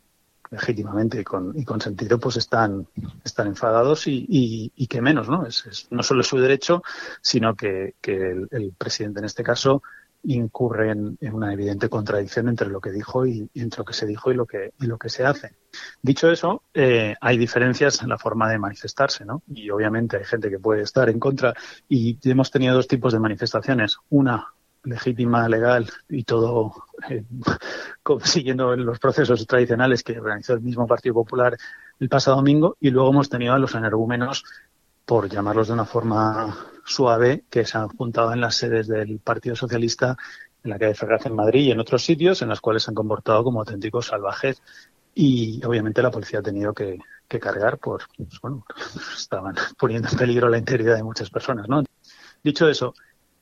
legítimamente 0.51 1.21
y 1.21 1.23
con, 1.23 1.57
y 1.57 1.63
con 1.63 1.81
sentido, 1.81 2.19
pues 2.19 2.37
están, 2.37 2.87
están 3.23 3.47
enfadados 3.47 4.07
y, 4.07 4.71
y, 4.75 4.87
que 4.87 5.01
menos, 5.01 5.29
¿no? 5.29 5.45
Es, 5.45 5.87
no 5.89 6.03
solo 6.03 6.21
es 6.21 6.27
su 6.27 6.37
derecho, 6.37 6.83
sino 7.21 7.55
que, 7.55 7.95
que 8.01 8.31
el, 8.51 8.73
presidente 8.77 9.19
en 9.19 9.25
este 9.25 9.43
caso 9.43 9.81
incurre 10.27 10.91
en, 10.91 11.17
una 11.21 11.53
evidente 11.53 11.89
contradicción 11.89 12.49
entre 12.49 12.69
lo 12.69 12.81
que 12.81 12.91
dijo 12.91 13.25
y, 13.25 13.49
entre 13.55 13.79
lo 13.79 13.85
que 13.85 13.93
se 13.93 14.05
dijo 14.05 14.31
y 14.31 14.35
lo 14.35 14.45
que, 14.45 14.73
y 14.79 14.85
lo 14.85 14.97
que 14.97 15.09
se 15.09 15.25
hace. 15.25 15.55
Dicho 16.01 16.31
eso, 16.31 16.63
eh, 16.73 17.15
hay 17.19 17.37
diferencias 17.37 18.01
en 18.01 18.09
la 18.09 18.17
forma 18.17 18.49
de 18.49 18.57
manifestarse, 18.57 19.25
¿no? 19.25 19.43
Y 19.53 19.69
obviamente 19.69 20.17
hay 20.17 20.25
gente 20.25 20.49
que 20.49 20.59
puede 20.59 20.83
estar 20.83 21.09
en 21.09 21.19
contra 21.19 21.53
y 21.87 22.17
hemos 22.23 22.51
tenido 22.51 22.75
dos 22.75 22.87
tipos 22.87 23.13
de 23.13 23.19
manifestaciones. 23.19 23.97
Una 24.09 24.47
legítima, 24.85 25.49
legal 25.49 25.89
y 26.09 26.23
todo 26.23 26.73
eh, 27.09 27.23
siguiendo 28.23 28.75
los 28.75 28.99
procesos 28.99 29.45
tradicionales 29.47 30.03
que 30.03 30.19
organizó 30.19 30.53
el 30.53 30.61
mismo 30.61 30.87
Partido 30.87 31.15
Popular 31.15 31.57
el 31.99 32.09
pasado 32.09 32.37
domingo 32.37 32.77
y 32.79 32.89
luego 32.91 33.09
hemos 33.09 33.29
tenido 33.29 33.53
a 33.53 33.59
los 33.59 33.73
energúmenos, 33.73 34.43
por 35.05 35.29
llamarlos 35.29 35.67
de 35.67 35.73
una 35.73 35.85
forma 35.85 36.57
suave, 36.85 37.45
que 37.49 37.65
se 37.65 37.77
han 37.77 37.89
juntado 37.89 38.33
en 38.33 38.41
las 38.41 38.55
sedes 38.55 38.87
del 38.87 39.19
Partido 39.19 39.55
Socialista 39.55 40.17
en 40.63 40.71
la 40.71 40.79
calle 40.79 40.95
Ferraz 40.95 41.25
en 41.25 41.35
Madrid 41.35 41.61
y 41.61 41.71
en 41.71 41.79
otros 41.79 42.03
sitios 42.03 42.41
en 42.41 42.49
los 42.49 42.59
cuales 42.59 42.83
se 42.83 42.91
han 42.91 42.95
comportado 42.95 43.43
como 43.43 43.59
auténticos 43.59 44.07
salvajes 44.07 44.61
y 45.13 45.63
obviamente 45.65 46.01
la 46.01 46.11
policía 46.11 46.39
ha 46.39 46.43
tenido 46.43 46.73
que, 46.73 46.99
cargar 47.27 47.77
por, 47.77 48.03
pues, 48.17 48.39
bueno, 48.41 48.65
estaban 49.17 49.55
poniendo 49.77 50.09
en 50.09 50.17
peligro 50.17 50.49
la 50.49 50.57
integridad 50.57 50.95
de 50.95 51.03
muchas 51.03 51.29
personas, 51.29 51.67
¿no? 51.67 51.83
Dicho 52.43 52.67
eso, 52.67 52.93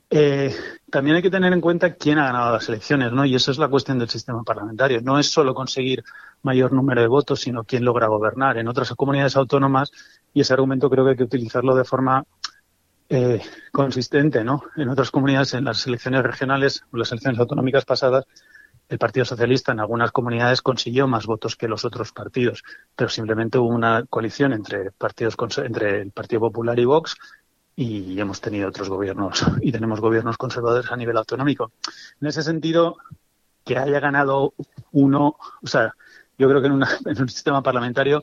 eh, 0.09 0.55
también 0.89 1.16
hay 1.16 1.22
que 1.22 1.32
tener 1.32 1.51
en 1.51 1.61
cuenta 1.61 1.95
quién 1.95 2.20
ha 2.20 2.26
ganado 2.26 2.53
las 2.53 2.70
elecciones, 2.70 3.11
¿no? 3.11 3.26
Y 3.26 3.36
esa 3.36 3.51
es 3.51 3.57
la 3.57 3.68
cuestión 3.68 3.99
del 3.99 4.09
sistema 4.09 4.43
parlamentario. 4.43 5.01
No 5.01 5.18
es 5.18 5.32
solo 5.32 5.55
conseguir 5.55 6.03
mayor 6.44 6.74
número 6.74 7.02
de 7.02 7.08
votos, 7.08 7.41
sino 7.41 7.64
quién 7.64 7.84
logra 7.84 8.08
gobernar. 8.08 8.58
En 8.58 8.68
otras 8.68 8.94
comunidades 8.94 9.36
autónomas, 9.36 9.91
y 10.34 10.41
ese 10.41 10.54
argumento 10.54 10.89
creo 10.89 11.04
que 11.04 11.12
hay 11.12 11.18
que 11.18 11.24
utilizarlo 11.24 11.76
de 11.76 11.84
forma 11.84 12.26
eh, 13.10 13.41
consistente, 13.72 14.44
¿no? 14.44 14.64
En 14.76 14.89
otras 14.89 15.12
comunidades, 15.12 15.54
en 15.54 15.66
las 15.66 15.86
elecciones 15.88 16.24
regionales 16.24 16.84
o 16.91 16.98
las 16.98 17.12
elecciones 17.12 17.39
autonómicas 17.39 17.86
pasadas, 17.86 18.26
el 18.89 19.00
Partido 19.00 19.26
Socialista 19.26 19.72
en 19.72 19.80
algunas 19.80 20.12
comunidades 20.12 20.62
consiguió 20.62 21.08
más 21.08 21.26
votos 21.26 21.56
que 21.56 21.68
los 21.68 21.86
otros 21.86 22.12
partidos, 22.12 22.64
pero 22.96 23.10
simplemente 23.10 23.58
hubo 23.58 23.70
una 23.70 24.06
coalición 24.10 24.54
entre 24.54 24.91
partidos 24.91 25.36
entre 25.58 26.02
el 26.02 26.12
Partido 26.12 26.41
Popular 26.41 26.78
y 26.78 26.86
Vox 26.86 27.16
y 27.76 28.20
hemos 28.20 28.39
tenido 28.39 28.70
otros 28.70 28.89
gobiernos 28.89 29.44
y 29.62 29.72
tenemos 29.72 30.00
gobiernos 30.00 30.38
conservadores 30.38 30.91
a 30.91 30.98
nivel 30.98 31.18
autonómico. 31.18 31.72
En 32.22 32.28
ese 32.28 32.44
sentido, 32.44 32.98
que 33.64 33.78
haya 33.78 34.00
ganado 34.00 34.54
uno, 34.91 35.38
o 35.62 35.68
sea, 35.68 35.96
yo 36.38 36.50
creo 36.50 36.62
que 36.62 36.68
en, 36.68 36.82
en 37.06 37.22
un 37.22 37.30
sistema 37.30 37.62
parlamentario 37.62 38.22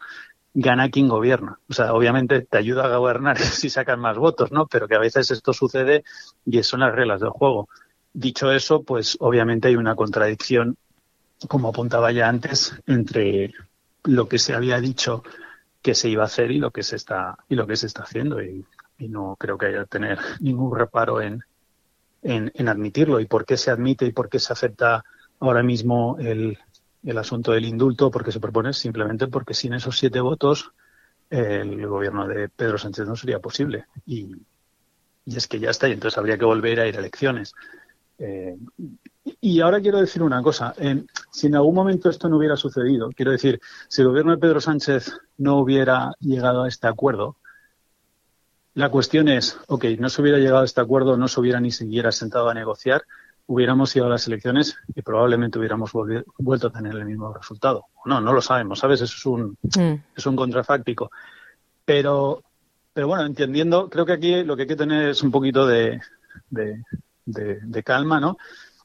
gana 0.54 0.90
quien 0.90 1.08
gobierna. 1.08 1.58
O 1.68 1.72
sea, 1.72 1.94
obviamente 1.94 2.40
te 2.42 2.58
ayuda 2.58 2.84
a 2.84 2.96
gobernar 2.96 3.38
si 3.38 3.70
sacan 3.70 4.00
más 4.00 4.16
votos, 4.16 4.52
¿no? 4.52 4.66
Pero 4.66 4.88
que 4.88 4.96
a 4.96 5.00
veces 5.00 5.30
esto 5.30 5.52
sucede 5.52 6.04
y 6.44 6.62
son 6.62 6.80
las 6.80 6.94
reglas 6.94 7.20
del 7.20 7.30
juego. 7.30 7.68
Dicho 8.12 8.50
eso, 8.52 8.82
pues 8.82 9.16
obviamente 9.20 9.68
hay 9.68 9.76
una 9.76 9.94
contradicción, 9.94 10.76
como 11.48 11.68
apuntaba 11.68 12.10
ya 12.12 12.28
antes, 12.28 12.74
entre 12.86 13.52
lo 14.04 14.28
que 14.28 14.38
se 14.38 14.54
había 14.54 14.80
dicho 14.80 15.22
que 15.82 15.94
se 15.94 16.08
iba 16.08 16.24
a 16.24 16.26
hacer 16.26 16.50
y 16.50 16.58
lo 16.58 16.70
que 16.70 16.82
se 16.82 16.96
está 16.96 17.38
y 17.48 17.54
lo 17.54 17.66
que 17.66 17.76
se 17.76 17.86
está 17.86 18.02
haciendo 18.02 18.42
y, 18.42 18.64
no 18.98 19.34
creo 19.38 19.56
que 19.56 19.64
haya 19.64 19.86
tener 19.86 20.18
ningún 20.40 20.76
reparo 20.76 21.22
en, 21.22 21.42
en, 22.22 22.68
admitirlo 22.68 23.18
y 23.18 23.24
por 23.24 23.46
qué 23.46 23.56
se 23.56 23.70
admite 23.70 24.04
y 24.04 24.12
por 24.12 24.28
qué 24.28 24.38
se 24.38 24.52
acepta 24.52 25.06
ahora 25.38 25.62
mismo 25.62 26.18
el, 26.18 26.58
el 27.04 27.18
asunto 27.18 27.52
del 27.52 27.64
indulto 27.64 28.10
porque 28.10 28.32
se 28.32 28.40
propone 28.40 28.72
simplemente 28.72 29.26
porque 29.28 29.54
sin 29.54 29.74
esos 29.74 29.98
siete 29.98 30.20
votos 30.20 30.72
el 31.30 31.86
gobierno 31.86 32.26
de 32.26 32.48
Pedro 32.48 32.76
Sánchez 32.76 33.06
no 33.06 33.16
sería 33.16 33.38
posible 33.38 33.86
y, 34.04 34.36
y 35.24 35.36
es 35.36 35.46
que 35.46 35.60
ya 35.60 35.70
está 35.70 35.88
y 35.88 35.92
entonces 35.92 36.18
habría 36.18 36.36
que 36.36 36.44
volver 36.44 36.80
a 36.80 36.88
ir 36.88 36.96
a 36.96 36.98
elecciones 36.98 37.54
eh, 38.20 38.54
y 39.40 39.60
ahora 39.60 39.80
quiero 39.80 39.98
decir 39.98 40.22
una 40.22 40.42
cosa. 40.42 40.74
si 41.32 41.46
en 41.46 41.54
algún 41.54 41.74
momento 41.74 42.10
esto 42.10 42.28
no 42.28 42.36
hubiera 42.36 42.56
sucedido, 42.56 43.10
quiero 43.10 43.32
decir, 43.32 43.60
si 43.88 44.02
el 44.02 44.08
gobierno 44.08 44.32
de 44.32 44.38
Pedro 44.38 44.60
Sánchez 44.60 45.12
no 45.38 45.58
hubiera 45.58 46.12
llegado 46.20 46.64
a 46.64 46.68
este 46.68 46.86
acuerdo, 46.86 47.36
la 48.74 48.90
cuestión 48.90 49.28
es, 49.28 49.58
ok, 49.68 49.84
no 49.98 50.10
se 50.10 50.20
hubiera 50.20 50.38
llegado 50.38 50.60
a 50.60 50.64
este 50.64 50.80
acuerdo, 50.80 51.16
no 51.16 51.28
se 51.28 51.40
hubiera 51.40 51.60
ni 51.60 51.70
siquiera 51.70 52.12
sentado 52.12 52.50
a 52.50 52.54
negociar, 52.54 53.04
hubiéramos 53.46 53.94
ido 53.96 54.06
a 54.06 54.10
las 54.10 54.26
elecciones 54.26 54.76
y 54.94 55.02
probablemente 55.02 55.58
hubiéramos 55.58 55.90
vuelto 56.38 56.68
a 56.68 56.72
tener 56.72 56.94
el 56.94 57.04
mismo 57.04 57.32
resultado. 57.32 57.86
No, 58.04 58.20
no 58.20 58.32
lo 58.32 58.40
sabemos, 58.40 58.78
¿sabes? 58.78 59.00
Eso 59.00 59.14
es 59.16 59.26
un, 59.26 59.58
mm. 59.62 60.02
es 60.16 60.26
un 60.26 60.36
contrafáctico. 60.36 61.10
Pero, 61.84 62.42
pero 62.92 63.08
bueno, 63.08 63.24
entendiendo, 63.24 63.90
creo 63.90 64.06
que 64.06 64.12
aquí 64.12 64.44
lo 64.44 64.56
que 64.56 64.62
hay 64.62 64.68
que 64.68 64.76
tener 64.76 65.08
es 65.08 65.22
un 65.22 65.30
poquito 65.30 65.66
de 65.66 66.00
de, 67.24 67.82
calma, 67.82 68.20
¿no? 68.20 68.38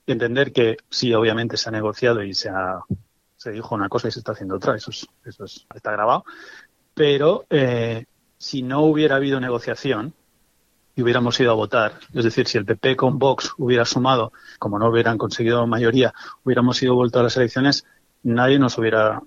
Y 0.05 0.11
entender 0.11 0.51
que 0.51 0.77
sí, 0.89 1.13
obviamente 1.13 1.57
se 1.57 1.69
ha 1.69 1.71
negociado 1.71 2.23
y 2.23 2.33
se 2.33 2.49
ha, 2.49 2.79
se 3.35 3.51
dijo 3.51 3.75
una 3.75 3.89
cosa 3.89 4.07
y 4.07 4.11
se 4.11 4.19
está 4.19 4.33
haciendo 4.33 4.55
otra, 4.55 4.75
eso, 4.75 4.91
es, 4.91 5.07
eso 5.25 5.45
está 5.45 5.91
grabado, 5.91 6.23
pero 6.93 7.45
eh, 7.49 8.05
si 8.37 8.61
no 8.61 8.81
hubiera 8.81 9.15
habido 9.15 9.39
negociación 9.39 10.13
y 10.95 11.03
hubiéramos 11.03 11.39
ido 11.39 11.51
a 11.51 11.55
votar, 11.55 11.99
es 12.13 12.23
decir, 12.23 12.47
si 12.47 12.57
el 12.57 12.65
PP 12.65 12.95
con 12.95 13.19
Vox 13.19 13.53
hubiera 13.57 13.83
sumado, 13.83 14.31
como 14.59 14.79
no 14.79 14.89
hubieran 14.89 15.17
conseguido 15.17 15.67
mayoría, 15.67 16.13
hubiéramos 16.43 16.81
ido 16.81 16.95
vuelto 16.95 17.19
a 17.19 17.23
las 17.23 17.35
elecciones, 17.35 17.85
nadie 18.23 18.57
nos 18.57 18.77
hubiera 18.77 19.21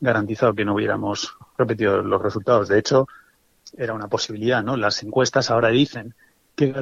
garantizado 0.00 0.54
que 0.54 0.64
no 0.64 0.74
hubiéramos 0.74 1.36
repetido 1.58 2.02
los 2.02 2.22
resultados. 2.22 2.68
De 2.68 2.78
hecho, 2.78 3.06
era 3.76 3.92
una 3.92 4.08
posibilidad, 4.08 4.62
¿no? 4.62 4.76
Las 4.76 5.02
encuestas 5.02 5.50
ahora 5.50 5.68
dicen 5.68 6.14
que 6.56 6.72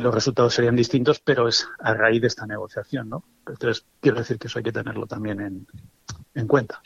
los 0.00 0.14
resultados 0.14 0.54
serían 0.54 0.76
distintos, 0.76 1.20
pero 1.20 1.48
es 1.48 1.68
a 1.80 1.94
raíz 1.94 2.20
de 2.20 2.28
esta 2.28 2.46
negociación, 2.46 3.08
¿no? 3.08 3.24
Entonces, 3.46 3.84
quiero 4.00 4.18
decir 4.18 4.38
que 4.38 4.46
eso 4.46 4.58
hay 4.58 4.64
que 4.64 4.72
tenerlo 4.72 5.06
también 5.06 5.66
en 6.34 6.46
cuenta. 6.46 6.80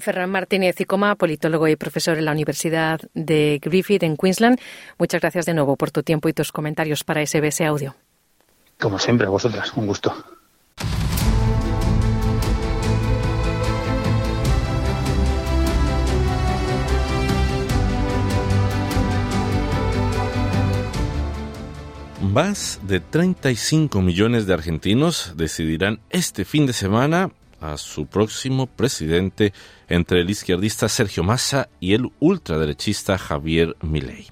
Ferran 0.00 0.30
Martínez 0.30 0.80
y 0.80 0.84
Coma, 0.84 1.14
politólogo 1.14 1.68
y 1.68 1.76
profesor 1.76 2.18
en 2.18 2.24
la 2.24 2.32
Universidad 2.32 3.00
de 3.14 3.60
Griffith 3.62 4.02
en 4.02 4.16
Queensland. 4.16 4.58
Muchas 4.98 5.20
gracias 5.20 5.46
de 5.46 5.54
nuevo 5.54 5.76
por 5.76 5.90
tu 5.90 6.02
tiempo 6.02 6.28
y 6.28 6.32
tus 6.32 6.52
comentarios 6.52 7.04
para 7.04 7.24
SBS 7.24 7.60
Audio. 7.62 7.94
Como 8.78 8.98
siempre, 8.98 9.26
a 9.26 9.30
vosotras. 9.30 9.72
Un 9.76 9.86
gusto. 9.86 10.14
Más 22.32 22.78
de 22.84 23.00
35 23.00 24.00
millones 24.02 24.46
de 24.46 24.54
argentinos 24.54 25.34
decidirán 25.36 26.00
este 26.10 26.44
fin 26.44 26.64
de 26.64 26.72
semana 26.72 27.32
a 27.60 27.76
su 27.76 28.06
próximo 28.06 28.66
presidente 28.66 29.52
entre 29.90 30.22
el 30.22 30.30
izquierdista 30.30 30.88
Sergio 30.88 31.22
Massa 31.22 31.68
y 31.78 31.92
el 31.92 32.10
ultraderechista 32.20 33.18
Javier 33.18 33.76
Milei. 33.82 34.28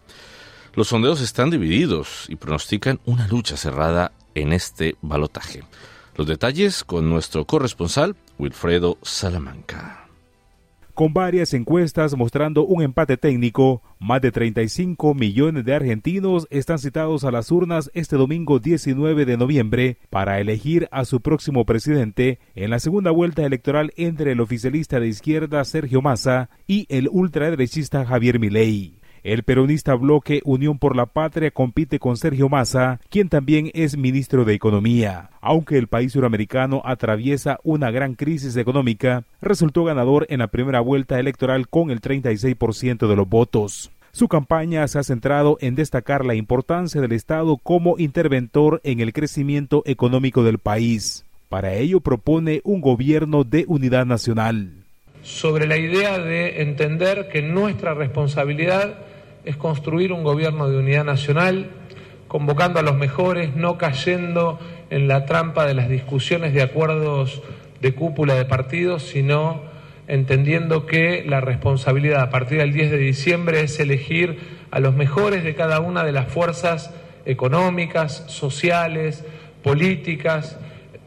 Los 0.75 0.89
sondeos 0.89 1.21
están 1.21 1.51
divididos 1.51 2.25
y 2.29 2.37
pronostican 2.37 3.01
una 3.05 3.29
lucha 3.29 3.59
cerrada 3.59 4.13
en 4.35 4.55
este 4.55 4.97
balotaje. 5.03 5.65
Los 6.17 6.27
detalles 6.27 6.83
con 6.85 7.11
nuestro 7.11 7.45
corresponsal 7.45 8.17
Wilfredo 8.39 8.97
Salamanca 9.03 10.08
con 10.99 11.15
varias 11.15 11.55
encuestas 11.55 12.17
mostrando 12.17 12.67
un 12.67 12.83
empate 12.83 13.17
técnico. 13.17 13.83
Más 14.01 14.21
de 14.21 14.33
35 14.33 15.15
millones 15.15 15.65
de 15.65 15.73
argentinos 15.73 16.49
están 16.51 16.81
citados 16.81 17.23
a 17.23 17.31
las 17.31 17.53
urnas 17.53 17.89
este 17.95 18.17
domingo 18.17 18.59
19 18.59 19.25
de 19.25 19.37
noviembre 19.37 19.99
para 20.11 20.41
elegir 20.41 20.89
a 20.91 21.05
su 21.05 21.21
próximo 21.21 21.65
presidente 21.65 22.41
en 22.57 22.71
la 22.71 22.81
segunda 22.81 23.13
vuelta 23.13 23.47
electoral 23.47 23.93
entre 23.97 24.33
el 24.33 24.41
oficialista 24.41 24.99
de 24.99 25.07
izquierda 25.07 25.65
Sergio 25.65 26.03
Massa 26.03 26.51
y 26.67 26.85
el 26.89 27.09
ultraderechista 27.13 28.05
Javier 28.05 28.41
Milei. 28.41 28.98
El 29.29 29.43
peronista 29.43 29.95
bloque 29.95 30.41
Unión 30.47 30.79
por 30.79 30.97
la 30.97 31.05
Patria 31.05 31.51
compite 31.51 31.99
con 31.99 32.17
Sergio 32.17 32.49
Massa, 32.49 32.99
quien 33.11 33.29
también 33.29 33.71
es 33.75 33.99
ministro 33.99 34.47
de 34.47 34.55
Economía. 34.55 35.29
Aunque 35.43 35.77
el 35.77 35.87
país 35.87 36.13
suramericano 36.13 36.81
atraviesa 36.83 37.59
una 37.63 37.91
gran 37.91 38.15
crisis 38.15 38.57
económica, 38.57 39.25
resultó 39.43 39.85
ganador 39.85 40.25
en 40.31 40.39
la 40.39 40.47
primera 40.47 40.81
vuelta 40.81 41.21
electoral 41.21 41.69
con 41.69 41.91
el 41.91 42.01
36% 42.01 43.07
de 43.07 43.17
los 43.17 43.29
votos. 43.29 43.91
Su 44.13 44.29
campaña 44.29 44.89
se 44.89 44.99
ha 44.99 45.03
centrado 45.03 45.59
en 45.61 45.75
destacar 45.75 46.25
la 46.25 46.35
importancia 46.35 47.03
del 47.03 47.13
Estado 47.13 47.59
como 47.59 47.99
interventor 47.99 48.81
en 48.83 49.01
el 49.01 49.13
crecimiento 49.13 49.83
económico 49.85 50.43
del 50.43 50.57
país. 50.57 51.27
Para 51.51 51.75
ello 51.75 52.01
propone 52.01 52.63
un 52.65 52.81
gobierno 52.81 53.45
de 53.45 53.67
unidad 53.69 54.07
nacional. 54.07 54.73
Sobre 55.23 55.67
la 55.67 55.77
idea 55.77 56.19
de 56.19 56.63
entender 56.63 57.29
que 57.29 57.43
nuestra 57.43 57.93
responsabilidad 57.93 58.97
es 59.49 59.57
construir 59.57 60.13
un 60.13 60.25
gobierno 60.25 60.69
de 60.69 60.77
unidad 60.77 61.07
nacional, 61.07 61.71
convocando 62.29 62.81
a 62.81 62.83
los 62.83 62.99
mejores, 62.99 63.57
no 63.57 63.79
cayendo 63.79 64.61
en 64.91 65.09
la 65.09 65.25
trampa 65.25 65.65
de 65.65 65.73
las 65.73 65.89
discusiones 65.89 66.53
de 66.53 66.61
acuerdos 66.61 67.41
de 67.81 67.95
cúpula 67.95 68.35
de 68.35 68.45
partidos, 68.45 69.05
sino 69.05 69.63
entendiendo 70.07 70.85
que 70.85 71.25
la 71.27 71.41
responsabilidad 71.41 72.21
a 72.21 72.29
partir 72.29 72.59
del 72.59 72.75
10 72.75 72.91
de 72.91 72.99
diciembre 72.99 73.63
es 73.63 73.81
elegir 73.81 74.39
a 74.71 74.81
los 74.81 74.95
mejores 74.95 75.45
de 75.45 75.55
cada 75.55 75.81
una 75.81 76.05
de 76.05 76.13
las 76.13 76.29
fuerzas 76.29 76.93
económicas, 77.25 78.25
sociales, 78.27 79.25
políticas, 79.63 80.59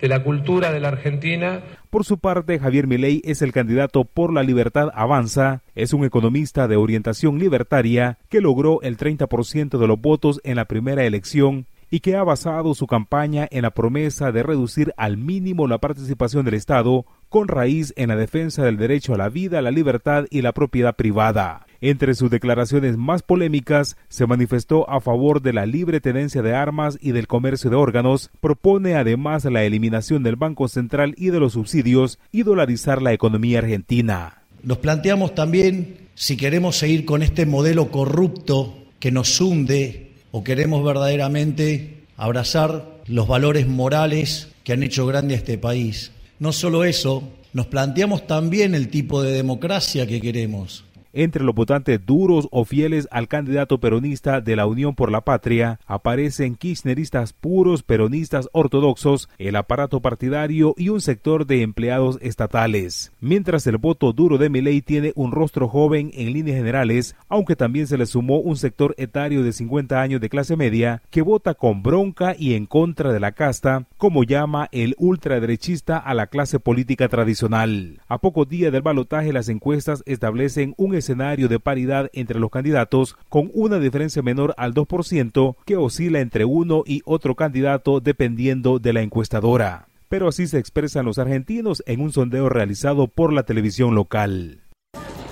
de 0.01 0.07
la 0.07 0.23
cultura 0.23 0.71
de 0.71 0.79
la 0.79 0.87
Argentina. 0.87 1.61
Por 1.91 2.05
su 2.05 2.19
parte, 2.19 2.57
Javier 2.57 2.87
Milei 2.87 3.21
es 3.25 3.41
el 3.41 3.51
candidato 3.51 4.05
por 4.05 4.31
la 4.31 4.43
libertad 4.43 4.89
avanza, 4.95 5.61
es 5.75 5.91
un 5.91 6.05
economista 6.05 6.69
de 6.69 6.77
orientación 6.77 7.37
libertaria 7.37 8.17
que 8.29 8.39
logró 8.39 8.81
el 8.81 8.95
30% 8.95 9.77
de 9.77 9.87
los 9.87 9.99
votos 9.99 10.39
en 10.45 10.55
la 10.55 10.63
primera 10.63 11.03
elección 11.03 11.65
y 11.89 11.99
que 11.99 12.15
ha 12.15 12.23
basado 12.23 12.75
su 12.75 12.87
campaña 12.87 13.45
en 13.51 13.63
la 13.63 13.71
promesa 13.71 14.31
de 14.31 14.41
reducir 14.41 14.93
al 14.95 15.17
mínimo 15.17 15.67
la 15.67 15.79
participación 15.79 16.45
del 16.45 16.53
Estado 16.53 17.05
con 17.27 17.49
raíz 17.49 17.93
en 17.97 18.07
la 18.07 18.15
defensa 18.15 18.63
del 18.63 18.77
derecho 18.77 19.13
a 19.13 19.17
la 19.17 19.27
vida, 19.27 19.61
la 19.61 19.71
libertad 19.71 20.27
y 20.29 20.43
la 20.43 20.53
propiedad 20.53 20.95
privada. 20.95 21.65
Entre 21.83 22.13
sus 22.13 22.29
declaraciones 22.29 22.95
más 22.95 23.23
polémicas, 23.23 23.97
se 24.07 24.27
manifestó 24.27 24.87
a 24.87 25.01
favor 25.01 25.41
de 25.41 25.51
la 25.51 25.65
libre 25.65 25.99
tenencia 25.99 26.43
de 26.43 26.53
armas 26.53 26.99
y 27.01 27.11
del 27.11 27.25
comercio 27.25 27.71
de 27.71 27.75
órganos, 27.75 28.29
propone 28.39 28.93
además 28.93 29.45
la 29.45 29.63
eliminación 29.63 30.21
del 30.21 30.35
Banco 30.35 30.67
Central 30.67 31.15
y 31.17 31.31
de 31.31 31.39
los 31.39 31.53
subsidios 31.53 32.19
y 32.31 32.43
dolarizar 32.43 33.01
la 33.01 33.13
economía 33.13 33.59
argentina. 33.59 34.43
Nos 34.61 34.77
planteamos 34.77 35.33
también 35.33 35.97
si 36.13 36.37
queremos 36.37 36.77
seguir 36.77 37.03
con 37.03 37.23
este 37.23 37.47
modelo 37.47 37.89
corrupto 37.89 38.75
que 38.99 39.11
nos 39.11 39.41
hunde 39.41 40.11
o 40.29 40.43
queremos 40.43 40.85
verdaderamente 40.85 42.03
abrazar 42.15 42.85
los 43.07 43.27
valores 43.27 43.67
morales 43.67 44.49
que 44.63 44.73
han 44.73 44.83
hecho 44.83 45.07
grande 45.07 45.33
a 45.33 45.37
este 45.37 45.57
país. 45.57 46.11
No 46.37 46.53
solo 46.53 46.83
eso, 46.83 47.23
nos 47.53 47.65
planteamos 47.65 48.27
también 48.27 48.75
el 48.75 48.89
tipo 48.89 49.23
de 49.23 49.31
democracia 49.31 50.05
que 50.05 50.21
queremos. 50.21 50.85
Entre 51.13 51.43
los 51.43 51.53
votantes 51.53 52.05
duros 52.05 52.47
o 52.51 52.63
fieles 52.63 53.07
al 53.11 53.27
candidato 53.27 53.79
peronista 53.79 54.39
de 54.39 54.55
la 54.55 54.65
Unión 54.65 54.95
por 54.95 55.11
la 55.11 55.21
Patria 55.21 55.79
aparecen 55.85 56.55
kirchneristas 56.55 57.33
puros, 57.33 57.83
peronistas 57.83 58.47
ortodoxos, 58.53 59.27
el 59.37 59.57
aparato 59.57 59.99
partidario 60.01 60.73
y 60.77 60.87
un 60.87 61.01
sector 61.01 61.45
de 61.45 61.63
empleados 61.63 62.17
estatales. 62.21 63.11
Mientras 63.19 63.67
el 63.67 63.77
voto 63.77 64.13
duro 64.13 64.37
de 64.37 64.49
Milei 64.49 64.81
tiene 64.81 65.11
un 65.15 65.33
rostro 65.33 65.67
joven 65.67 66.11
en 66.13 66.31
líneas 66.31 66.57
generales, 66.57 67.15
aunque 67.27 67.57
también 67.57 67.87
se 67.87 67.97
le 67.97 68.05
sumó 68.05 68.37
un 68.39 68.55
sector 68.55 68.95
etario 68.97 69.43
de 69.43 69.51
50 69.51 70.01
años 70.01 70.21
de 70.21 70.29
clase 70.29 70.55
media 70.55 71.01
que 71.09 71.21
vota 71.21 71.55
con 71.55 71.83
bronca 71.83 72.35
y 72.39 72.53
en 72.53 72.65
contra 72.65 73.11
de 73.11 73.19
la 73.19 73.33
casta, 73.33 73.85
como 73.97 74.23
llama 74.23 74.69
el 74.71 74.95
ultraderechista 74.97 75.97
a 75.97 76.13
la 76.13 76.27
clase 76.27 76.59
política 76.59 77.09
tradicional. 77.09 77.99
A 78.07 78.19
pocos 78.19 78.47
días 78.47 78.71
del 78.71 78.81
balotaje 78.81 79.33
las 79.33 79.49
encuestas 79.49 80.03
establecen 80.05 80.73
un 80.77 81.00
escenario 81.01 81.47
de 81.47 81.59
paridad 81.59 82.09
entre 82.13 82.39
los 82.39 82.49
candidatos 82.49 83.17
con 83.27 83.51
una 83.53 83.77
diferencia 83.79 84.21
menor 84.21 84.53
al 84.57 84.73
2% 84.73 85.55
que 85.65 85.75
oscila 85.75 86.19
entre 86.19 86.45
uno 86.45 86.83
y 86.85 87.01
otro 87.05 87.35
candidato 87.35 87.99
dependiendo 87.99 88.79
de 88.79 88.93
la 88.93 89.01
encuestadora. 89.01 89.87
Pero 90.07 90.27
así 90.27 90.47
se 90.47 90.57
expresan 90.57 91.05
los 91.05 91.19
argentinos 91.19 91.83
en 91.85 92.01
un 92.01 92.11
sondeo 92.11 92.49
realizado 92.49 93.07
por 93.07 93.33
la 93.33 93.43
televisión 93.43 93.95
local. 93.95 94.61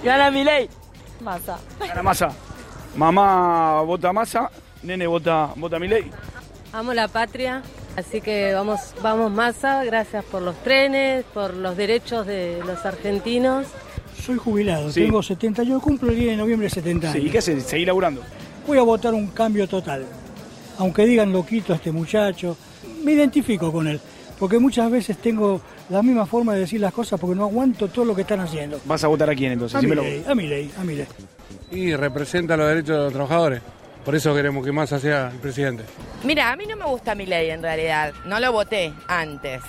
Gana 0.03 0.31
mi 0.31 0.43
ley. 0.43 0.69
Masa. 1.21 1.59
Gana 1.79 2.03
masa. 2.03 2.29
Mamá 2.95 3.81
vota 3.81 4.11
masa, 4.13 4.49
nene 4.83 5.05
vota, 5.05 5.51
vota 5.55 5.79
mi 5.79 5.87
ley. 5.87 6.09
Amo 6.71 6.93
la 6.93 7.07
patria, 7.07 7.61
así 7.95 8.21
que 8.21 8.53
vamos, 8.53 8.93
vamos 9.01 9.31
masa. 9.31 9.83
Gracias 9.83 10.23
por 10.25 10.41
los 10.41 10.55
trenes, 10.63 11.25
por 11.33 11.53
los 11.53 11.77
derechos 11.77 12.25
de 12.25 12.61
los 12.65 12.85
argentinos. 12.85 13.67
Soy 14.23 14.37
jubilado, 14.37 14.91
tengo 14.91 15.23
70, 15.23 15.63
yo 15.63 15.79
cumplo 15.79 16.09
el 16.11 16.17
día 16.19 16.31
de 16.31 16.37
noviembre 16.37 16.69
70 16.69 17.11
años. 17.11 17.21
Sí, 17.21 17.27
¿y 17.27 17.31
qué 17.31 17.37
haces? 17.39 17.63
¿Seguir 17.63 17.87
laburando? 17.87 18.21
Voy 18.67 18.77
a 18.77 18.81
votar 18.81 19.13
un 19.13 19.27
cambio 19.27 19.67
total. 19.67 20.05
Aunque 20.77 21.05
digan 21.05 21.31
loquito 21.31 21.73
a 21.73 21.77
este 21.77 21.91
muchacho, 21.91 22.55
me 23.03 23.13
identifico 23.13 23.71
con 23.71 23.87
él. 23.87 23.99
Porque 24.37 24.57
muchas 24.57 24.89
veces 24.89 25.17
tengo 25.17 25.61
la 25.89 26.01
misma 26.01 26.25
forma 26.25 26.53
de 26.53 26.61
decir 26.61 26.79
las 26.79 26.93
cosas 26.93 27.19
porque 27.19 27.35
no 27.35 27.43
aguanto 27.43 27.89
todo 27.89 28.05
lo 28.05 28.15
que 28.15 28.21
están 28.21 28.39
haciendo. 28.39 28.79
¿Vas 28.85 29.03
a 29.03 29.07
votar 29.07 29.29
a 29.29 29.35
quién 29.35 29.51
entonces? 29.51 29.75
A 29.75 29.81
mi 29.81 29.85
Dímelo. 29.85 30.03
ley, 30.03 30.23
a 30.25 30.35
mi 30.35 30.47
ley, 30.47 30.71
a 30.77 30.83
mi 30.83 30.95
ley. 30.95 31.07
Y 31.71 31.93
representa 31.95 32.55
los 32.55 32.67
derechos 32.69 32.95
de 32.97 33.03
los 33.03 33.13
trabajadores. 33.13 33.61
Por 34.05 34.15
eso 34.15 34.33
queremos 34.33 34.65
que 34.65 34.71
Massa 34.71 34.97
sea 34.99 35.29
el 35.29 35.39
presidente. 35.39 35.83
Mira, 36.23 36.51
a 36.51 36.55
mí 36.55 36.65
no 36.65 36.77
me 36.77 36.85
gusta 36.85 37.15
mi 37.15 37.25
ley 37.25 37.49
en 37.49 37.61
realidad. 37.61 38.13
No 38.25 38.39
lo 38.39 38.51
voté 38.53 38.93
antes. 39.07 39.61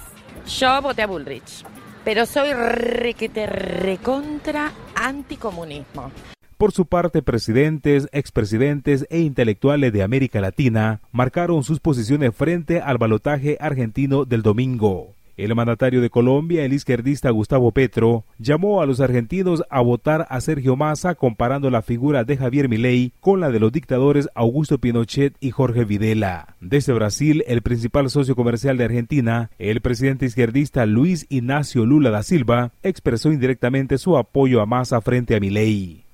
Yo 0.46 0.80
voté 0.80 1.02
a 1.02 1.06
Bullrich. 1.08 1.64
Pero 2.04 2.26
soy 2.26 2.52
requete 2.52 3.46
recontra 3.46 4.72
anticomunismo. 4.94 6.10
Por 6.56 6.72
su 6.72 6.84
parte, 6.84 7.22
presidentes, 7.22 8.08
expresidentes 8.12 9.06
e 9.08 9.20
intelectuales 9.20 9.92
de 9.94 10.02
América 10.02 10.42
Latina 10.42 11.00
marcaron 11.10 11.64
sus 11.64 11.80
posiciones 11.80 12.34
frente 12.36 12.82
al 12.82 12.98
balotaje 12.98 13.56
argentino 13.60 14.26
del 14.26 14.42
domingo. 14.42 15.14
El 15.40 15.54
mandatario 15.54 16.02
de 16.02 16.10
Colombia, 16.10 16.66
el 16.66 16.74
izquierdista 16.74 17.30
Gustavo 17.30 17.72
Petro, 17.72 18.26
llamó 18.38 18.82
a 18.82 18.86
los 18.86 19.00
argentinos 19.00 19.62
a 19.70 19.80
votar 19.80 20.26
a 20.28 20.38
Sergio 20.42 20.76
Massa 20.76 21.14
comparando 21.14 21.70
la 21.70 21.80
figura 21.80 22.24
de 22.24 22.36
Javier 22.36 22.68
Milei 22.68 23.14
con 23.20 23.40
la 23.40 23.50
de 23.50 23.58
los 23.58 23.72
dictadores 23.72 24.28
Augusto 24.34 24.76
Pinochet 24.78 25.34
y 25.40 25.50
Jorge 25.50 25.86
Videla. 25.86 26.56
Desde 26.60 26.92
Brasil, 26.92 27.42
el 27.46 27.62
principal 27.62 28.10
socio 28.10 28.36
comercial 28.36 28.76
de 28.76 28.84
Argentina, 28.84 29.50
el 29.58 29.80
presidente 29.80 30.26
izquierdista 30.26 30.84
Luis 30.84 31.24
Ignacio 31.30 31.86
Lula 31.86 32.10
da 32.10 32.22
Silva, 32.22 32.74
expresó 32.82 33.32
indirectamente 33.32 33.96
su 33.96 34.18
apoyo 34.18 34.60
a 34.60 34.66
Massa 34.66 35.00
frente 35.00 35.34
a 35.34 35.40
Milei. 35.40 36.09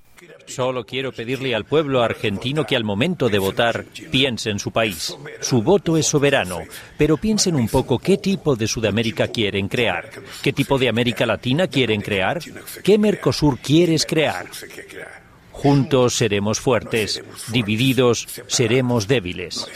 Solo 0.47 0.86
quiero 0.86 1.12
pedirle 1.12 1.55
al 1.55 1.64
pueblo 1.64 2.03
argentino 2.03 2.64
que 2.64 2.76
al 2.76 2.84
momento 2.84 3.28
de 3.28 3.38
votar 3.38 3.84
piense 4.11 4.51
en 4.51 4.59
su 4.59 4.70
país. 4.70 5.16
Su 5.40 5.62
voto 5.62 5.97
es 5.97 6.07
soberano, 6.07 6.61
pero 6.97 7.16
piensen 7.16 7.57
un 7.57 7.68
poco 7.68 7.99
qué 7.99 8.16
tipo 8.16 8.55
de 8.55 8.68
Sudamérica 8.68 9.28
quieren 9.28 9.68
crear, 9.68 10.11
qué 10.42 10.53
tipo 10.53 10.78
de 10.78 10.88
América 10.88 11.26
Latina 11.26 11.66
quieren 11.66 12.01
crear, 12.01 12.40
qué 12.82 12.97
Mercosur 12.97 13.59
quieres 13.59 14.07
crear. 14.07 14.47
Juntos 15.51 16.14
seremos 16.14 16.61
fuertes, 16.61 17.22
divididos 17.51 18.26
seremos 18.47 19.09
débiles. 19.09 19.66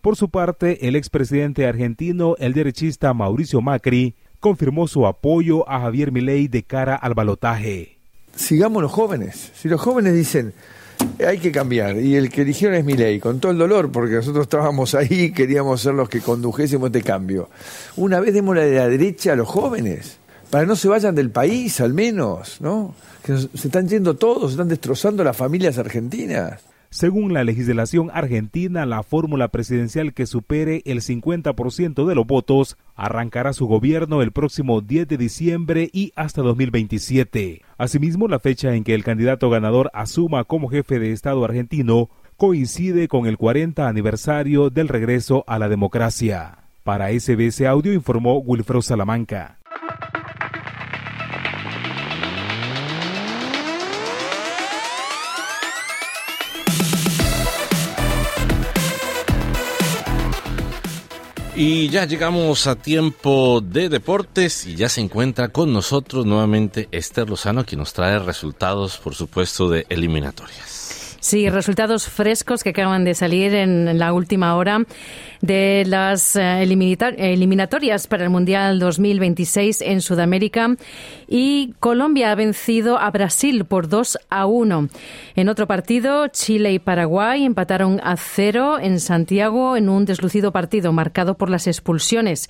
Por 0.00 0.16
su 0.16 0.30
parte, 0.30 0.88
el 0.88 0.96
expresidente 0.96 1.66
argentino, 1.66 2.36
el 2.38 2.54
derechista 2.54 3.12
Mauricio 3.12 3.60
Macri, 3.60 4.14
confirmó 4.40 4.88
su 4.88 5.06
apoyo 5.06 5.68
a 5.68 5.80
Javier 5.80 6.12
Milei 6.12 6.48
de 6.48 6.62
cara 6.62 6.94
al 6.94 7.14
balotaje 7.14 7.97
sigamos 8.38 8.82
los 8.82 8.92
jóvenes. 8.92 9.52
Si 9.54 9.68
los 9.68 9.80
jóvenes 9.80 10.14
dicen, 10.14 10.54
hay 11.26 11.38
que 11.38 11.52
cambiar, 11.52 11.96
y 11.96 12.16
el 12.16 12.30
que 12.30 12.42
eligieron 12.42 12.76
es 12.76 12.84
mi 12.84 12.94
ley, 12.94 13.18
con 13.18 13.40
todo 13.40 13.52
el 13.52 13.58
dolor, 13.58 13.90
porque 13.90 14.14
nosotros 14.14 14.44
estábamos 14.44 14.94
ahí, 14.94 15.32
queríamos 15.34 15.80
ser 15.80 15.94
los 15.94 16.08
que 16.08 16.20
condujésemos 16.20 16.88
este 16.88 17.02
cambio. 17.02 17.48
Una 17.96 18.20
vez 18.20 18.34
démosle 18.34 18.66
de 18.66 18.76
la 18.76 18.88
derecha 18.88 19.32
a 19.32 19.36
los 19.36 19.48
jóvenes, 19.48 20.18
para 20.50 20.64
que 20.64 20.68
no 20.68 20.76
se 20.76 20.88
vayan 20.88 21.14
del 21.14 21.30
país 21.30 21.80
al 21.80 21.92
menos, 21.92 22.60
¿no? 22.60 22.94
Que 23.22 23.36
se 23.36 23.68
están 23.68 23.88
yendo 23.88 24.14
todos, 24.14 24.50
se 24.50 24.54
están 24.54 24.68
destrozando 24.68 25.22
las 25.22 25.36
familias 25.36 25.76
argentinas. 25.76 26.62
Según 26.90 27.34
la 27.34 27.44
legislación 27.44 28.10
argentina, 28.14 28.86
la 28.86 29.02
fórmula 29.02 29.48
presidencial 29.48 30.14
que 30.14 30.26
supere 30.26 30.82
el 30.86 31.02
50% 31.02 32.06
de 32.06 32.14
los 32.14 32.26
votos 32.26 32.78
arrancará 32.96 33.52
su 33.52 33.66
gobierno 33.66 34.22
el 34.22 34.32
próximo 34.32 34.80
10 34.80 35.06
de 35.06 35.18
diciembre 35.18 35.90
y 35.92 36.12
hasta 36.16 36.40
2027. 36.40 37.60
Asimismo, 37.76 38.26
la 38.26 38.38
fecha 38.38 38.74
en 38.74 38.84
que 38.84 38.94
el 38.94 39.04
candidato 39.04 39.50
ganador 39.50 39.90
asuma 39.92 40.44
como 40.44 40.68
jefe 40.68 40.98
de 40.98 41.12
Estado 41.12 41.44
argentino 41.44 42.08
coincide 42.38 43.06
con 43.06 43.26
el 43.26 43.36
40 43.36 43.86
aniversario 43.86 44.70
del 44.70 44.88
regreso 44.88 45.44
a 45.46 45.58
la 45.58 45.68
democracia. 45.68 46.58
Para 46.84 47.10
SBS 47.10 47.66
Audio 47.66 47.92
informó 47.92 48.38
Wilfredo 48.38 48.80
Salamanca. 48.80 49.58
Y 61.60 61.88
ya 61.88 62.04
llegamos 62.04 62.68
a 62.68 62.76
tiempo 62.76 63.60
de 63.60 63.88
deportes 63.88 64.64
y 64.64 64.76
ya 64.76 64.88
se 64.88 65.00
encuentra 65.00 65.48
con 65.48 65.72
nosotros 65.72 66.24
nuevamente 66.24 66.88
Esther 66.92 67.28
Lozano, 67.28 67.66
quien 67.66 67.80
nos 67.80 67.92
trae 67.92 68.20
resultados, 68.20 68.98
por 68.98 69.16
supuesto, 69.16 69.68
de 69.68 69.84
eliminatorias. 69.88 70.77
Sí, 71.20 71.50
resultados 71.50 72.08
frescos 72.08 72.62
que 72.62 72.70
acaban 72.70 73.04
de 73.04 73.12
salir 73.12 73.52
en 73.52 73.98
la 73.98 74.12
última 74.12 74.54
hora 74.54 74.84
de 75.40 75.82
las 75.84 76.36
eh, 76.36 76.62
eliminatorias 76.62 78.06
para 78.06 78.22
el 78.22 78.30
Mundial 78.30 78.78
2026 78.78 79.82
en 79.82 80.00
Sudamérica 80.00 80.76
y 81.26 81.74
Colombia 81.80 82.30
ha 82.30 82.36
vencido 82.36 82.98
a 82.98 83.10
Brasil 83.10 83.64
por 83.64 83.88
2 83.88 84.18
a 84.30 84.46
1. 84.46 84.88
En 85.34 85.48
otro 85.48 85.66
partido, 85.66 86.28
Chile 86.28 86.72
y 86.72 86.78
Paraguay 86.78 87.44
empataron 87.44 88.00
a 88.04 88.16
cero 88.16 88.78
en 88.80 89.00
Santiago 89.00 89.76
en 89.76 89.88
un 89.88 90.04
deslucido 90.04 90.52
partido 90.52 90.92
marcado 90.92 91.36
por 91.36 91.50
las 91.50 91.66
expulsiones. 91.66 92.48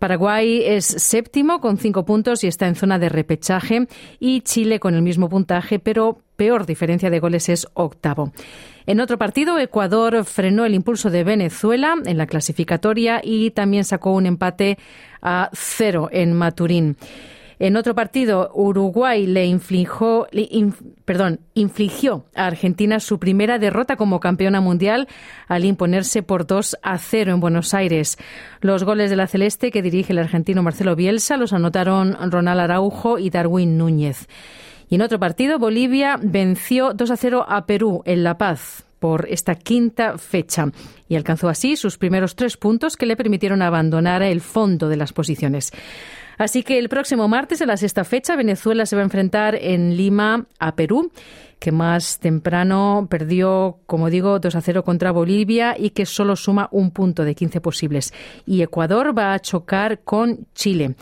Paraguay 0.00 0.62
es 0.64 0.86
séptimo 0.86 1.60
con 1.60 1.78
cinco 1.78 2.04
puntos 2.04 2.42
y 2.42 2.48
está 2.48 2.66
en 2.66 2.74
zona 2.74 2.98
de 2.98 3.10
repechaje 3.10 3.86
y 4.18 4.40
Chile 4.40 4.80
con 4.80 4.96
el 4.96 5.02
mismo 5.02 5.28
puntaje 5.28 5.78
pero 5.78 6.18
peor 6.38 6.66
diferencia 6.66 7.10
de 7.10 7.18
goles 7.18 7.48
es 7.48 7.66
octavo. 7.74 8.32
En 8.86 9.00
otro 9.00 9.18
partido, 9.18 9.58
Ecuador 9.58 10.24
frenó 10.24 10.64
el 10.64 10.72
impulso 10.72 11.10
de 11.10 11.24
Venezuela 11.24 11.96
en 12.06 12.16
la 12.16 12.26
clasificatoria 12.26 13.20
y 13.22 13.50
también 13.50 13.84
sacó 13.84 14.12
un 14.12 14.24
empate 14.24 14.78
a 15.20 15.50
cero 15.52 16.08
en 16.12 16.32
Maturín. 16.32 16.96
En 17.58 17.74
otro 17.74 17.96
partido, 17.96 18.52
Uruguay 18.54 19.26
le 19.26 19.46
infligió, 19.46 20.28
perdón, 21.04 21.40
infligió 21.54 22.24
a 22.36 22.46
Argentina 22.46 23.00
su 23.00 23.18
primera 23.18 23.58
derrota 23.58 23.96
como 23.96 24.20
campeona 24.20 24.60
mundial 24.60 25.08
al 25.48 25.64
imponerse 25.64 26.22
por 26.22 26.46
2 26.46 26.78
a 26.80 26.98
0 26.98 27.32
en 27.32 27.40
Buenos 27.40 27.74
Aires. 27.74 28.16
Los 28.60 28.84
goles 28.84 29.10
de 29.10 29.16
la 29.16 29.26
Celeste 29.26 29.72
que 29.72 29.82
dirige 29.82 30.12
el 30.12 30.20
argentino 30.20 30.62
Marcelo 30.62 30.94
Bielsa 30.94 31.36
los 31.36 31.52
anotaron 31.52 32.16
Ronald 32.30 32.60
Araujo 32.60 33.18
y 33.18 33.28
Darwin 33.28 33.76
Núñez. 33.76 34.28
Y 34.88 34.94
en 34.94 35.02
otro 35.02 35.18
partido, 35.18 35.58
Bolivia 35.58 36.18
venció 36.22 36.92
2 36.94 37.10
a 37.10 37.16
0 37.16 37.46
a 37.48 37.66
Perú 37.66 38.02
en 38.04 38.24
La 38.24 38.38
Paz 38.38 38.84
por 38.98 39.28
esta 39.28 39.54
quinta 39.54 40.18
fecha 40.18 40.66
y 41.08 41.16
alcanzó 41.16 41.48
así 41.48 41.76
sus 41.76 41.98
primeros 41.98 42.34
tres 42.34 42.56
puntos 42.56 42.96
que 42.96 43.06
le 43.06 43.16
permitieron 43.16 43.62
abandonar 43.62 44.22
el 44.22 44.40
fondo 44.40 44.88
de 44.88 44.96
las 44.96 45.12
posiciones. 45.12 45.72
Así 46.36 46.62
que 46.62 46.78
el 46.78 46.88
próximo 46.88 47.26
martes, 47.26 47.60
en 47.60 47.68
la 47.68 47.76
sexta 47.76 48.04
fecha, 48.04 48.36
Venezuela 48.36 48.86
se 48.86 48.94
va 48.94 49.02
a 49.02 49.04
enfrentar 49.04 49.56
en 49.56 49.96
Lima 49.96 50.46
a 50.60 50.76
Perú, 50.76 51.10
que 51.58 51.72
más 51.72 52.20
temprano 52.20 53.08
perdió, 53.10 53.80
como 53.86 54.08
digo, 54.08 54.38
2 54.38 54.54
a 54.54 54.60
0 54.60 54.84
contra 54.84 55.10
Bolivia 55.10 55.74
y 55.76 55.90
que 55.90 56.06
solo 56.06 56.36
suma 56.36 56.68
un 56.70 56.92
punto 56.92 57.24
de 57.24 57.34
15 57.34 57.60
posibles. 57.60 58.14
Y 58.46 58.62
Ecuador 58.62 59.16
va 59.18 59.34
a 59.34 59.40
chocar 59.40 60.00
con 60.04 60.46
Chile. 60.54 60.94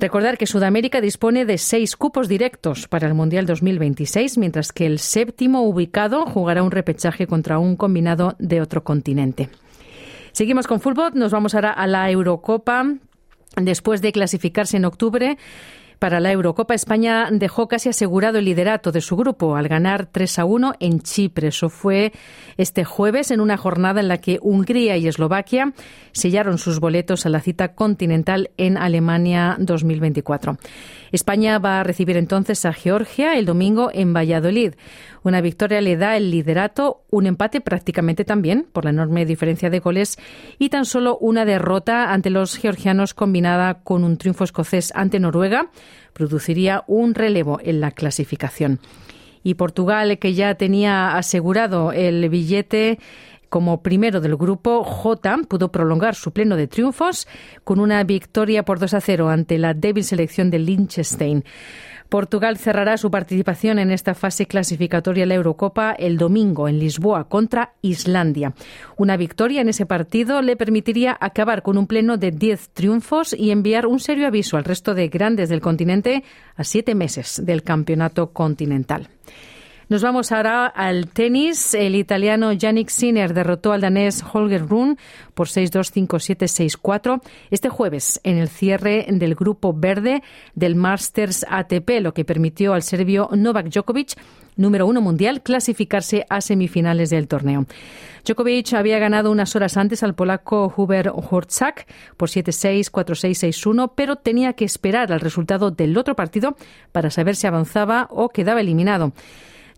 Recordar 0.00 0.38
que 0.38 0.46
Sudamérica 0.46 1.02
dispone 1.02 1.44
de 1.44 1.58
seis 1.58 1.94
cupos 1.94 2.26
directos 2.26 2.88
para 2.88 3.06
el 3.06 3.12
Mundial 3.12 3.44
2026, 3.44 4.38
mientras 4.38 4.72
que 4.72 4.86
el 4.86 4.98
séptimo 4.98 5.60
ubicado 5.60 6.24
jugará 6.24 6.62
un 6.62 6.70
repechaje 6.70 7.26
contra 7.26 7.58
un 7.58 7.76
combinado 7.76 8.34
de 8.38 8.62
otro 8.62 8.82
continente. 8.82 9.50
Seguimos 10.32 10.66
con 10.66 10.80
fútbol, 10.80 11.10
nos 11.14 11.32
vamos 11.32 11.54
ahora 11.54 11.72
a 11.72 11.86
la 11.86 12.10
Eurocopa. 12.10 12.94
Después 13.56 14.00
de 14.00 14.12
clasificarse 14.12 14.78
en 14.78 14.86
octubre, 14.86 15.36
para 16.00 16.18
la 16.18 16.32
Eurocopa, 16.32 16.74
España 16.74 17.28
dejó 17.30 17.68
casi 17.68 17.90
asegurado 17.90 18.38
el 18.38 18.46
liderato 18.46 18.90
de 18.90 19.02
su 19.02 19.16
grupo 19.16 19.54
al 19.54 19.68
ganar 19.68 20.06
3 20.06 20.38
a 20.38 20.44
1 20.46 20.74
en 20.80 21.00
Chipre. 21.00 21.48
Eso 21.48 21.68
fue 21.68 22.12
este 22.56 22.84
jueves 22.84 23.30
en 23.30 23.40
una 23.40 23.58
jornada 23.58 24.00
en 24.00 24.08
la 24.08 24.16
que 24.16 24.38
Hungría 24.40 24.96
y 24.96 25.06
Eslovaquia 25.06 25.74
sellaron 26.12 26.56
sus 26.56 26.80
boletos 26.80 27.26
a 27.26 27.28
la 27.28 27.40
cita 27.40 27.74
continental 27.74 28.50
en 28.56 28.78
Alemania 28.78 29.56
2024. 29.58 30.56
España 31.12 31.58
va 31.58 31.80
a 31.80 31.84
recibir 31.84 32.16
entonces 32.16 32.64
a 32.64 32.72
Georgia 32.72 33.36
el 33.36 33.46
domingo 33.46 33.90
en 33.92 34.12
Valladolid. 34.12 34.74
Una 35.22 35.40
victoria 35.40 35.80
le 35.80 35.96
da 35.96 36.16
el 36.16 36.30
liderato, 36.30 37.02
un 37.10 37.26
empate 37.26 37.60
prácticamente 37.60 38.24
también 38.24 38.66
por 38.72 38.84
la 38.84 38.90
enorme 38.90 39.26
diferencia 39.26 39.70
de 39.70 39.80
goles 39.80 40.18
y 40.58 40.68
tan 40.68 40.84
solo 40.84 41.18
una 41.18 41.44
derrota 41.44 42.12
ante 42.12 42.30
los 42.30 42.56
georgianos 42.56 43.14
combinada 43.14 43.82
con 43.82 44.04
un 44.04 44.16
triunfo 44.16 44.44
escocés 44.44 44.92
ante 44.94 45.20
Noruega 45.20 45.70
produciría 46.12 46.84
un 46.86 47.14
relevo 47.14 47.60
en 47.62 47.80
la 47.80 47.90
clasificación. 47.90 48.80
Y 49.42 49.54
Portugal, 49.54 50.18
que 50.18 50.34
ya 50.34 50.54
tenía 50.56 51.16
asegurado 51.16 51.92
el 51.92 52.28
billete 52.28 52.98
como 53.50 53.82
primero 53.82 54.20
del 54.20 54.36
grupo 54.36 54.82
J, 54.84 55.38
pudo 55.48 55.70
prolongar 55.70 56.14
su 56.14 56.32
pleno 56.32 56.56
de 56.56 56.68
triunfos 56.68 57.28
con 57.64 57.80
una 57.80 58.02
victoria 58.04 58.64
por 58.64 58.78
2 58.78 58.94
a 58.94 59.00
0 59.00 59.28
ante 59.28 59.58
la 59.58 59.74
débil 59.74 60.04
selección 60.04 60.50
de 60.50 60.60
Liechtenstein. 60.60 61.44
Portugal 62.08 62.58
cerrará 62.58 62.96
su 62.96 63.10
participación 63.10 63.78
en 63.78 63.90
esta 63.90 64.14
fase 64.14 64.46
clasificatoria 64.46 65.24
a 65.24 65.26
la 65.26 65.36
Eurocopa 65.36 65.92
el 65.92 66.18
domingo 66.18 66.68
en 66.68 66.78
Lisboa 66.78 67.28
contra 67.28 67.74
Islandia. 67.82 68.52
Una 68.96 69.16
victoria 69.16 69.60
en 69.60 69.68
ese 69.68 69.86
partido 69.86 70.42
le 70.42 70.56
permitiría 70.56 71.16
acabar 71.18 71.62
con 71.62 71.78
un 71.78 71.86
pleno 71.86 72.16
de 72.16 72.32
10 72.32 72.70
triunfos 72.70 73.32
y 73.32 73.52
enviar 73.52 73.86
un 73.86 74.00
serio 74.00 74.26
aviso 74.26 74.56
al 74.56 74.64
resto 74.64 74.94
de 74.94 75.08
grandes 75.08 75.48
del 75.48 75.60
continente 75.60 76.24
a 76.56 76.64
siete 76.64 76.94
meses 76.94 77.40
del 77.44 77.62
campeonato 77.62 78.32
continental. 78.32 79.08
Nos 79.90 80.02
vamos 80.02 80.30
ahora 80.30 80.66
al 80.66 81.08
tenis. 81.08 81.74
El 81.74 81.96
italiano 81.96 82.52
Yannick 82.52 82.90
Sinner 82.90 83.34
derrotó 83.34 83.72
al 83.72 83.80
danés 83.80 84.22
Holger 84.22 84.64
Rune 84.68 84.94
por 85.34 85.48
6-2, 85.48 86.06
5-7, 86.06 86.78
6-4 86.80 87.20
este 87.50 87.70
jueves 87.70 88.20
en 88.22 88.38
el 88.38 88.48
cierre 88.48 89.04
del 89.08 89.34
grupo 89.34 89.74
verde 89.74 90.22
del 90.54 90.76
Masters 90.76 91.44
ATP, 91.50 92.02
lo 92.02 92.14
que 92.14 92.24
permitió 92.24 92.72
al 92.72 92.84
serbio 92.84 93.30
Novak 93.32 93.66
Djokovic 93.66 94.16
número 94.54 94.86
uno 94.86 95.00
mundial, 95.00 95.42
clasificarse 95.42 96.24
a 96.28 96.40
semifinales 96.40 97.10
del 97.10 97.26
torneo. 97.26 97.66
Djokovic 98.24 98.74
había 98.74 99.00
ganado 99.00 99.32
unas 99.32 99.56
horas 99.56 99.76
antes 99.76 100.04
al 100.04 100.14
polaco 100.14 100.72
Hubert 100.76 101.12
Horczak 101.12 101.88
por 102.16 102.28
7-6, 102.28 102.92
4-6, 102.92 103.50
6-1, 103.50 103.92
pero 103.96 104.14
tenía 104.14 104.52
que 104.52 104.66
esperar 104.66 105.12
al 105.12 105.18
resultado 105.18 105.72
del 105.72 105.98
otro 105.98 106.14
partido 106.14 106.56
para 106.92 107.10
saber 107.10 107.34
si 107.34 107.48
avanzaba 107.48 108.06
o 108.10 108.28
quedaba 108.28 108.60
eliminado. 108.60 109.12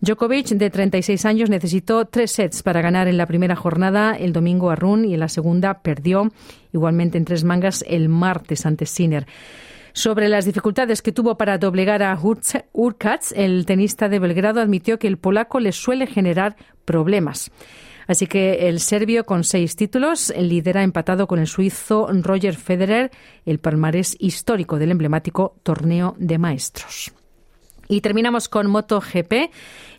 Djokovic, 0.03 0.49
de 0.49 0.69
36 0.69 1.25
años, 1.25 1.49
necesitó 1.49 2.03
tres 2.03 2.31
sets 2.33 2.61
para 2.61 2.81
ganar 2.81 3.07
en 3.07 3.15
la 3.15 3.25
primera 3.25 3.55
jornada 3.55 4.17
el 4.17 4.33
domingo 4.33 4.69
a 4.69 4.75
Run 4.75 5.05
y 5.05 5.13
en 5.13 5.21
la 5.21 5.29
segunda 5.29 5.75
perdió 5.75 6.29
igualmente 6.73 7.17
en 7.17 7.23
tres 7.23 7.45
mangas 7.45 7.85
el 7.87 8.09
martes 8.09 8.65
ante 8.65 8.85
Sinner. 8.85 9.25
Sobre 9.93 10.27
las 10.27 10.43
dificultades 10.43 11.01
que 11.01 11.13
tuvo 11.13 11.37
para 11.37 11.57
doblegar 11.57 12.03
a 12.03 12.19
Urkats, 12.73 13.31
el 13.31 13.65
tenista 13.65 14.09
de 14.09 14.19
Belgrado 14.19 14.59
admitió 14.59 14.99
que 14.99 15.07
el 15.07 15.17
polaco 15.17 15.61
le 15.61 15.71
suele 15.71 16.05
generar 16.05 16.57
problemas. 16.83 17.49
Así 18.05 18.27
que 18.27 18.67
el 18.67 18.81
serbio 18.81 19.25
con 19.25 19.45
seis 19.45 19.77
títulos 19.77 20.33
lidera 20.37 20.83
empatado 20.83 21.27
con 21.27 21.39
el 21.39 21.47
suizo 21.47 22.09
Roger 22.11 22.57
Federer 22.57 23.09
el 23.45 23.59
palmarés 23.59 24.17
histórico 24.19 24.79
del 24.79 24.91
emblemático 24.91 25.55
torneo 25.63 26.13
de 26.17 26.37
maestros. 26.39 27.13
Y 27.89 28.01
terminamos 28.01 28.47
con 28.49 28.67
MotoGP. 28.67 29.51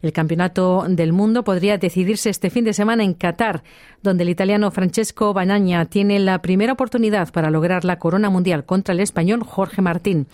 El 0.03 0.13
campeonato 0.13 0.85
del 0.89 1.13
mundo 1.13 1.45
podría 1.45 1.79
decidirse 1.79 2.31
este 2.31 2.51
fin 2.51 2.65
de 2.65 2.73
semana 2.73 3.05
en 3.05 3.15
Qatar, 3.15 3.63
donde 4.03 4.25
el 4.25 4.31
italiano 4.31 4.71
Francesco 4.71 5.33
Bagnaia 5.33 5.85
tiene 5.85 6.19
la 6.19 6.41
primera 6.41 6.73
oportunidad 6.73 7.33
para 7.33 7.51
lograr 7.51 7.85
la 7.85 7.99
corona 7.99 8.31
mundial 8.31 8.65
contra 8.65 8.95
el 8.95 9.01
español 9.01 9.43
Jorge 9.43 9.83
Martín. 9.83 10.27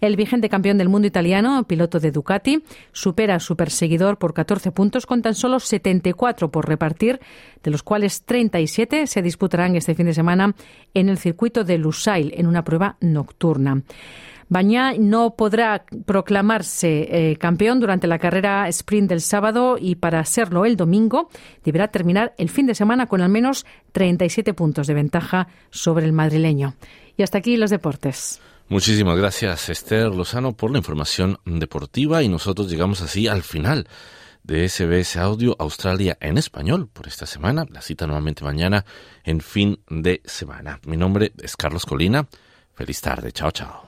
El 0.00 0.14
vigente 0.14 0.48
campeón 0.48 0.78
del 0.78 0.88
mundo 0.88 1.08
italiano, 1.08 1.64
piloto 1.64 1.98
de 1.98 2.12
Ducati, 2.12 2.62
supera 2.92 3.36
a 3.36 3.40
su 3.40 3.56
perseguidor 3.56 4.18
por 4.18 4.32
14 4.32 4.70
puntos 4.70 5.06
con 5.06 5.22
tan 5.22 5.34
solo 5.34 5.58
74 5.58 6.50
por 6.52 6.68
repartir, 6.68 7.18
de 7.64 7.70
los 7.72 7.82
cuales 7.82 8.22
37 8.22 9.08
se 9.08 9.22
disputarán 9.22 9.74
este 9.74 9.96
fin 9.96 10.06
de 10.06 10.14
semana 10.14 10.54
en 10.94 11.08
el 11.08 11.18
circuito 11.18 11.64
de 11.64 11.78
Lusail, 11.78 12.32
en 12.36 12.46
una 12.46 12.62
prueba 12.62 12.96
nocturna. 13.00 13.82
Bañá 14.48 14.94
no 14.98 15.36
podrá 15.36 15.84
proclamarse 16.06 17.08
eh, 17.10 17.36
campeón 17.36 17.80
durante 17.80 18.06
la 18.06 18.18
carrera 18.18 18.68
sprint 18.68 19.10
del 19.10 19.20
sábado 19.20 19.76
y 19.78 19.96
para 19.96 20.20
hacerlo 20.20 20.64
el 20.64 20.76
domingo 20.76 21.28
deberá 21.64 21.88
terminar 21.88 22.34
el 22.38 22.48
fin 22.48 22.66
de 22.66 22.74
semana 22.74 23.06
con 23.06 23.20
al 23.20 23.28
menos 23.28 23.66
37 23.92 24.54
puntos 24.54 24.86
de 24.86 24.94
ventaja 24.94 25.48
sobre 25.70 26.06
el 26.06 26.12
madrileño. 26.12 26.74
Y 27.16 27.22
hasta 27.22 27.38
aquí 27.38 27.56
los 27.56 27.70
deportes. 27.70 28.40
Muchísimas 28.68 29.18
gracias 29.18 29.68
Esther 29.68 30.14
Lozano 30.14 30.52
por 30.52 30.70
la 30.70 30.78
información 30.78 31.38
deportiva 31.44 32.22
y 32.22 32.28
nosotros 32.28 32.70
llegamos 32.70 33.00
así 33.00 33.26
al 33.26 33.42
final 33.42 33.86
de 34.42 34.66
SBS 34.66 35.16
Audio 35.18 35.56
Australia 35.58 36.16
en 36.20 36.38
español 36.38 36.88
por 36.90 37.06
esta 37.06 37.26
semana. 37.26 37.66
La 37.70 37.82
cita 37.82 38.06
nuevamente 38.06 38.44
mañana 38.44 38.84
en 39.24 39.40
fin 39.40 39.80
de 39.88 40.22
semana. 40.24 40.80
Mi 40.86 40.96
nombre 40.96 41.32
es 41.42 41.56
Carlos 41.56 41.84
Colina. 41.84 42.26
Feliz 42.74 43.00
tarde. 43.00 43.32
Chao, 43.32 43.50
chao. 43.50 43.87